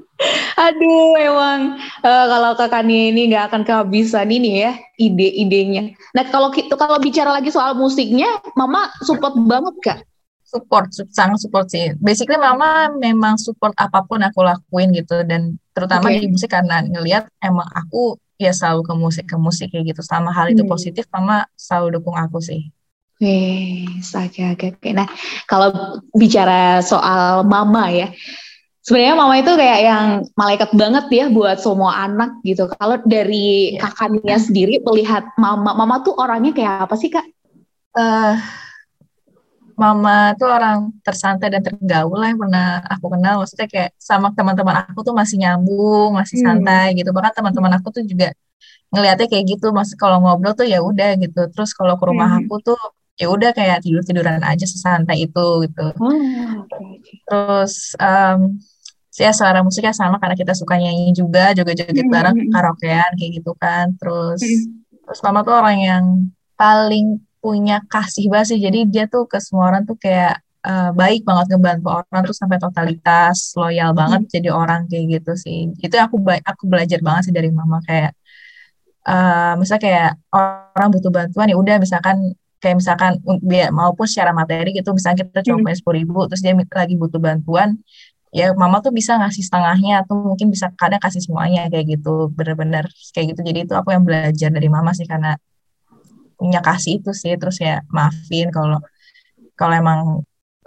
Aduh, 0.59 1.15
emang 1.15 1.79
eh, 2.03 2.25
kalau 2.27 2.51
kakaknya 2.51 3.15
ini 3.15 3.31
nggak 3.31 3.43
akan 3.47 3.61
kehabisan 3.63 4.27
ini 4.27 4.67
ya 4.67 4.75
ide-idenya. 4.99 5.95
Nah 6.11 6.27
kalau 6.27 6.51
gitu 6.51 6.75
kalau 6.75 6.99
bicara 6.99 7.31
lagi 7.31 7.47
soal 7.47 7.71
musiknya, 7.71 8.27
Mama 8.51 8.91
support 8.99 9.39
banget 9.47 9.75
kak. 9.79 9.99
support 10.43 10.89
su- 10.89 11.05
sangat 11.13 11.37
support 11.39 11.69
sih 11.69 11.93
basically 12.01 12.33
mama 12.35 12.89
memang 12.97 13.37
support 13.37 13.69
apa 13.77 14.01
pun 14.01 14.17
aku 14.19 14.41
lakuin 14.41 14.89
gitu 14.91 15.21
dan 15.23 15.55
terutama 15.71 16.09
Oke. 16.09 16.19
di 16.19 16.27
musik 16.27 16.49
karena 16.49 16.81
ngelihat 16.83 17.29
emang 17.39 17.69
aku 17.69 18.17
ya 18.39 18.51
selalu 18.55 18.81
ke 18.87 18.93
musik 19.03 19.25
ke 19.31 19.37
musik 19.45 19.67
kayak 19.71 19.85
gitu 19.91 20.01
sama 20.11 20.29
hal 20.37 20.47
itu 20.53 20.63
Hmm. 20.63 20.71
positif 20.73 21.05
mama 21.13 21.45
selalu 21.59 21.87
dukung 21.99 22.15
aku 22.15 22.39
sih 22.39 22.61
oke 23.19 24.41
oke 24.55 24.65
oke. 24.79 24.89
Nah, 24.95 25.07
kalau 25.43 25.69
bicara 26.15 26.79
soal 26.79 27.43
mama 27.43 27.91
ya, 27.91 28.07
sebenarnya 28.85 29.15
mama 29.19 29.35
itu 29.39 29.51
kayak 29.59 29.79
yang 29.83 30.05
malaikat 30.39 30.71
banget 30.71 31.05
ya 31.11 31.25
buat 31.27 31.59
semua 31.59 31.91
anak 32.07 32.39
gitu. 32.47 32.71
Kalau 32.79 32.95
dari 33.03 33.75
Iya. 33.75 33.81
kakaknya 33.83 34.37
sendiri 34.39 34.79
melihat 34.87 35.27
mama, 35.35 35.75
mama 35.75 35.99
tuh 36.05 36.15
orangnya 36.15 36.55
kayak 36.55 36.87
apa 36.87 36.95
sih 36.95 37.11
kak? 37.11 37.27
eh 37.99 38.35
mama 39.79 40.35
tuh 40.39 40.49
orang 40.51 40.77
tersantai 41.05 41.47
dan 41.53 41.61
tergaul 41.63 42.15
lah 42.19 42.27
yang 42.31 42.39
pernah 42.43 42.65
aku 42.93 43.05
kenal 43.15 43.33
maksudnya 43.39 43.67
kayak 43.71 43.89
sama 43.95 44.27
teman-teman 44.37 44.75
aku 44.83 44.99
tuh 45.07 45.15
masih 45.15 45.35
nyambung 45.41 46.09
masih 46.19 46.35
Hmm. 46.43 46.45
santai 46.59 46.87
gitu 46.99 47.09
bahkan 47.15 47.31
teman-teman 47.39 47.71
aku 47.79 47.87
tuh 47.95 48.03
juga 48.03 48.35
ngelihatnya 48.91 49.27
kayak 49.31 49.45
gitu 49.55 49.71
maksud 49.71 49.95
kalau 49.95 50.17
ngobrol 50.19 50.53
tuh 50.59 50.67
ya 50.67 50.79
udah 50.83 51.15
gitu 51.23 51.41
terus 51.53 51.71
kalau 51.77 51.95
ke 51.95 52.03
rumah 52.09 52.27
Hmm. 52.27 52.39
aku 52.43 52.55
tuh 52.67 52.79
ya 53.15 53.27
udah 53.31 53.51
kayak 53.55 53.83
tidur 53.83 54.03
tiduran 54.03 54.43
aja 54.43 54.65
sesantai 54.67 55.27
itu 55.27 55.45
gitu 55.67 55.85
Oh. 55.99 56.67
Terus 57.27 57.95
em 57.99 58.59
ya 59.19 59.35
selera 59.35 59.59
musiknya 59.67 59.91
sama 59.91 60.15
karena 60.15 60.31
kita 60.39 60.55
suka 60.55 60.79
nyanyi 60.79 61.11
juga, 61.11 61.51
joget-joget 61.51 62.07
Hmm, 62.07 62.13
bareng, 62.13 62.35
hmm. 62.39 62.51
karaokean 62.55 63.11
kayak 63.19 63.31
gitu 63.43 63.51
kan. 63.59 63.91
Terus 63.99 64.39
Hmm. 64.39 64.79
terus 65.03 65.19
mama 65.25 65.43
tuh 65.43 65.55
orang 65.59 65.77
yang 65.83 66.05
paling 66.55 67.19
punya 67.43 67.73
kasih 67.93 68.25
banget 68.31 68.47
sih. 68.55 68.59
Jadi 68.65 68.79
dia 68.93 69.03
tuh 69.13 69.23
ke 69.31 69.37
semua 69.45 69.65
orang 69.71 69.83
tuh 69.89 69.97
kayak 70.05 70.33
eh, 70.67 70.89
baik 70.99 71.21
banget 71.27 71.45
ngebantu 71.55 71.87
orang 71.99 72.19
terus 72.23 72.37
sampai 72.41 72.59
totalitas, 72.63 73.37
loyal 73.59 73.91
banget 73.99 74.21
jadi 74.35 74.49
orang 74.61 74.81
kayak 74.89 75.05
gitu 75.19 75.31
sih. 75.43 75.57
Itu 75.85 75.95
aku 76.05 76.15
aku 76.51 76.63
belajar 76.71 76.99
banget 77.07 77.21
sih 77.31 77.35
dari 77.37 77.49
mama 77.59 77.77
kayak 77.87 78.11
eh 79.09 79.53
misalnya 79.59 79.81
kayak 79.87 80.09
orang 80.35 80.87
butuh 80.93 81.11
bantuan 81.17 81.47
ya 81.51 81.55
udah 81.57 81.75
misalkan 81.81 82.17
kayak 82.61 82.75
misalkan 82.81 83.11
biar 83.49 83.71
maupun 83.71 84.05
secara 84.05 84.31
materi 84.35 84.69
gitu 84.77 84.89
misalnya 84.97 85.17
kita 85.23 85.39
cuma 85.47 85.57
Hmm. 85.59 85.65
punya 85.65 85.77
sepuluh 85.79 85.97
ribu 86.03 86.19
terus 86.29 86.41
dia 86.45 86.53
lagi 86.81 86.95
butuh 86.99 87.21
bantuan 87.27 87.69
ya 88.39 88.53
mama 88.61 88.77
tuh 88.85 88.93
bisa 88.93 89.17
ngasih 89.19 89.43
setengahnya 89.47 90.05
atau 90.05 90.15
mungkin 90.29 90.47
bisa 90.53 90.69
kadang 90.77 91.01
kasih 91.01 91.21
semuanya 91.25 91.61
kayak 91.71 91.85
gitu 91.97 92.29
bener-bener 92.37 92.85
kayak 93.15 93.33
gitu 93.33 93.41
jadi 93.49 93.59
itu 93.65 93.73
aku 93.79 93.89
yang 93.95 94.03
belajar 94.07 94.49
dari 94.53 94.69
mama 94.69 94.91
sih 94.93 95.07
karena 95.09 95.33
punya 96.39 96.59
kasih 96.63 97.03
itu 97.03 97.11
sih 97.11 97.33
terus 97.41 97.57
ya 97.59 97.83
maafin 97.91 98.47
kalau 98.55 98.79
kalau 99.59 99.73
emang 99.75 99.99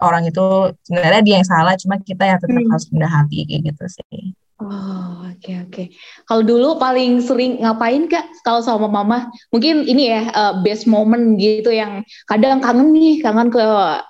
orang 0.02 0.24
itu 0.28 0.44
sebenarnya 0.84 1.22
dia 1.24 1.34
yang 1.40 1.48
salah 1.48 1.74
cuma 1.80 1.96
kita 2.02 2.24
yang 2.28 2.38
tetap 2.42 2.60
Hmm. 2.60 2.70
harus 2.70 2.86
rendah 2.92 3.12
hati 3.12 3.38
kayak 3.48 3.62
gitu 3.72 3.84
sih 3.88 4.36
Oh, 4.62 5.26
oke 5.26 5.52
oke. 5.66 5.84
Kalau 6.22 6.42
dulu 6.46 6.78
paling 6.78 7.18
sering 7.18 7.58
ngapain 7.66 8.06
Kak 8.06 8.30
kalau 8.46 8.62
sama 8.62 8.86
mama? 8.86 9.26
Mungkin 9.50 9.82
ini 9.90 10.06
ya 10.06 10.22
eh, 10.30 10.52
best 10.62 10.86
moment 10.86 11.34
gitu 11.34 11.74
yang 11.74 12.06
kadang 12.30 12.62
kangen 12.62 12.94
nih, 12.94 13.18
kangen 13.18 13.50
ke 13.50 13.58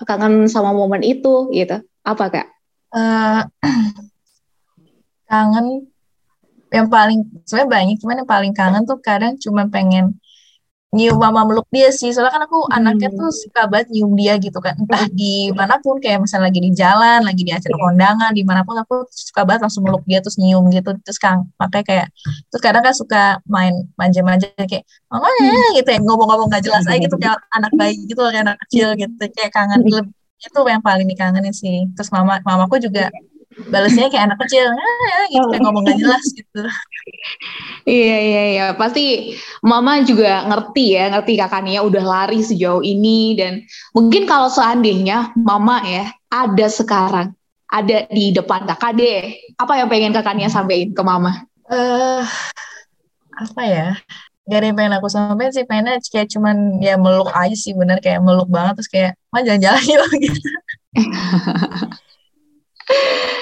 kangen 0.04 0.44
sama 0.52 0.76
momen 0.76 1.00
itu 1.00 1.48
gitu. 1.56 1.80
Apa 2.04 2.28
Kak? 2.28 2.46
eh 2.92 3.40
kangen 5.30 5.88
yang 6.72 6.88
paling 6.88 7.24
sebenarnya 7.48 7.70
banyak 7.72 7.96
cuman 8.00 8.20
yang 8.20 8.30
paling 8.30 8.52
kangen 8.52 8.82
tuh 8.84 9.00
kadang 9.00 9.36
cuma 9.40 9.68
pengen 9.72 10.20
nyium 10.92 11.16
mama 11.16 11.48
meluk 11.48 11.64
dia 11.72 11.88
sih. 11.88 12.12
Soalnya 12.12 12.36
kan 12.36 12.42
aku 12.44 12.68
hmm. 12.68 12.76
anaknya 12.76 13.08
tuh 13.16 13.32
suka 13.32 13.64
banget 13.64 13.88
nyium 13.96 14.12
dia 14.12 14.36
gitu 14.36 14.60
kan. 14.60 14.76
Entah 14.76 15.08
di 15.08 15.48
mana 15.56 15.80
pun 15.80 15.96
kayak 15.96 16.20
misalnya 16.20 16.52
lagi 16.52 16.60
di 16.60 16.70
jalan 16.76 17.20
lagi 17.24 17.42
di 17.48 17.52
acara 17.52 17.76
kondangan 17.80 18.30
di 18.36 18.44
mana 18.44 18.60
pun 18.60 18.76
aku 18.76 19.08
suka 19.08 19.48
banget 19.48 19.64
langsung 19.64 19.88
meluk 19.88 20.04
dia 20.04 20.20
terus 20.20 20.36
nyium 20.36 20.68
gitu. 20.68 20.92
Terus 21.00 21.18
kan 21.18 21.48
makanya 21.56 21.84
kayak 21.88 22.06
terus 22.52 22.60
kadang 22.60 22.84
kan 22.84 22.94
suka 22.94 23.22
main 23.48 23.88
manja-manja 23.96 24.52
kayak 24.68 24.84
mama 25.08 25.32
ya 25.40 25.48
hmm. 25.48 25.70
gitu 25.80 25.88
ya. 25.96 25.98
Ngomong-ngomong 26.04 26.48
gak 26.52 26.62
jelas 26.68 26.84
aja 26.84 27.00
gitu 27.00 27.16
kayak 27.16 27.40
anak 27.56 27.72
bayi 27.72 27.96
gitu 28.04 28.20
kayak 28.28 28.44
anak 28.44 28.58
kecil 28.68 28.92
gitu 29.00 29.12
kayak 29.32 29.50
kangen. 29.56 29.80
Itu 30.42 30.60
yang 30.68 30.84
paling 30.84 31.08
dikangenin 31.08 31.56
sih. 31.56 31.88
Terus 31.96 32.12
mama 32.12 32.36
mamaku 32.44 32.76
juga 32.84 33.08
balasnya 33.68 34.08
kayak 34.08 34.32
anak 34.32 34.38
kecil 34.46 34.64
ah, 34.68 35.24
gitu 35.28 35.46
kayak 35.52 35.62
ngomong 35.62 35.84
gak 35.84 35.98
jelas 36.00 36.24
gitu. 36.32 36.60
Iya 37.84 38.16
iya 38.18 38.42
iya. 38.54 38.66
Pasti 38.78 39.36
mama 39.60 40.00
juga 40.06 40.46
ngerti 40.48 40.96
ya 40.96 41.12
ngerti 41.12 41.32
kakaknya 41.36 41.84
udah 41.84 42.04
lari 42.04 42.40
sejauh 42.40 42.80
ini 42.80 43.36
dan 43.36 43.52
mungkin 43.92 44.24
kalau 44.24 44.48
seandainya 44.48 45.36
mama 45.36 45.84
ya 45.84 46.08
ada 46.32 46.66
sekarang 46.68 47.36
ada 47.72 48.04
di 48.12 48.36
depan 48.36 48.68
kakak 48.68 48.92
deh 49.00 49.32
apa 49.56 49.72
yang 49.80 49.88
pengen 49.88 50.12
kakaknya 50.12 50.48
sampaikan 50.48 50.92
ke 50.92 51.02
mama? 51.04 51.32
Uh, 51.68 52.24
apa 53.36 53.62
ya? 53.64 53.88
Gak 54.42 54.58
ada 54.58 54.66
yang 54.68 54.76
pengen 54.76 54.94
aku 54.98 55.08
sampaikan 55.08 55.52
sih 55.54 55.64
pengennya 55.64 56.02
kayak 56.02 56.28
cuman 56.32 56.82
ya 56.82 56.98
meluk 56.98 57.30
aja 57.30 57.54
sih 57.54 57.72
bener 57.72 58.02
kayak 58.02 58.20
meluk 58.20 58.50
banget 58.50 58.80
terus 58.80 58.90
kayak 58.90 59.12
mah 59.30 59.40
jalan-jalan 59.40 59.82
yuk 59.86 60.10
gitu 60.24 60.40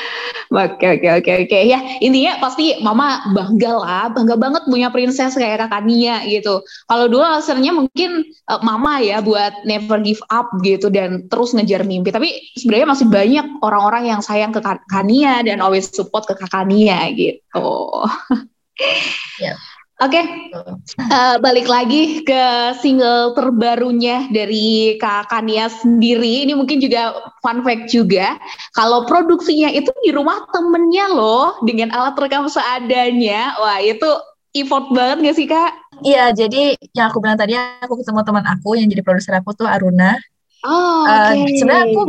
Oke 0.51 0.99
oke 0.99 1.09
oke 1.23 1.33
oke 1.47 1.59
ya 1.63 1.79
intinya 2.03 2.43
pasti 2.43 2.83
mama 2.83 3.23
bangga 3.31 3.71
lah 3.71 4.05
bangga 4.11 4.35
banget 4.35 4.67
punya 4.67 4.91
princess 4.91 5.39
kayak 5.39 5.63
kakak 5.63 5.87
Nia 5.87 6.27
gitu. 6.27 6.67
Kalau 6.91 7.07
dulu 7.07 7.23
alasannya 7.23 7.71
mungkin 7.71 8.27
uh, 8.51 8.59
mama 8.67 8.99
ya 8.99 9.23
buat 9.23 9.63
never 9.63 10.03
give 10.03 10.19
up 10.27 10.51
gitu 10.67 10.91
dan 10.91 11.31
terus 11.31 11.55
ngejar 11.55 11.87
mimpi. 11.87 12.11
Tapi 12.11 12.51
sebenarnya 12.59 12.89
masih 12.91 13.07
banyak 13.07 13.47
orang-orang 13.63 14.11
yang 14.11 14.21
sayang 14.27 14.51
ke 14.51 14.59
kakak 14.59 15.07
Nia 15.07 15.39
dan 15.47 15.63
always 15.63 15.87
support 15.87 16.27
ke 16.27 16.35
kakak 16.35 16.67
Nia 16.67 16.99
gitu. 17.15 17.71
Yeah. 19.39 19.55
Oke, 20.01 20.17
okay. 20.17 20.25
uh, 21.13 21.37
balik 21.45 21.69
lagi 21.69 22.25
ke 22.25 22.43
single 22.81 23.37
terbarunya 23.37 24.33
dari 24.33 24.97
Kak 24.97 25.29
Kania 25.29 25.69
sendiri. 25.69 26.49
Ini 26.49 26.57
mungkin 26.57 26.81
juga 26.81 27.13
fun 27.45 27.61
fact 27.61 27.93
juga. 27.93 28.41
Kalau 28.73 29.05
produksinya 29.05 29.69
itu 29.69 29.93
di 30.01 30.09
rumah 30.09 30.49
temennya 30.57 31.05
loh, 31.13 31.61
dengan 31.69 31.93
alat 31.93 32.17
rekam 32.17 32.49
seadanya. 32.49 33.61
Wah 33.61 33.77
itu 33.85 34.09
effort 34.57 34.89
banget 34.89 35.21
gak 35.21 35.37
sih 35.37 35.45
Kak? 35.45 35.71
Iya, 36.01 36.33
jadi 36.33 36.81
yang 36.97 37.13
aku 37.13 37.21
bilang 37.21 37.37
tadi, 37.37 37.61
aku 37.61 38.01
ketemu 38.01 38.25
teman 38.25 38.45
aku 38.49 38.81
yang 38.81 38.89
jadi 38.89 39.05
produser 39.05 39.37
aku 39.37 39.53
tuh 39.53 39.69
Aruna. 39.69 40.17
Oh, 40.65 41.05
okay. 41.05 41.45
uh, 41.45 41.57
sebenarnya 41.61 41.85
aku, 41.93 42.03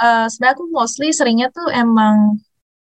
uh, 0.00 0.26
sebenarnya 0.32 0.54
aku 0.56 0.64
mostly 0.72 1.12
seringnya 1.12 1.52
tuh 1.52 1.68
emang 1.68 2.40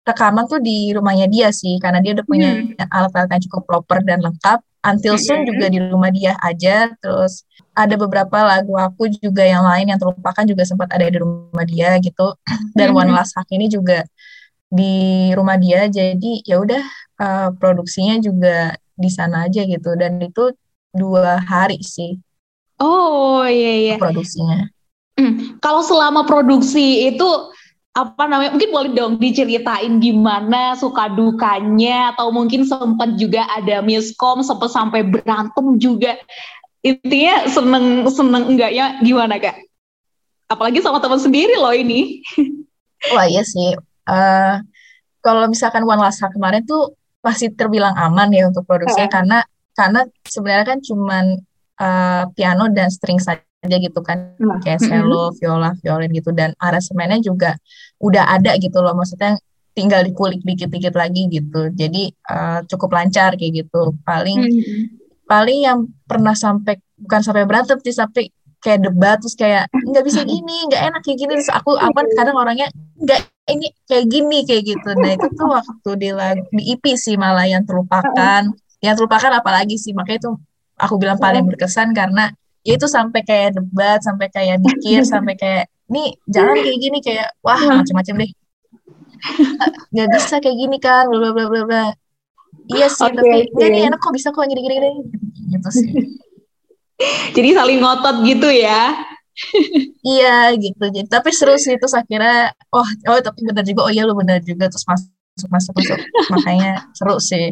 rekaman 0.01 0.49
tuh 0.49 0.57
di 0.57 0.89
rumahnya 0.93 1.29
dia 1.29 1.53
sih 1.53 1.77
karena 1.77 2.01
dia 2.01 2.17
udah 2.17 2.25
punya 2.25 2.49
hmm. 2.57 2.89
alat-alat 2.89 3.29
yang 3.37 3.43
cukup 3.49 3.61
proper 3.69 4.01
dan 4.01 4.21
lengkap. 4.21 4.59
Until 4.81 5.13
Soon 5.21 5.45
hmm. 5.45 5.49
juga 5.53 5.65
di 5.69 5.77
rumah 5.77 6.09
dia 6.09 6.33
aja. 6.41 6.89
Terus 6.97 7.45
ada 7.77 7.93
beberapa 7.93 8.41
lagu 8.41 8.73
aku 8.73 9.13
juga 9.13 9.45
yang 9.45 9.61
lain 9.61 9.93
yang 9.93 9.99
terlupakan 10.01 10.41
juga 10.41 10.65
sempat 10.65 10.89
ada 10.89 11.05
di 11.05 11.21
rumah 11.21 11.65
dia 11.69 12.01
gitu. 12.01 12.33
Dan 12.77 12.91
hmm. 12.91 12.97
One 12.97 13.11
Last 13.13 13.37
Hug 13.37 13.45
ini 13.53 13.69
juga 13.69 14.01
di 14.73 15.29
rumah 15.37 15.61
dia. 15.61 15.85
Jadi 15.85 16.41
ya 16.49 16.57
udah 16.57 16.81
uh, 17.21 17.49
produksinya 17.61 18.17
juga 18.17 18.73
di 18.97 19.09
sana 19.13 19.45
aja 19.45 19.61
gitu. 19.69 19.93
Dan 19.93 20.17
itu 20.17 20.49
dua 20.89 21.37
hari 21.37 21.77
sih. 21.85 22.17
Oh 22.81 23.45
iya 23.45 23.73
iya. 23.85 23.95
Produksinya. 24.01 24.65
Hmm. 25.13 25.61
Kalau 25.61 25.85
selama 25.85 26.25
produksi 26.25 27.05
itu 27.13 27.29
apa 27.91 28.23
namanya 28.23 28.55
mungkin 28.55 28.71
boleh 28.71 28.91
dong 28.95 29.19
diceritain 29.19 29.99
gimana 29.99 30.79
suka 30.79 31.11
dukanya 31.11 32.15
atau 32.15 32.31
mungkin 32.31 32.63
sempat 32.63 33.19
juga 33.19 33.43
ada 33.51 33.83
miskom 33.83 34.39
sempat 34.39 34.71
sampai 34.71 35.03
berantem 35.03 35.75
juga. 35.75 36.15
Intinya 36.81 37.45
seneng 37.51 38.07
seneng 38.07 38.55
enggaknya 38.55 39.03
gimana 39.03 39.35
kak? 39.37 39.59
Apalagi 40.47 40.79
sama 40.79 41.03
teman 41.03 41.19
sendiri 41.19 41.59
loh 41.59 41.75
ini. 41.75 42.23
Wah 43.11 43.27
iya 43.31 43.43
sih. 43.43 43.75
Uh, 44.07 44.63
kalau 45.19 45.51
misalkan 45.51 45.83
One 45.83 45.99
Last 45.99 46.23
kemarin 46.23 46.63
tuh 46.63 46.95
masih 47.21 47.53
terbilang 47.53 47.93
aman 47.99 48.31
ya 48.33 48.49
untuk 48.49 48.65
produksinya 48.65 49.11
karena 49.11 49.39
karena 49.77 50.01
sebenarnya 50.25 50.65
kan 50.65 50.79
cuman 50.81 51.25
uh, 51.77 52.23
piano 52.33 52.65
dan 52.73 52.89
string 52.89 53.21
saja 53.21 53.50
aja 53.61 53.77
gitu 53.77 53.99
kan. 54.01 54.33
Nah. 54.41 54.57
kayak 54.59 54.81
cello, 54.81 55.31
viola, 55.37 55.77
violin 55.79 56.11
gitu. 56.11 56.33
Dan 56.33 56.57
aransemennya 56.57 57.21
juga 57.21 57.55
udah 58.01 58.33
ada 58.33 58.57
gitu 58.57 58.81
loh. 58.81 58.97
Maksudnya 58.97 59.37
tinggal 59.77 60.03
dikulik 60.03 60.41
dikit-dikit 60.43 60.97
lagi 60.97 61.29
gitu. 61.31 61.71
Jadi 61.71 62.11
uh, 62.27 62.65
cukup 62.67 62.97
lancar 62.97 63.37
kayak 63.37 63.65
gitu. 63.65 63.95
Paling 64.03 64.39
hmm. 64.41 64.83
paling 65.29 65.59
yang 65.63 65.79
pernah 66.09 66.35
sampai 66.35 66.81
bukan 66.99 67.21
sampai 67.23 67.47
berantem 67.47 67.79
sih 67.79 67.95
sampai 67.95 68.27
kayak 68.61 68.85
debat 68.85 69.17
terus 69.17 69.33
kayak 69.33 69.65
nggak 69.73 70.05
bisa 70.05 70.21
gini 70.31 70.57
nggak 70.67 70.81
enak 70.91 71.01
kayak 71.05 71.17
gini. 71.21 71.33
Terus 71.39 71.51
aku 71.53 71.77
apa 71.77 72.01
kadang 72.17 72.37
orangnya 72.37 72.67
nggak 72.99 73.21
ini 73.53 73.67
kayak 73.85 74.05
gini 74.09 74.37
kayak 74.43 74.63
gitu. 74.65 74.89
Nah 74.97 75.11
itu 75.15 75.27
tuh 75.37 75.47
waktu 75.47 75.89
di 75.97 76.09
lagu 76.11 76.43
di 76.51 76.63
EP 76.75 76.85
sih 76.97 77.15
malah 77.15 77.47
yang 77.47 77.63
terlupakan. 77.63 78.51
Yang 78.81 78.93
terlupakan 78.97 79.31
apalagi 79.37 79.77
sih. 79.77 79.93
Makanya 79.93 80.19
itu 80.27 80.31
aku 80.81 80.97
bilang 80.97 81.21
paling 81.21 81.45
berkesan 81.45 81.93
karena 81.93 82.33
ya 82.61 82.77
itu 82.77 82.87
sampai 82.87 83.21
kayak 83.25 83.57
debat 83.57 83.99
sampai 84.01 84.27
kayak 84.29 84.61
mikir 84.61 85.01
sampai 85.13 85.33
kayak 85.37 85.65
nih 85.91 86.15
jangan 86.29 86.55
kayak 86.59 86.79
gini 86.79 86.99
kayak 87.03 87.27
wah 87.43 87.59
macam-macam 87.59 88.25
deh. 88.25 88.31
Nggak 89.93 90.07
bisa 90.17 90.35
kayak 90.41 90.57
gini 90.57 90.77
kan 90.81 91.05
bla 91.09 91.29
bla 91.29 91.45
bla 91.45 91.63
bla 91.67 91.85
iya 92.69 92.87
sih 92.87 93.03
okay, 93.07 93.15
tapi 93.17 93.37
okay. 93.51 93.67
ini 93.67 93.79
enak 93.89 93.99
kok 93.99 94.13
bisa 94.13 94.29
kok 94.29 94.45
gini 94.47 94.61
gini 94.61 94.75
gini. 94.77 94.91
Gitu 95.51 95.69
sih. 95.71 95.89
Jadi 97.35 97.49
saling 97.57 97.79
ngotot 97.81 98.21
gitu 98.27 98.49
ya. 98.51 98.93
Iya 100.01 100.53
gitu. 100.59 100.91
Jadi 100.91 101.07
tapi 101.07 101.29
seru 101.31 101.55
sih 101.55 101.77
terus 101.79 101.95
akhirnya 101.95 102.51
oh 102.73 102.85
oh 103.09 103.19
tapi 103.21 103.47
benar 103.47 103.63
juga. 103.65 103.87
Oh 103.87 103.91
iya 103.93 104.03
lu 104.05 104.13
benar 104.13 104.43
juga. 104.43 104.67
Terus 104.67 104.85
masuk 104.85 105.49
masuk 105.49 105.73
masuk. 105.77 105.97
Makanya 106.35 106.89
seru 106.93 107.15
sih. 107.17 107.49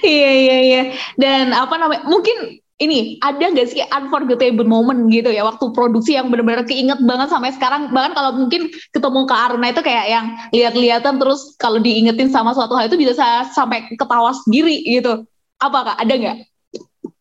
Iya 0.00 0.30
iya 0.32 0.56
iya. 0.64 0.82
Dan 1.18 1.50
apa 1.50 1.76
namanya 1.76 2.06
mungkin 2.06 2.62
ini 2.82 3.22
ada 3.22 3.54
nggak 3.54 3.68
sih 3.70 3.86
unforgettable 3.86 4.66
moment 4.66 5.06
gitu 5.06 5.30
ya? 5.30 5.46
Waktu 5.46 5.70
produksi 5.70 6.18
yang 6.18 6.26
benar-benar 6.34 6.66
keinget 6.66 6.98
banget 7.06 7.30
sampai 7.30 7.54
sekarang. 7.54 7.94
Bahkan 7.94 8.12
kalau 8.18 8.30
mungkin 8.34 8.66
ketemu 8.90 9.20
ke 9.30 9.34
Aruna 9.34 9.66
itu 9.70 9.82
kayak 9.84 10.06
yang 10.10 10.26
lihat-lihatan 10.50 11.14
terus 11.22 11.54
kalau 11.54 11.78
diingetin 11.78 12.34
sama 12.34 12.50
suatu 12.50 12.74
hal 12.74 12.90
itu 12.90 12.98
bisa 12.98 13.46
sampai 13.54 13.86
ketawa 13.94 14.34
sendiri 14.42 14.82
gitu. 14.82 15.22
Apa 15.62 15.94
kak? 15.94 15.96
Ada 16.02 16.14
nggak? 16.18 16.36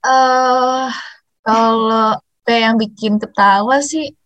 Uh, 0.03 0.89
kalau 1.45 2.17
kayak 2.43 2.61
yang 2.73 2.75
bikin 2.81 3.13
ketawa 3.21 3.77
sih 3.85 4.17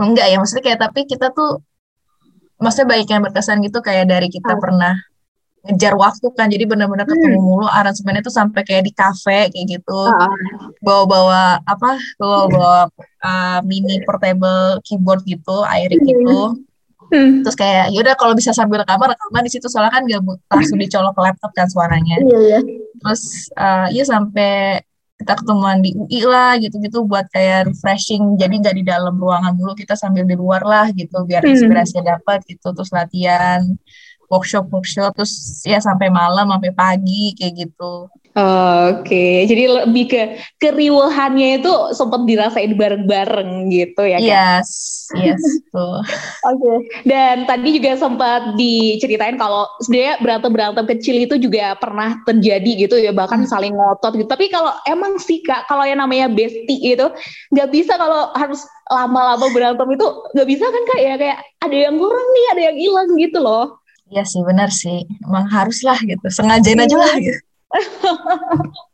enggak 0.00 0.32
ya. 0.32 0.40
Maksudnya 0.40 0.64
kayak 0.64 0.80
tapi 0.80 1.04
kita 1.04 1.28
tuh 1.28 1.60
maksudnya 2.56 2.88
baik 2.96 3.06
yang 3.12 3.20
berkesan 3.20 3.60
gitu 3.60 3.84
kayak 3.84 4.08
dari 4.08 4.32
kita 4.32 4.56
oh. 4.56 4.60
pernah 4.60 4.96
ngejar 5.66 5.94
waktu 5.98 6.26
kan 6.38 6.46
jadi 6.48 6.64
benar-benar 6.64 7.04
hmm. 7.04 7.12
ketemu 7.18 7.38
mulu 7.42 7.66
aransemennya 7.66 8.22
tuh 8.22 8.34
sampai 8.34 8.62
kayak 8.62 8.86
di 8.86 8.92
kafe 8.94 9.50
kayak 9.50 9.66
gitu 9.78 10.00
bawa-bawa 10.80 11.58
apa 11.66 11.98
bawa-bawa 12.16 12.88
uh, 13.26 13.58
mini 13.66 14.00
portable 14.06 14.78
keyboard 14.86 15.26
gitu 15.26 15.66
airing 15.66 16.02
hmm. 16.02 16.10
gitu 16.14 16.40
hmm. 17.10 17.42
terus 17.42 17.56
kayak 17.58 17.90
yaudah 17.90 18.14
kalau 18.14 18.38
bisa 18.38 18.54
sambil 18.54 18.80
rekaman 18.86 19.12
rekaman 19.12 19.42
di 19.44 19.50
situ 19.50 19.66
soalnya 19.66 19.92
kan 19.92 20.06
gak 20.06 20.22
langsung 20.48 20.78
dicolok 20.78 21.12
ke 21.18 21.20
laptop 21.26 21.50
kan 21.52 21.66
suaranya 21.66 22.16
iya, 22.22 22.38
iya. 22.38 22.60
terus 23.02 23.50
uh, 23.58 23.90
ya 23.90 24.06
sampai 24.06 24.82
kita 25.18 25.34
ketemuan 25.34 25.82
di 25.82 25.98
UI 25.98 26.22
lah 26.22 26.54
gitu-gitu 26.62 27.02
buat 27.02 27.26
kayak 27.34 27.74
refreshing 27.74 28.38
jadi 28.38 28.54
nggak 28.54 28.76
di 28.78 28.84
dalam 28.86 29.18
ruangan 29.18 29.50
dulu 29.58 29.74
kita 29.74 29.98
sambil 29.98 30.22
di 30.22 30.38
luar 30.38 30.62
lah 30.62 30.94
gitu 30.94 31.26
biar 31.26 31.42
hmm. 31.42 31.58
inspirasinya 31.58 32.16
dapat 32.16 32.46
gitu 32.46 32.70
terus 32.70 32.94
latihan 32.94 33.66
workshop 34.28 34.68
workshop 34.68 35.16
terus 35.16 35.64
ya 35.64 35.80
sampai 35.80 36.12
malam 36.12 36.48
sampai 36.52 36.72
pagi 36.72 37.34
kayak 37.36 37.68
gitu. 37.68 38.08
Oke, 38.38 39.02
okay. 39.02 39.36
jadi 39.50 39.64
lebih 39.66 40.04
ke 40.06 40.22
keriuhannya 40.62 41.58
itu 41.58 41.74
sempat 41.90 42.22
dirasain 42.22 42.70
bareng-bareng 42.78 43.66
gitu 43.66 44.06
ya 44.06 44.22
kan? 44.22 44.62
Yes, 44.62 44.68
yes 45.18 45.42
tuh. 45.74 45.98
Oke. 46.46 46.62
Okay. 46.62 46.76
Dan 47.02 47.50
tadi 47.50 47.74
juga 47.74 47.98
sempat 47.98 48.54
diceritain 48.54 49.34
kalau 49.34 49.66
sebenarnya 49.82 50.22
berantem-berantem 50.22 50.86
kecil 50.86 51.18
itu 51.18 51.34
juga 51.40 51.74
pernah 51.82 52.22
terjadi 52.30 52.86
gitu 52.86 52.94
ya 53.02 53.10
bahkan 53.10 53.42
hmm. 53.42 53.50
saling 53.50 53.74
ngotot 53.74 54.14
gitu. 54.14 54.30
Tapi 54.30 54.46
kalau 54.54 54.70
emang 54.86 55.18
sih 55.18 55.42
kak, 55.42 55.66
kalau 55.66 55.82
yang 55.82 55.98
namanya 55.98 56.30
bestie 56.30 56.94
itu 56.94 57.10
nggak 57.50 57.68
bisa 57.74 57.98
kalau 57.98 58.30
harus 58.38 58.62
lama-lama 58.86 59.50
berantem 59.50 59.88
itu 59.98 60.06
nggak 60.38 60.46
bisa 60.46 60.64
kan 60.68 60.82
kak 60.94 61.00
ya 61.02 61.14
kayak 61.18 61.38
ada 61.58 61.76
yang 61.90 61.98
kurang 61.98 62.28
nih, 62.30 62.46
ada 62.54 62.62
yang 62.70 62.76
hilang 62.78 63.08
gitu 63.18 63.38
loh. 63.42 63.77
Iya 64.08 64.24
sih 64.24 64.40
benar 64.40 64.72
sih, 64.72 65.04
emang 65.24 65.44
harus 65.52 65.84
lah 65.84 66.00
gitu, 66.00 66.26
sengajain 66.32 66.80
aja 66.80 66.96
lah 66.96 67.14
gitu. 67.20 67.40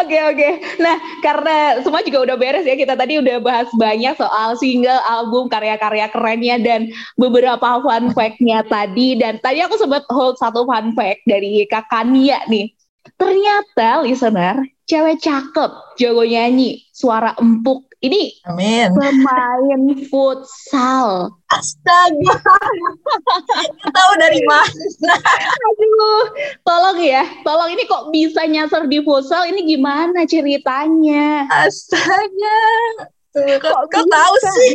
Oke 0.00 0.16
oke. 0.24 0.50
Nah 0.80 0.96
karena 1.20 1.84
semua 1.84 2.00
juga 2.00 2.24
udah 2.24 2.36
beres 2.40 2.64
ya 2.64 2.72
kita 2.72 2.96
tadi 2.96 3.20
udah 3.20 3.36
bahas 3.44 3.68
banyak 3.76 4.16
soal 4.16 4.56
single, 4.56 4.96
album, 5.04 5.52
karya-karya 5.52 6.08
kerennya 6.08 6.56
dan 6.64 6.80
beberapa 7.20 7.84
fun 7.84 8.08
fact-nya 8.16 8.64
tadi. 8.64 9.20
Dan 9.20 9.36
tadi 9.44 9.60
aku 9.60 9.76
sempat 9.76 10.08
hold 10.08 10.40
satu 10.40 10.64
fun 10.64 10.96
fact 10.96 11.28
dari 11.28 11.68
Kak 11.68 11.92
Kania 11.92 12.40
nih. 12.48 12.72
Ternyata 13.20 14.00
listener, 14.00 14.64
cewek 14.88 15.20
cakep, 15.20 15.70
jago 16.00 16.24
nyanyi, 16.24 16.80
suara 16.96 17.36
empuk. 17.36 17.84
Ini 18.00 18.32
Amin. 18.48 18.96
pemain 18.96 19.82
futsal. 20.08 21.36
Astaga. 21.52 22.32
Tahu 23.92 24.12
dari 24.16 24.40
mana? 24.48 24.72
Aduh, 25.68 26.24
tolong 26.64 26.96
ya, 27.04 27.28
tolong 27.44 27.76
ini 27.76 27.84
kok 27.84 28.08
bisa 28.08 28.48
nyasar 28.48 28.88
di 28.88 29.04
futsal? 29.04 29.44
Ini 29.52 29.60
gimana 29.68 30.24
ceritanya? 30.24 31.44
Astaga. 31.52 32.60
Tuh, 33.36 33.60
kok, 33.60 33.76
Kok 33.92 34.06
tahu 34.08 34.34
sih? 34.56 34.72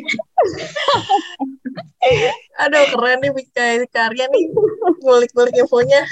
Aduh, 2.61 2.86
keren 2.93 3.26
nih 3.26 3.34
Mika 3.34 3.89
karya 3.89 4.30
nih. 4.30 4.43
Ngulik-ngulik 5.01 5.65
infonya. 5.65 6.05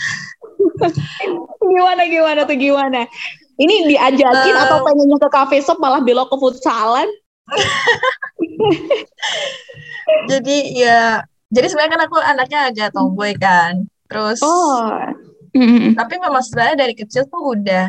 Gimana 1.62 2.10
gimana 2.10 2.42
tuh 2.50 2.58
gimana? 2.58 3.06
Ini 3.54 3.76
diajakin 3.86 4.56
Eh. 4.56 4.64
atau 4.66 4.82
pengennya 4.82 5.18
ke 5.22 5.30
cafe 5.30 5.62
shop 5.62 5.78
malah 5.78 6.02
belok 6.02 6.30
ke 6.34 6.38
futsalan? 6.42 7.06
Jadi 10.30 10.58
ya, 10.80 11.20
jadi 11.50 11.68
sebenarnya 11.70 11.92
kan 11.96 12.02
aku 12.08 12.16
anaknya 12.20 12.60
agak 12.72 12.90
tomboy 12.96 13.34
kan. 13.36 13.86
Terus, 14.08 14.40
Oh. 14.42 14.90
Tapi 16.00 16.14
memang 16.18 16.42
sebenarnya 16.42 16.76
dari 16.88 16.94
kecil 16.98 17.30
tuh 17.30 17.54
udah 17.54 17.86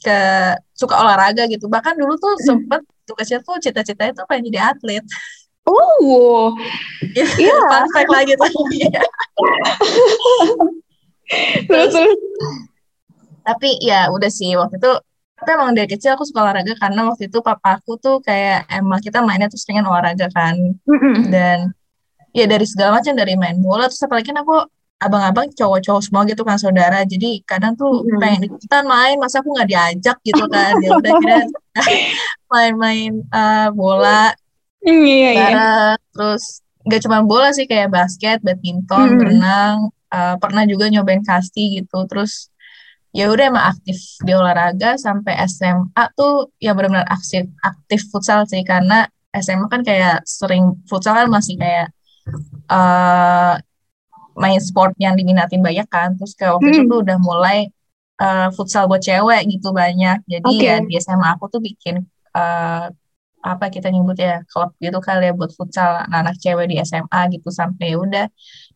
ke 0.00 0.18
suka 0.72 0.96
olahraga 0.96 1.44
gitu. 1.46 1.68
Bahkan 1.68 1.94
dulu 1.98 2.16
tuh 2.16 2.34
sempet 2.48 2.80
tuh 3.04 3.16
kecil 3.18 3.42
tuh 3.44 3.58
cita-citanya 3.60 4.16
tuh 4.16 4.24
pengen 4.24 4.48
jadi 4.48 4.72
atlet. 4.72 5.04
Oh. 5.62 6.50
Iya. 7.14 7.54
Fun 7.68 7.86
fact 7.92 8.10
lagi 8.10 8.32
tuh. 8.34 8.48
Iya. 8.74 9.02
Terus 11.68 11.90
terus. 11.94 12.16
Tapi 13.42 13.68
ya 13.82 14.08
udah 14.08 14.30
sih 14.30 14.54
waktu 14.54 14.78
itu 14.78 14.92
tapi 15.32 15.58
emang 15.58 15.74
dari 15.74 15.90
kecil 15.90 16.14
aku 16.14 16.22
suka 16.22 16.38
olahraga 16.46 16.70
karena 16.78 17.02
waktu 17.02 17.26
itu 17.26 17.42
papa 17.42 17.74
aku 17.74 17.98
tuh 17.98 18.22
kayak 18.22 18.62
emang 18.70 19.02
kita 19.02 19.18
mainnya 19.26 19.50
tuh 19.50 19.58
seringan 19.58 19.90
olahraga 19.90 20.30
kan 20.30 20.54
dan 21.34 21.74
ya 22.30 22.46
dari 22.46 22.62
segala 22.62 23.02
macam 23.02 23.10
dari 23.18 23.34
main 23.34 23.58
bola 23.58 23.90
terus 23.90 23.98
apalagi 24.06 24.30
kan 24.30 24.38
aku 24.38 24.62
abang-abang 25.02 25.50
cowok-cowok 25.50 25.98
semua 25.98 26.22
gitu 26.30 26.46
kan 26.46 26.62
saudara 26.62 27.02
jadi 27.02 27.42
kadang 27.42 27.74
tuh 27.74 28.06
Mm. 28.06 28.22
pengen 28.22 28.40
ikutan 28.46 28.86
main 28.86 29.18
masa 29.18 29.42
aku 29.42 29.50
nggak 29.50 29.66
diajak 29.66 30.16
gitu 30.22 30.46
kan 30.46 30.78
ya 30.78 30.90
udah 30.94 31.12
kira 31.18 31.38
main-main 32.52 33.12
eh, 33.26 33.68
bola 33.74 34.30
Iya 34.78 35.30
iya. 35.34 35.34
bareng 35.34 35.98
terus 36.14 36.62
nggak 36.86 37.00
cuma 37.02 37.18
bola 37.22 37.50
sih 37.50 37.66
kayak 37.66 37.90
basket 37.90 38.38
badminton 38.46 39.06
Mm. 39.10 39.18
berenang 39.18 39.76
eh, 40.06 40.34
pernah 40.38 40.62
juga 40.70 40.86
nyobain 40.86 41.26
kasti 41.26 41.82
gitu 41.82 42.06
terus 42.06 42.46
ya 43.12 43.28
udah 43.32 43.44
emang 43.52 43.66
aktif 43.72 43.98
di 44.24 44.32
olahraga 44.32 44.96
sampai 44.96 45.36
SMA 45.46 46.04
tuh 46.16 46.48
ya 46.56 46.72
benar-benar 46.76 47.04
aktif 47.08 47.44
aktif 47.60 48.00
futsal 48.12 48.48
sih 48.48 48.64
karena 48.64 49.04
SMA 49.32 49.66
kan 49.68 49.80
kayak 49.84 50.24
sering 50.24 50.64
futsal 50.88 51.12
kan 51.16 51.28
masih 51.28 51.54
kayak 51.60 51.92
eh 52.72 53.54
main 54.32 54.60
sport 54.64 54.96
yang 54.96 55.12
diminatin 55.12 55.60
banyak 55.60 55.84
kan 55.92 56.16
terus 56.16 56.32
kayak 56.32 56.56
waktu 56.56 56.68
itu 56.72 56.80
Hmm. 56.82 56.90
tuh 56.92 56.98
udah 57.04 57.18
mulai 57.20 57.58
eh, 58.22 58.48
futsal 58.56 58.88
buat 58.88 59.02
cewek 59.04 59.42
gitu 59.52 59.68
banyak 59.76 60.24
jadi 60.24 60.46
Oke. 60.48 60.64
ya 60.64 60.76
di 60.80 60.94
SMA 60.96 61.28
aku 61.36 61.52
tuh 61.52 61.60
bikin 61.60 62.00
eh, 62.32 62.86
apa 63.42 63.64
kita 63.74 63.90
nyebut 63.90 64.14
ya 64.16 64.40
klub 64.46 64.70
gitu 64.78 64.98
kali 65.02 65.26
ya 65.28 65.32
buat 65.34 65.50
futsal 65.52 66.06
anak-anak 66.06 66.36
cewek 66.38 66.66
di 66.70 66.76
SMA 66.80 67.20
gitu 67.34 67.50
sampai 67.50 67.92
ya 67.92 67.96
udah 67.98 68.26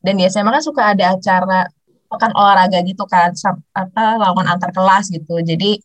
dan 0.05 0.12
di 0.18 0.24
SMA 0.26 0.51
kan 0.51 0.64
suka 0.64 0.82
ada 0.93 1.14
acara 1.14 1.70
pekan 2.16 2.32
olahraga 2.32 2.80
gitu 2.80 3.04
kan 3.04 3.30
apa 3.76 4.16
lawan 4.16 4.48
antar 4.48 4.72
kelas 4.72 5.12
gitu. 5.12 5.36
Jadi 5.44 5.76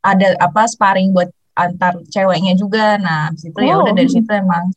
ada 0.00 0.32
apa 0.40 0.64
sparring 0.64 1.12
buat 1.12 1.28
antar 1.52 2.00
ceweknya 2.08 2.56
juga. 2.56 2.96
Nah 2.96 3.28
habis 3.30 3.44
itu 3.44 3.60
ya 3.60 3.76
udah 3.76 3.92
Oh. 3.92 3.96
dari 3.96 4.08
situ 4.08 4.30
emang 4.32 4.72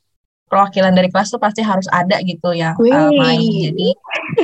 perwakilan 0.50 0.92
dari 0.98 1.14
kelas 1.14 1.30
tuh 1.30 1.38
pasti 1.38 1.62
harus 1.62 1.86
ada 1.94 2.18
gitu 2.26 2.52
yang 2.52 2.74
uh, 2.76 3.12
main. 3.16 3.40
Jadi 3.72 3.90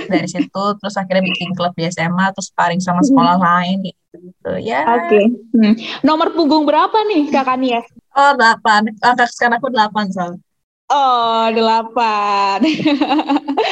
dari 0.08 0.28
situ 0.30 0.64
terus 0.80 0.96
akhirnya 0.96 1.26
bikin 1.26 1.52
klub 1.58 1.74
di 1.74 1.90
SMA 1.90 2.32
terus 2.32 2.54
sparring 2.54 2.80
sama 2.80 3.02
sekolah 3.04 3.36
lain 3.42 3.84
gitu. 3.92 4.00
Gitu 4.16 4.52
ya. 4.64 4.88
Oke. 4.88 5.22
Hmm. 5.52 5.76
Nomor 6.06 6.32
punggung 6.32 6.64
berapa 6.64 6.96
nih 7.12 7.36
Kak 7.36 7.46
Kania? 7.52 7.84
oh 8.16 8.32
delapan. 8.40 8.88
Angka 9.04 9.28
sekarang 9.28 9.60
aku 9.60 9.68
delapan 9.76 10.08
soal 10.08 10.40
Oh, 10.86 11.50
delapan. 11.50 12.62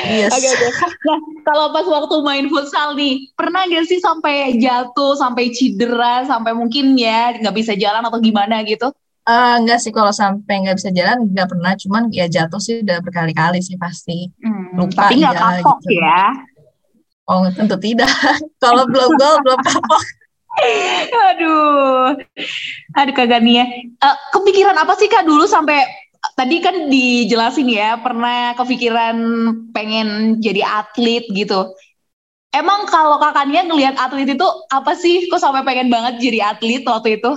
yes 0.09 0.33
Oke, 0.33 0.49
oke. 0.49 0.67
Nah, 1.05 1.19
kalau 1.45 1.65
pas 1.69 1.85
waktu 1.85 2.15
main 2.25 2.45
futsal 2.49 2.97
nih, 2.97 3.29
pernah 3.37 3.69
gak 3.69 3.85
sih 3.85 4.01
sampai 4.01 4.57
jatuh, 4.57 5.13
sampai 5.13 5.53
cedera, 5.53 6.25
sampai 6.25 6.57
mungkin 6.57 6.97
ya 6.97 7.37
nggak 7.37 7.53
bisa 7.53 7.77
jalan 7.77 8.01
atau 8.01 8.17
gimana 8.17 8.65
gitu? 8.65 8.89
Eh, 9.23 9.55
enggak 9.55 9.79
sih 9.79 9.93
kalau 9.95 10.11
sampai 10.11 10.67
nggak 10.67 10.75
bisa 10.83 10.89
jalan 10.91 11.31
nggak 11.31 11.47
pernah 11.47 11.71
cuman 11.79 12.11
ya 12.11 12.27
jatuh 12.27 12.59
sih 12.59 12.83
udah 12.83 12.99
berkali-kali 12.99 13.63
sih 13.63 13.79
pasti 13.79 14.27
Hmm, 14.43 14.75
Lupa 14.75 15.07
tapi 15.07 15.23
nggak 15.23 15.31
kapok 15.39 15.79
gitu. 15.87 16.03
ya. 16.03 16.27
oh 17.31 17.47
tentu 17.55 17.79
tidak 17.79 18.11
kalau 18.63 18.83
belum 18.83 19.15
gol 19.15 19.39
belum 19.47 19.59
kapok 19.63 20.03
Aduh, 21.33 22.13
aduh 22.93 23.13
kagak 23.17 23.41
nih 23.41 23.63
ya. 23.63 23.65
Eh, 23.79 24.15
kepikiran 24.35 24.75
apa 24.77 24.93
sih 24.99 25.07
kak 25.09 25.23
dulu 25.25 25.47
sampai 25.49 25.81
tadi 26.33 26.57
kan 26.59 26.89
dijelasin 26.89 27.69
ya 27.69 27.97
pernah 28.01 28.53
kepikiran 28.57 29.15
pengen 29.71 30.37
jadi 30.41 30.61
atlet 30.83 31.25
gitu. 31.31 31.73
Emang 32.53 32.85
kalau 32.85 33.17
kakaknya 33.17 33.65
ngelihat 33.65 33.97
atlet 33.97 34.29
itu 34.29 34.47
apa 34.69 34.93
sih? 34.93 35.25
Kok 35.29 35.41
sampai 35.41 35.65
pengen 35.65 35.89
banget 35.89 36.21
jadi 36.21 36.53
atlet 36.53 36.85
waktu 36.85 37.17
itu? 37.17 37.31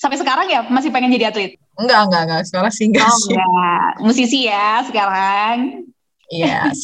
Sampai 0.00 0.16
sekarang 0.16 0.46
ya 0.48 0.64
masih 0.68 0.88
pengen 0.92 1.12
jadi 1.12 1.28
atlet? 1.32 1.52
enggak 1.74 2.06
enggak 2.06 2.22
enggak 2.30 2.42
sekarang 2.46 2.70
sih 2.70 2.86
enggak 2.86 3.10
Oh 3.10 3.18
sih 3.18 3.34
enggak, 3.34 3.88
musisi 3.98 4.38
ya 4.46 4.78
sekarang. 4.86 5.82
yes 6.30 6.80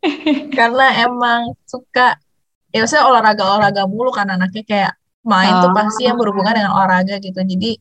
karena 0.56 0.86
emang 1.04 1.52
suka 1.68 2.16
ya 2.72 2.88
saya 2.88 3.04
olahraga 3.04 3.44
olahraga 3.44 3.82
mulu 3.84 4.08
kan 4.08 4.28
anaknya 4.32 4.62
kayak 4.64 4.92
main 5.26 5.60
tuh 5.60 5.70
Oh. 5.70 5.76
pasti 5.76 6.08
yang 6.08 6.16
berhubungan 6.16 6.56
dengan 6.56 6.72
olahraga 6.72 7.20
gitu 7.20 7.36
jadi 7.36 7.76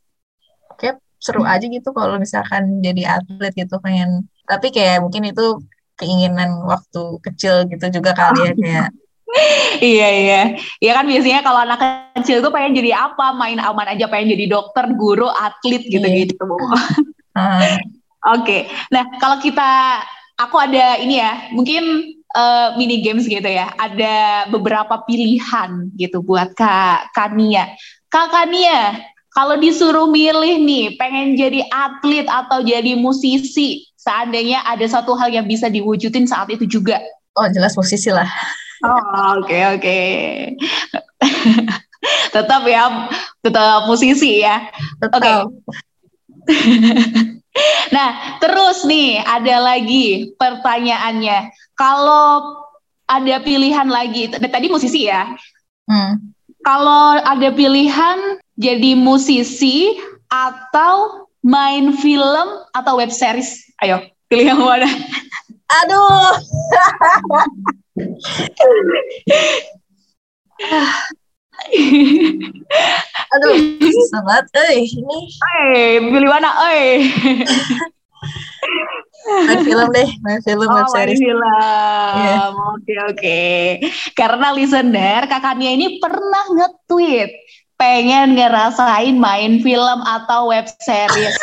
kayak 0.75 0.99
seru 1.17 1.41
aja 1.43 1.65
gitu 1.65 1.89
kalau 1.93 2.21
misalkan 2.21 2.81
jadi 2.81 3.21
atlet 3.21 3.53
gitu 3.53 3.81
pengen 3.81 4.29
tapi 4.45 4.69
kayak 4.69 5.01
mungkin 5.01 5.33
itu 5.33 5.61
keinginan 5.97 6.61
waktu 6.63 7.17
kecil 7.25 7.65
gitu 7.65 7.85
juga 7.89 8.13
kali 8.13 8.47
ya 8.47 8.53
kayak 8.53 8.87
iya 9.83 10.07
iya, 10.23 10.41
iya 10.79 10.91
kan 10.95 11.05
biasanya 11.05 11.43
kalau 11.43 11.59
anak 11.63 11.79
kecil 12.17 12.39
tuh 12.39 12.51
pengen 12.51 12.79
jadi 12.79 12.95
apa? 12.95 13.35
Main 13.35 13.59
aman 13.59 13.93
aja 13.95 14.07
pengen 14.07 14.33
jadi 14.33 14.45
dokter, 14.49 14.87
guru, 14.95 15.27
atlet 15.27 15.83
gitu-gitu. 15.83 16.35
eh, 17.35 17.77
Oke, 18.35 18.67
nah 18.91 19.07
kalau 19.21 19.39
kita, 19.39 20.03
aku 20.39 20.55
ada 20.59 20.99
ini 20.99 21.19
ya, 21.21 21.51
mungkin 21.53 21.83
eh, 22.15 22.67
mini 22.79 23.03
games 23.03 23.27
gitu 23.27 23.45
ya. 23.45 23.71
Ada 23.75 24.47
beberapa 24.51 25.03
pilihan 25.05 25.91
gitu 25.95 26.23
buat 26.23 26.55
Kak 26.55 27.13
Kania. 27.15 27.75
Kak 28.07 28.31
Kania, 28.31 28.95
kalau 29.37 29.53
disuruh 29.61 30.09
milih 30.09 30.57
nih, 30.65 30.97
pengen 30.97 31.37
jadi 31.37 31.61
atlet 31.69 32.25
atau 32.25 32.65
jadi 32.65 32.97
musisi, 32.97 33.85
seandainya 33.93 34.65
ada 34.65 34.81
satu 34.89 35.13
hal 35.13 35.29
yang 35.29 35.45
bisa 35.45 35.69
diwujudin 35.69 36.25
saat 36.25 36.49
itu 36.49 36.65
juga. 36.65 36.97
oh 37.37 37.45
jelas 37.53 37.77
posisi 37.77 38.09
lah 38.09 38.25
Oh, 38.81 39.41
oke 39.41 39.57
oke. 39.77 39.99
tetap 42.35 42.61
ya, 42.65 43.09
tetap 43.41 43.89
musisi 43.89 44.41
ya. 44.41 44.69
tetap 45.01 45.21
Nah, 47.95 48.09
terus 48.37 48.85
nih 48.85 49.17
ada 49.21 49.57
lagi 49.57 50.29
pertanyaannya. 50.37 51.49
Kalau 51.73 52.61
ada 53.09 53.35
pilihan 53.41 53.89
lagi, 53.89 54.29
tadi 54.29 54.69
musisi 54.69 55.09
ya. 55.09 55.25
Hmm. 55.89 56.21
Kalau 56.61 57.17
ada 57.17 57.49
pilihan 57.49 58.37
jadi 58.57 58.97
musisi 58.97 59.93
atau 60.27 61.29
main 61.45 61.93
film 61.95 62.47
atau 62.73 62.97
web 62.99 63.13
series, 63.13 63.63
ayo 63.85 64.01
pilih 64.27 64.51
yang 64.51 64.59
mana? 64.59 64.89
aduh 65.67 66.31
aduh 73.35 73.53
susah 73.83 74.21
banget 74.23 74.45
eh 74.71 74.87
ini 74.87 75.17
Eh, 75.67 75.99
pilih 75.99 76.29
mana? 76.29 76.49
Eh, 76.71 77.03
main 79.47 79.59
film 79.63 79.87
deh 79.91 80.09
main 80.23 80.39
film 80.43 80.67
web 80.71 80.71
oh, 80.71 80.75
main 80.75 80.87
series 80.95 81.19
film. 81.19 81.43
Iya. 81.43 82.43
Oke 82.55 82.93
oke. 83.11 83.43
Karena 84.15 84.55
listener 84.55 85.27
kakaknya 85.27 85.69
ini 85.75 85.99
pernah 85.99 86.43
nge-tweet 86.55 87.31
pengen 87.77 88.33
ngerasain 88.33 89.15
main 89.15 89.61
film 89.61 89.99
atau 90.03 90.49
web 90.49 90.65
series. 90.81 91.37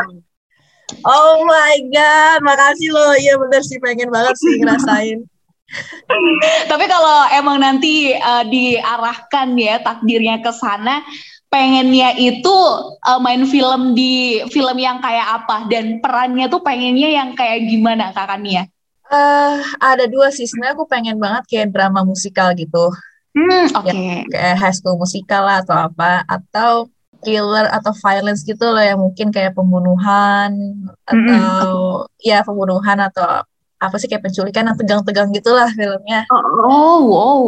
oh 1.08 1.42
my 1.48 1.76
god, 1.90 2.38
makasih 2.44 2.92
loh. 2.92 3.16
Iya 3.16 3.40
bener 3.40 3.62
sih 3.64 3.80
pengen 3.80 4.12
banget 4.12 4.36
sih 4.36 4.60
ngerasain. 4.60 5.18
Tapi 6.70 6.84
kalau 6.86 7.26
emang 7.34 7.58
nanti 7.58 8.14
uh, 8.14 8.44
diarahkan 8.46 9.56
ya 9.58 9.82
takdirnya 9.82 10.38
ke 10.44 10.52
sana, 10.54 11.02
pengennya 11.50 12.14
itu 12.20 12.56
uh, 13.02 13.18
main 13.18 13.48
film 13.48 13.96
di 13.96 14.44
film 14.52 14.76
yang 14.78 15.00
kayak 15.00 15.42
apa 15.42 15.66
dan 15.72 15.98
perannya 15.98 16.46
tuh 16.52 16.62
pengennya 16.62 17.10
yang 17.10 17.32
kayak 17.34 17.66
gimana 17.66 18.12
kakaknya? 18.12 18.68
Uh, 19.06 19.62
ada 19.78 20.10
dua 20.10 20.34
sih 20.34 20.50
sebenarnya 20.50 20.74
aku 20.74 20.86
pengen 20.90 21.16
banget 21.22 21.46
kayak 21.46 21.70
drama 21.70 22.02
musikal 22.02 22.50
gitu. 22.52 22.90
Hmm, 23.36 23.68
oke. 23.68 23.84
Okay. 23.84 24.24
kayak 24.32 24.56
high 24.56 24.72
school 24.72 24.96
musikal 24.96 25.44
lah 25.44 25.60
atau 25.60 25.76
apa 25.76 26.24
atau 26.24 26.88
thriller 27.20 27.68
atau 27.68 27.92
violence 28.00 28.40
gitu 28.48 28.64
loh 28.64 28.80
yang 28.80 28.96
mungkin 28.96 29.28
kayak 29.28 29.52
pembunuhan 29.52 30.56
atau 31.04 32.06
mm-hmm. 32.08 32.24
ya 32.24 32.40
pembunuhan 32.40 32.96
atau 32.96 33.44
apa 33.76 33.94
sih 34.00 34.08
kayak 34.08 34.24
penculikan 34.24 34.72
yang 34.72 34.78
tegang-tegang 34.80 35.28
gitulah 35.36 35.68
filmnya. 35.68 36.24
Oh, 36.32 36.96
wow, 37.04 37.42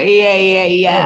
iya 0.00 0.32
iya 0.40 0.64
iya. 0.64 0.98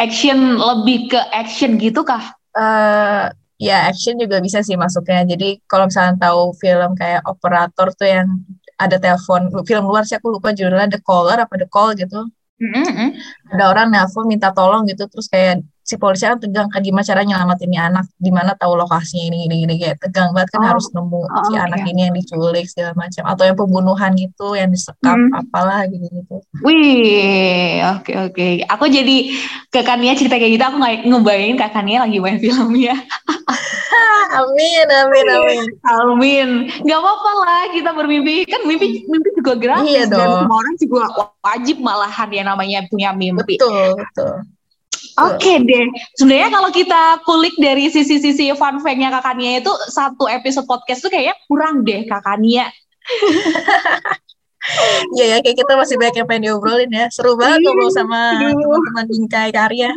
Action 0.00 0.56
lebih 0.56 1.12
ke 1.12 1.20
action 1.32 1.76
gitu 1.76 2.00
kah? 2.00 2.32
Uh, 2.56 3.28
ya 3.60 3.84
action 3.84 4.16
juga 4.16 4.40
bisa 4.40 4.64
sih 4.64 4.80
masuknya. 4.80 5.28
Jadi 5.28 5.60
kalau 5.68 5.92
misalnya 5.92 6.16
tahu 6.16 6.56
film 6.56 6.96
kayak 6.96 7.20
operator 7.28 7.92
tuh 7.92 8.08
yang 8.08 8.28
ada 8.80 8.96
telepon 8.96 9.48
film 9.64 9.84
luar 9.88 10.08
sih 10.08 10.16
aku 10.16 10.32
lupa 10.32 10.52
judulnya 10.52 10.96
The 10.96 11.00
Caller 11.04 11.36
apa 11.44 11.54
The 11.60 11.68
Call 11.68 11.96
gitu. 12.00 12.28
Mm-hmm. 12.56 13.08
Ada 13.52 13.64
orang 13.68 13.88
nelfon 13.92 14.24
minta 14.24 14.48
tolong 14.56 14.88
gitu 14.88 15.04
terus 15.12 15.28
kayak 15.28 15.60
si 15.86 15.94
polisi 16.02 16.26
kan 16.26 16.42
tegang 16.42 16.66
kan 16.66 16.82
gimana 16.82 17.06
cara 17.06 17.22
nyelamatin 17.22 17.70
anak 17.78 18.10
di 18.18 18.34
mana 18.34 18.58
tahu 18.58 18.74
lokasinya 18.74 19.30
ini 19.30 19.46
ini 19.46 19.56
ini 19.62 19.74
kayak 19.78 20.02
tegang 20.02 20.34
banget 20.34 20.50
kan 20.50 20.66
oh. 20.66 20.68
harus 20.74 20.90
nemu 20.90 21.22
oh, 21.22 21.42
si 21.46 21.54
okay. 21.54 21.62
anak 21.62 21.80
ini 21.86 22.00
yang 22.10 22.14
diculik 22.18 22.66
segala 22.66 22.92
macam 22.98 23.22
atau 23.22 23.44
yang 23.46 23.54
pembunuhan 23.54 24.10
gitu 24.18 24.58
yang 24.58 24.74
disekap 24.74 25.14
hmm. 25.14 25.38
apalah 25.38 25.86
gitu 25.86 26.10
gitu. 26.10 26.36
Wih, 26.66 27.86
oke 27.86 28.02
okay, 28.02 28.16
oke. 28.18 28.34
Okay. 28.34 28.52
Aku 28.66 28.90
jadi 28.90 29.30
kakaknya 29.70 30.18
cerita 30.18 30.42
kayak 30.42 30.58
gitu 30.58 30.64
aku 30.66 30.76
nggak 30.82 31.06
ngebayangin 31.06 31.54
kakaknya 31.54 32.02
lagi 32.02 32.18
main 32.18 32.42
filmnya. 32.42 32.98
amin 34.42 34.86
amin 34.90 35.26
amin. 35.38 35.64
Amin. 35.86 36.48
Gak 36.82 36.98
apa-apa 36.98 37.30
lah 37.46 37.62
kita 37.70 37.90
bermimpi 37.94 38.42
kan 38.50 38.66
mimpi 38.66 39.06
mimpi 39.06 39.28
juga 39.38 39.54
gratis 39.54 39.86
iya 39.86 40.02
dong. 40.10 40.18
dan 40.18 40.28
semua 40.42 40.56
orang 40.58 40.74
juga 40.82 41.02
wajib 41.46 41.76
malahan 41.78 42.28
ya 42.34 42.42
namanya 42.42 42.78
punya 42.90 43.14
mimpi. 43.14 43.54
Betul 43.54 43.94
betul. 44.02 44.34
Oke 45.16 45.36
okay 45.36 45.56
deh. 45.62 45.86
Sebenarnya 46.16 46.48
kalau 46.52 46.70
kita 46.72 47.02
kulik 47.24 47.56
dari 47.56 47.88
sisi-sisi 47.88 48.52
fun 48.56 48.80
fact-nya 48.80 49.08
kakaknya 49.12 49.64
itu 49.64 49.72
satu 49.88 50.28
episode 50.28 50.68
podcast 50.68 51.04
tuh 51.04 51.10
kayaknya 51.12 51.36
kurang 51.48 51.82
deh 51.82 52.04
kakaknya. 52.04 52.68
Iya 55.14 55.24
ya, 55.30 55.36
kayak 55.46 55.56
kita 55.62 55.72
masih 55.78 55.94
banyak 55.94 56.16
yang 56.18 56.26
pengen 56.26 56.42
diobrolin 56.50 56.90
ya. 56.90 57.06
Seru 57.14 57.38
banget 57.38 57.62
iya, 57.62 57.66
ngobrol 57.70 57.90
sama 57.94 58.20
teman-teman 58.34 59.04
bingkai 59.06 59.50
karya. 59.54 59.90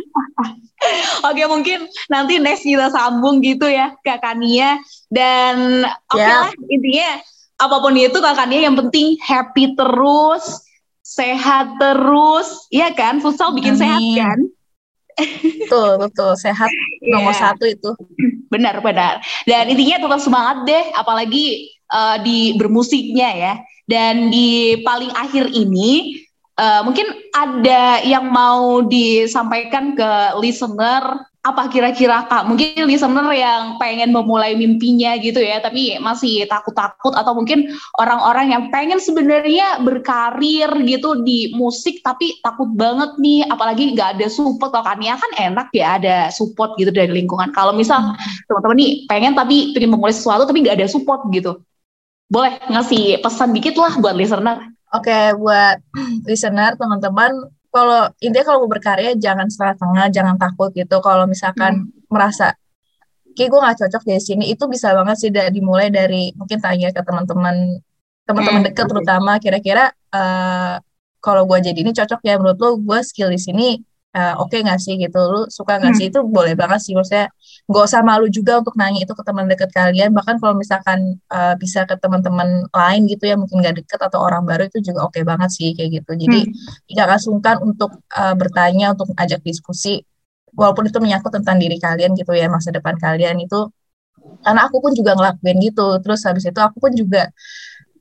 Oke, 1.26 1.42
mungkin 1.50 1.90
nanti 2.06 2.38
next 2.38 2.62
kita 2.62 2.88
sambung 2.94 3.42
gitu 3.42 3.66
ya 3.66 3.98
kakaknya. 4.06 4.78
Dan 5.10 5.82
oke 6.06 6.14
okay 6.14 6.30
lah 6.30 6.54
intinya 6.70 7.18
apa 7.60 7.76
pun 7.82 7.92
itu 7.98 8.18
kakaknya 8.22 8.70
yang 8.70 8.78
penting 8.78 9.18
happy 9.20 9.74
terus, 9.74 10.62
sehat 11.02 11.74
terus, 11.82 12.70
iya 12.70 12.94
kan? 12.94 13.18
Futsal 13.18 13.50
bikin 13.52 13.74
Amin. 13.74 13.82
sehat 13.82 14.00
kan? 14.22 14.38
Betul 15.42 15.90
betul. 16.00 16.32
Sehat 16.38 16.70
yeah. 17.00 17.18
nomor 17.18 17.34
satu 17.34 17.64
itu. 17.66 17.90
Benar 18.50 18.82
benar. 18.82 19.22
Dan 19.46 19.70
intinya 19.70 20.02
tetap 20.02 20.20
semangat 20.20 20.66
deh 20.66 20.84
apalagi 20.98 21.70
uh, 21.92 22.18
di 22.20 22.58
bermusiknya 22.58 23.28
ya. 23.34 23.54
Dan 23.90 24.30
di 24.30 24.78
paling 24.86 25.10
akhir 25.18 25.50
ini 25.50 26.22
uh, 26.60 26.82
mungkin 26.86 27.10
ada 27.34 28.02
yang 28.06 28.30
mau 28.30 28.84
disampaikan 28.86 29.98
ke 29.98 30.10
listener 30.38 31.02
apa 31.40 31.72
kira-kira 31.72 32.28
kak? 32.28 32.44
Mungkin 32.44 32.84
listener 32.84 33.24
yang 33.32 33.80
pengen 33.80 34.12
memulai 34.12 34.52
mimpinya 34.52 35.16
gitu 35.16 35.40
ya 35.40 35.56
tapi 35.64 35.96
masih 35.96 36.44
takut-takut 36.44 37.16
atau 37.16 37.32
mungkin 37.32 37.72
orang-orang 37.96 38.52
yang 38.52 38.62
pengen 38.68 39.00
sebenarnya 39.00 39.80
berkarir 39.80 40.68
gitu 40.84 41.24
di 41.24 41.48
musik 41.56 42.04
tapi 42.04 42.36
takut 42.44 42.68
banget 42.76 43.16
nih 43.16 43.48
apalagi 43.48 43.96
nggak 43.96 44.20
ada 44.20 44.26
support 44.28 44.68
kalau 44.68 44.84
Kania 44.84 45.16
kan 45.16 45.32
enak 45.40 45.72
ya 45.72 45.96
ada 45.96 46.16
support 46.28 46.76
gitu 46.76 46.92
dari 46.92 47.08
lingkungan. 47.08 47.56
Kalau 47.56 47.72
misal 47.72 48.12
hmm. 48.12 48.44
teman-teman 48.44 48.76
nih 48.76 48.92
pengen 49.08 49.32
tapi 49.32 49.72
pengen 49.72 49.96
memulai 49.96 50.12
sesuatu 50.12 50.44
tapi 50.44 50.60
nggak 50.60 50.76
ada 50.76 50.92
support 50.92 51.24
gitu. 51.32 51.56
Boleh 52.28 52.60
ngasih 52.68 53.24
pesan 53.24 53.56
dikit 53.56 53.80
lah 53.80 53.96
buat 53.96 54.12
listener. 54.12 54.60
Oke, 54.90 55.06
okay, 55.06 55.30
buat 55.38 55.78
listener, 56.26 56.74
teman-teman, 56.74 57.30
kalau 57.70 58.10
intinya 58.18 58.44
kalau 58.50 58.66
mau 58.66 58.70
berkarya 58.70 59.14
jangan 59.14 59.46
setengah-tengah, 59.46 60.06
jangan 60.10 60.36
takut 60.36 60.74
gitu. 60.74 60.98
Kalau 60.98 61.24
misalkan 61.30 61.86
hmm. 61.86 62.10
merasa 62.10 62.54
kayak 63.38 63.48
gue 63.48 63.60
nggak 63.62 63.78
cocok 63.86 64.02
di 64.10 64.18
sini, 64.18 64.44
itu 64.50 64.66
bisa 64.66 64.90
banget 64.90 65.16
sih 65.22 65.30
dari 65.30 65.54
dimulai 65.54 65.88
dari 65.88 66.34
mungkin 66.34 66.58
tanya 66.58 66.90
ke 66.90 67.00
teman-teman 67.00 67.78
teman-teman 68.26 68.62
hmm. 68.62 68.68
dekat 68.70 68.86
terutama 68.86 69.32
kira-kira 69.42 69.90
uh, 70.14 70.78
kalau 71.18 71.42
gue 71.50 71.58
jadi 71.58 71.78
ini 71.82 71.90
cocok 71.90 72.20
ya 72.22 72.38
menurut 72.38 72.58
lo 72.62 72.70
gue 72.78 72.98
skill 73.02 73.30
di 73.30 73.40
sini 73.42 73.68
uh, 74.14 74.34
oke 74.42 74.50
okay 74.50 74.66
gak 74.66 74.80
sih 74.82 74.98
gitu? 74.98 75.18
Lu 75.18 75.40
suka 75.50 75.78
gak 75.78 75.94
hmm. 75.94 75.98
sih 75.98 76.06
itu 76.10 76.20
boleh 76.26 76.54
banget 76.58 76.80
sih 76.82 76.92
maksudnya 76.96 77.30
gak 77.70 77.84
usah 77.86 78.02
malu 78.02 78.26
juga 78.26 78.58
untuk 78.58 78.74
nanya 78.74 79.06
itu 79.06 79.12
ke 79.14 79.22
teman 79.22 79.46
dekat 79.46 79.70
kalian. 79.70 80.10
Bahkan 80.10 80.42
kalau 80.42 80.54
misalkan 80.58 81.18
uh, 81.30 81.54
bisa 81.58 81.86
ke 81.86 81.94
teman-teman 81.98 82.66
lain 82.70 83.02
gitu 83.06 83.24
ya 83.30 83.36
mungkin 83.38 83.62
gak 83.62 83.78
deket 83.82 84.00
atau 84.02 84.18
orang 84.22 84.42
baru 84.46 84.66
itu 84.66 84.82
juga 84.82 85.06
oke 85.06 85.14
okay 85.14 85.22
banget 85.22 85.50
sih 85.54 85.70
kayak 85.76 86.02
gitu. 86.02 86.10
Jadi 86.26 86.40
hmm. 86.50 86.96
gak 86.96 87.20
sungkan 87.22 87.56
untuk 87.62 87.90
uh, 88.14 88.34
bertanya 88.34 88.94
untuk 88.94 89.14
ajak 89.14 89.40
diskusi. 89.46 90.02
Walaupun 90.50 90.90
itu 90.90 90.98
menyangkut 90.98 91.30
tentang 91.30 91.62
diri 91.62 91.78
kalian 91.78 92.18
gitu 92.18 92.34
ya 92.34 92.50
masa 92.50 92.74
depan 92.74 92.98
kalian 92.98 93.38
itu. 93.38 93.70
Karena 94.42 94.66
aku 94.66 94.82
pun 94.82 94.92
juga 94.92 95.14
ngelakuin 95.14 95.58
gitu. 95.62 96.02
Terus 96.02 96.20
habis 96.26 96.44
itu 96.44 96.58
aku 96.58 96.82
pun 96.82 96.92
juga 96.92 97.30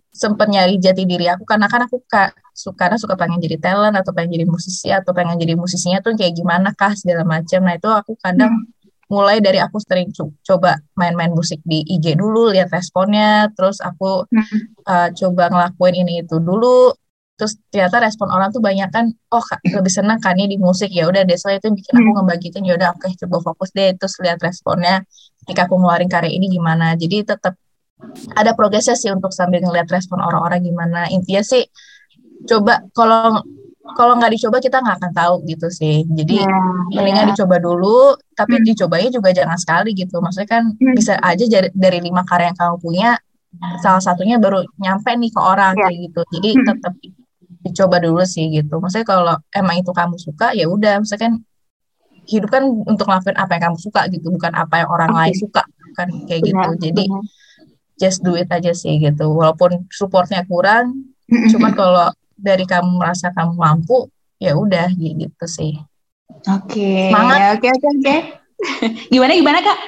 sempet 0.09 0.49
nyari 0.49 0.81
jati 0.81 1.05
diri 1.05 1.29
aku. 1.29 1.45
Karena 1.45 1.69
kan 1.69 1.85
aku 1.85 2.01
suka 2.01 2.33
suka 2.59 2.75
karena 2.75 2.97
suka 2.99 3.15
pengen 3.15 3.39
jadi 3.39 3.57
talent 3.63 3.95
atau 3.95 4.11
pengen 4.11 4.35
jadi 4.35 4.45
musisi 4.51 4.91
atau 4.91 5.15
pengen 5.15 5.39
jadi 5.39 5.55
musisinya 5.55 6.03
tuh 6.03 6.19
kayak 6.19 6.35
gimana 6.35 6.75
kah 6.75 6.91
segala 6.91 7.23
macam 7.23 7.63
nah 7.63 7.79
itu 7.79 7.87
aku 7.87 8.19
kadang 8.19 8.51
hmm. 8.51 9.07
mulai 9.07 9.39
dari 9.39 9.63
aku 9.63 9.79
sering 9.79 10.11
coba 10.43 10.83
main-main 10.99 11.31
musik 11.31 11.63
di 11.63 11.87
IG 11.87 12.19
dulu 12.19 12.51
lihat 12.51 12.67
responnya 12.75 13.47
terus 13.55 13.79
aku 13.79 14.27
hmm. 14.27 14.83
uh, 14.83 15.09
coba 15.15 15.47
ngelakuin 15.47 15.95
ini 16.03 16.27
itu 16.27 16.35
dulu 16.43 16.91
terus 17.39 17.55
ternyata 17.71 18.03
respon 18.03 18.27
orang 18.35 18.51
tuh 18.51 18.59
banyak 18.59 18.91
kan 18.91 19.15
oh 19.31 19.45
lebih 19.63 19.87
senang 19.87 20.19
kan 20.19 20.35
ini 20.35 20.59
di 20.59 20.59
musik 20.59 20.91
ya 20.91 21.07
udah 21.07 21.23
deh 21.23 21.39
itu 21.39 21.67
bikin 21.71 21.93
aku 21.95 22.09
hmm. 22.11 22.17
ngebagikan 22.19 22.61
ya 22.67 22.75
udah 22.75 22.91
oke 22.91 23.07
okay, 23.07 23.15
coba 23.23 23.39
fokus 23.39 23.71
deh 23.71 23.95
terus 23.95 24.19
lihat 24.19 24.43
responnya 24.43 25.07
ketika 25.47 25.71
aku 25.71 25.79
ngeluarin 25.79 26.11
karya 26.11 26.35
ini 26.35 26.51
gimana 26.51 26.99
jadi 26.99 27.23
tetap 27.23 27.55
ada 28.35 28.51
progresnya 28.55 28.95
sih 28.99 29.11
untuk 29.11 29.31
sambil 29.31 29.63
ngeliat 29.63 29.87
respon 29.87 30.19
orang-orang 30.19 30.63
gimana 30.67 31.07
intinya 31.11 31.43
sih 31.43 31.63
coba 32.47 32.83
kalau 32.95 33.41
kalau 33.97 34.13
nggak 34.21 34.37
dicoba 34.37 34.61
kita 34.61 34.79
nggak 34.79 34.97
akan 35.01 35.11
tahu 35.17 35.35
gitu 35.49 35.67
sih 35.73 36.05
jadi 36.05 36.45
yeah, 36.45 36.93
mendingan 36.93 37.25
yeah. 37.25 37.31
dicoba 37.33 37.57
dulu 37.57 38.13
tapi 38.37 38.61
hmm. 38.61 38.65
dicobanya 38.69 39.09
juga 39.09 39.29
jangan 39.33 39.57
sekali 39.57 39.97
gitu 39.97 40.21
maksudnya 40.21 40.49
kan 40.49 40.63
hmm. 40.77 40.95
bisa 40.95 41.17
aja 41.19 41.45
dari, 41.49 41.69
dari 41.73 41.99
lima 42.03 42.21
karya 42.23 42.53
yang 42.53 42.57
kamu 42.59 42.75
punya 42.79 43.09
salah 43.81 43.99
satunya 43.99 44.37
baru 44.37 44.61
nyampe 44.77 45.09
nih 45.09 45.31
ke 45.33 45.41
orang 45.41 45.73
yeah. 45.73 45.89
kayak 45.89 45.97
gitu 46.05 46.21
jadi 46.37 46.49
hmm. 46.53 46.65
tetap 46.69 46.93
dicoba 47.59 47.97
dulu 47.99 48.23
sih 48.23 48.45
gitu 48.53 48.73
maksudnya 48.77 49.07
kalau 49.07 49.35
emang 49.51 49.81
itu 49.81 49.91
kamu 49.91 50.15
suka 50.15 50.53
ya 50.53 50.69
udah 50.69 51.01
maksudnya 51.01 51.27
kan 51.27 51.33
hidup 52.29 52.49
kan 52.53 52.63
untuk 52.85 53.09
ngelakuin 53.09 53.37
apa 53.41 53.51
yang 53.57 53.63
kamu 53.73 53.77
suka 53.81 54.01
gitu 54.13 54.27
bukan 54.29 54.53
apa 54.53 54.85
yang 54.85 54.89
orang 54.93 55.11
okay. 55.11 55.19
lain 55.19 55.35
suka 55.35 55.63
kan 55.97 56.07
kayak 56.29 56.41
gitu 56.45 56.69
jadi 56.77 57.03
benar 57.09 57.25
just 57.99 58.23
do 58.23 58.33
it 58.39 58.47
aja 58.47 58.71
sih 58.71 58.97
gitu 58.97 59.27
walaupun 59.27 59.85
supportnya 59.91 60.47
kurang 60.47 61.11
cuman 61.51 61.75
kalau 61.75 62.07
dari 62.39 62.65
kamu 62.65 62.97
merasa 62.97 63.29
kamu 63.35 63.53
mampu 63.59 64.07
ya 64.39 64.55
udah 64.55 64.87
gitu 64.95 65.45
sih 65.45 65.75
oke 66.47 66.71
okay. 66.71 67.11
semangat 67.11 67.39
oke 67.59 67.67
oke 67.67 67.87
oke 67.99 68.15
gimana 69.13 69.31
gimana 69.35 69.59
kak 69.61 69.79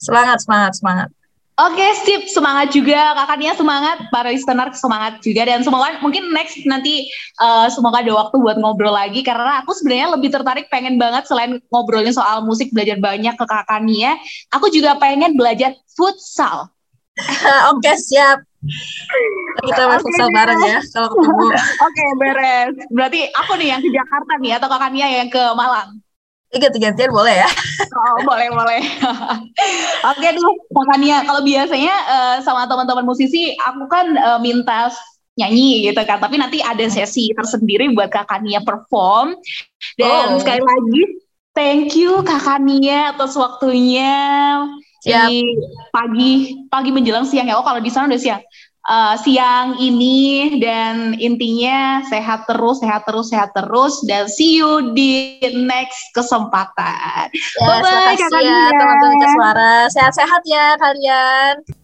semangat 0.00 0.38
semangat 0.42 0.72
semangat 0.76 1.08
Oke, 1.54 1.78
okay, 1.78 1.90
sip. 2.02 2.22
Semangat 2.34 2.74
juga. 2.74 3.14
Kakaknya 3.14 3.54
semangat. 3.54 4.10
Para 4.10 4.34
listener 4.34 4.74
semangat 4.74 5.22
juga. 5.22 5.46
Dan 5.46 5.62
semoga 5.62 6.02
mungkin 6.02 6.34
next 6.34 6.58
nanti 6.66 7.06
uh, 7.38 7.70
semoga 7.70 8.02
ada 8.02 8.10
waktu 8.10 8.42
buat 8.42 8.58
ngobrol 8.58 8.90
lagi. 8.90 9.22
Karena 9.22 9.62
aku 9.62 9.70
sebenarnya 9.70 10.18
lebih 10.18 10.34
tertarik 10.34 10.66
pengen 10.66 10.98
banget 10.98 11.30
selain 11.30 11.62
ngobrolin 11.70 12.10
soal 12.10 12.42
musik, 12.42 12.74
belajar 12.74 12.98
banyak 12.98 13.38
ke 13.38 13.46
kakaknya. 13.46 14.18
Aku 14.50 14.66
juga 14.74 14.98
pengen 14.98 15.38
belajar 15.38 15.78
futsal. 15.94 16.74
Oke 17.70 17.94
siap. 18.02 18.42
Kita 19.62 19.82
main 19.86 20.02
okay, 20.02 20.28
bareng 20.34 20.60
ya 20.66 20.78
kalau 20.90 21.08
ketemu. 21.14 21.46
Oke 21.54 21.62
okay, 21.86 22.08
beres. 22.18 22.74
Berarti 22.90 23.20
aku 23.30 23.52
nih 23.60 23.68
yang 23.70 23.80
ke 23.80 23.90
Jakarta 23.94 24.32
nih 24.42 24.52
atau 24.58 24.68
kakaknya 24.68 25.06
yang 25.22 25.28
ke 25.30 25.42
Malang? 25.54 26.02
Ganti-gantian 26.54 27.10
boleh 27.10 27.34
ya? 27.42 27.50
Oh, 27.90 28.18
boleh, 28.22 28.46
boleh. 28.54 28.82
Oke 30.14 30.26
deh, 30.30 30.42
makanya 30.70 31.26
kalau 31.26 31.42
biasanya 31.42 31.94
uh, 32.06 32.36
sama 32.46 32.70
teman-teman 32.70 33.02
musisi, 33.02 33.58
aku 33.58 33.90
kan 33.90 34.14
uh, 34.14 34.38
minta 34.38 34.86
nyanyi 35.34 35.90
gitu 35.90 35.98
kan. 36.06 36.22
Tapi 36.22 36.38
nanti 36.38 36.62
ada 36.62 36.86
sesi 36.86 37.34
tersendiri 37.34 37.90
buat 37.90 38.06
Kakak 38.06 38.46
Nia 38.46 38.62
perform. 38.62 39.34
Dan 39.98 40.38
oh. 40.38 40.38
sekali 40.38 40.62
lagi, 40.62 41.02
thank 41.58 41.98
you 41.98 42.22
Kakak 42.22 42.62
Nia 42.62 43.14
atas 43.18 43.34
waktunya. 43.34 44.14
Siap. 45.02 45.28
Di 45.28 45.42
pagi, 45.90 46.32
pagi 46.70 46.90
menjelang 46.94 47.26
siang 47.26 47.50
ya. 47.50 47.58
Oh 47.58 47.66
kalau 47.66 47.82
di 47.82 47.90
sana 47.90 48.06
udah 48.06 48.20
siang 48.20 48.40
uh, 48.88 49.14
siang 49.20 49.80
ini 49.80 50.60
dan 50.60 51.16
intinya 51.16 52.04
sehat 52.08 52.44
terus, 52.48 52.80
sehat 52.80 53.04
terus, 53.08 53.32
sehat 53.32 53.50
terus 53.56 54.00
dan 54.04 54.28
see 54.28 54.60
you 54.60 54.92
di 54.92 55.40
next 55.52 56.12
kesempatan. 56.12 57.28
Ya, 57.32 57.66
bye 57.68 57.80
bye 57.80 58.16
kakak 58.16 58.42
ya 58.42 58.60
teman-teman 58.76 59.28
suara. 59.36 59.72
Sehat-sehat 59.92 60.42
ya 60.48 60.66
kalian. 60.80 61.83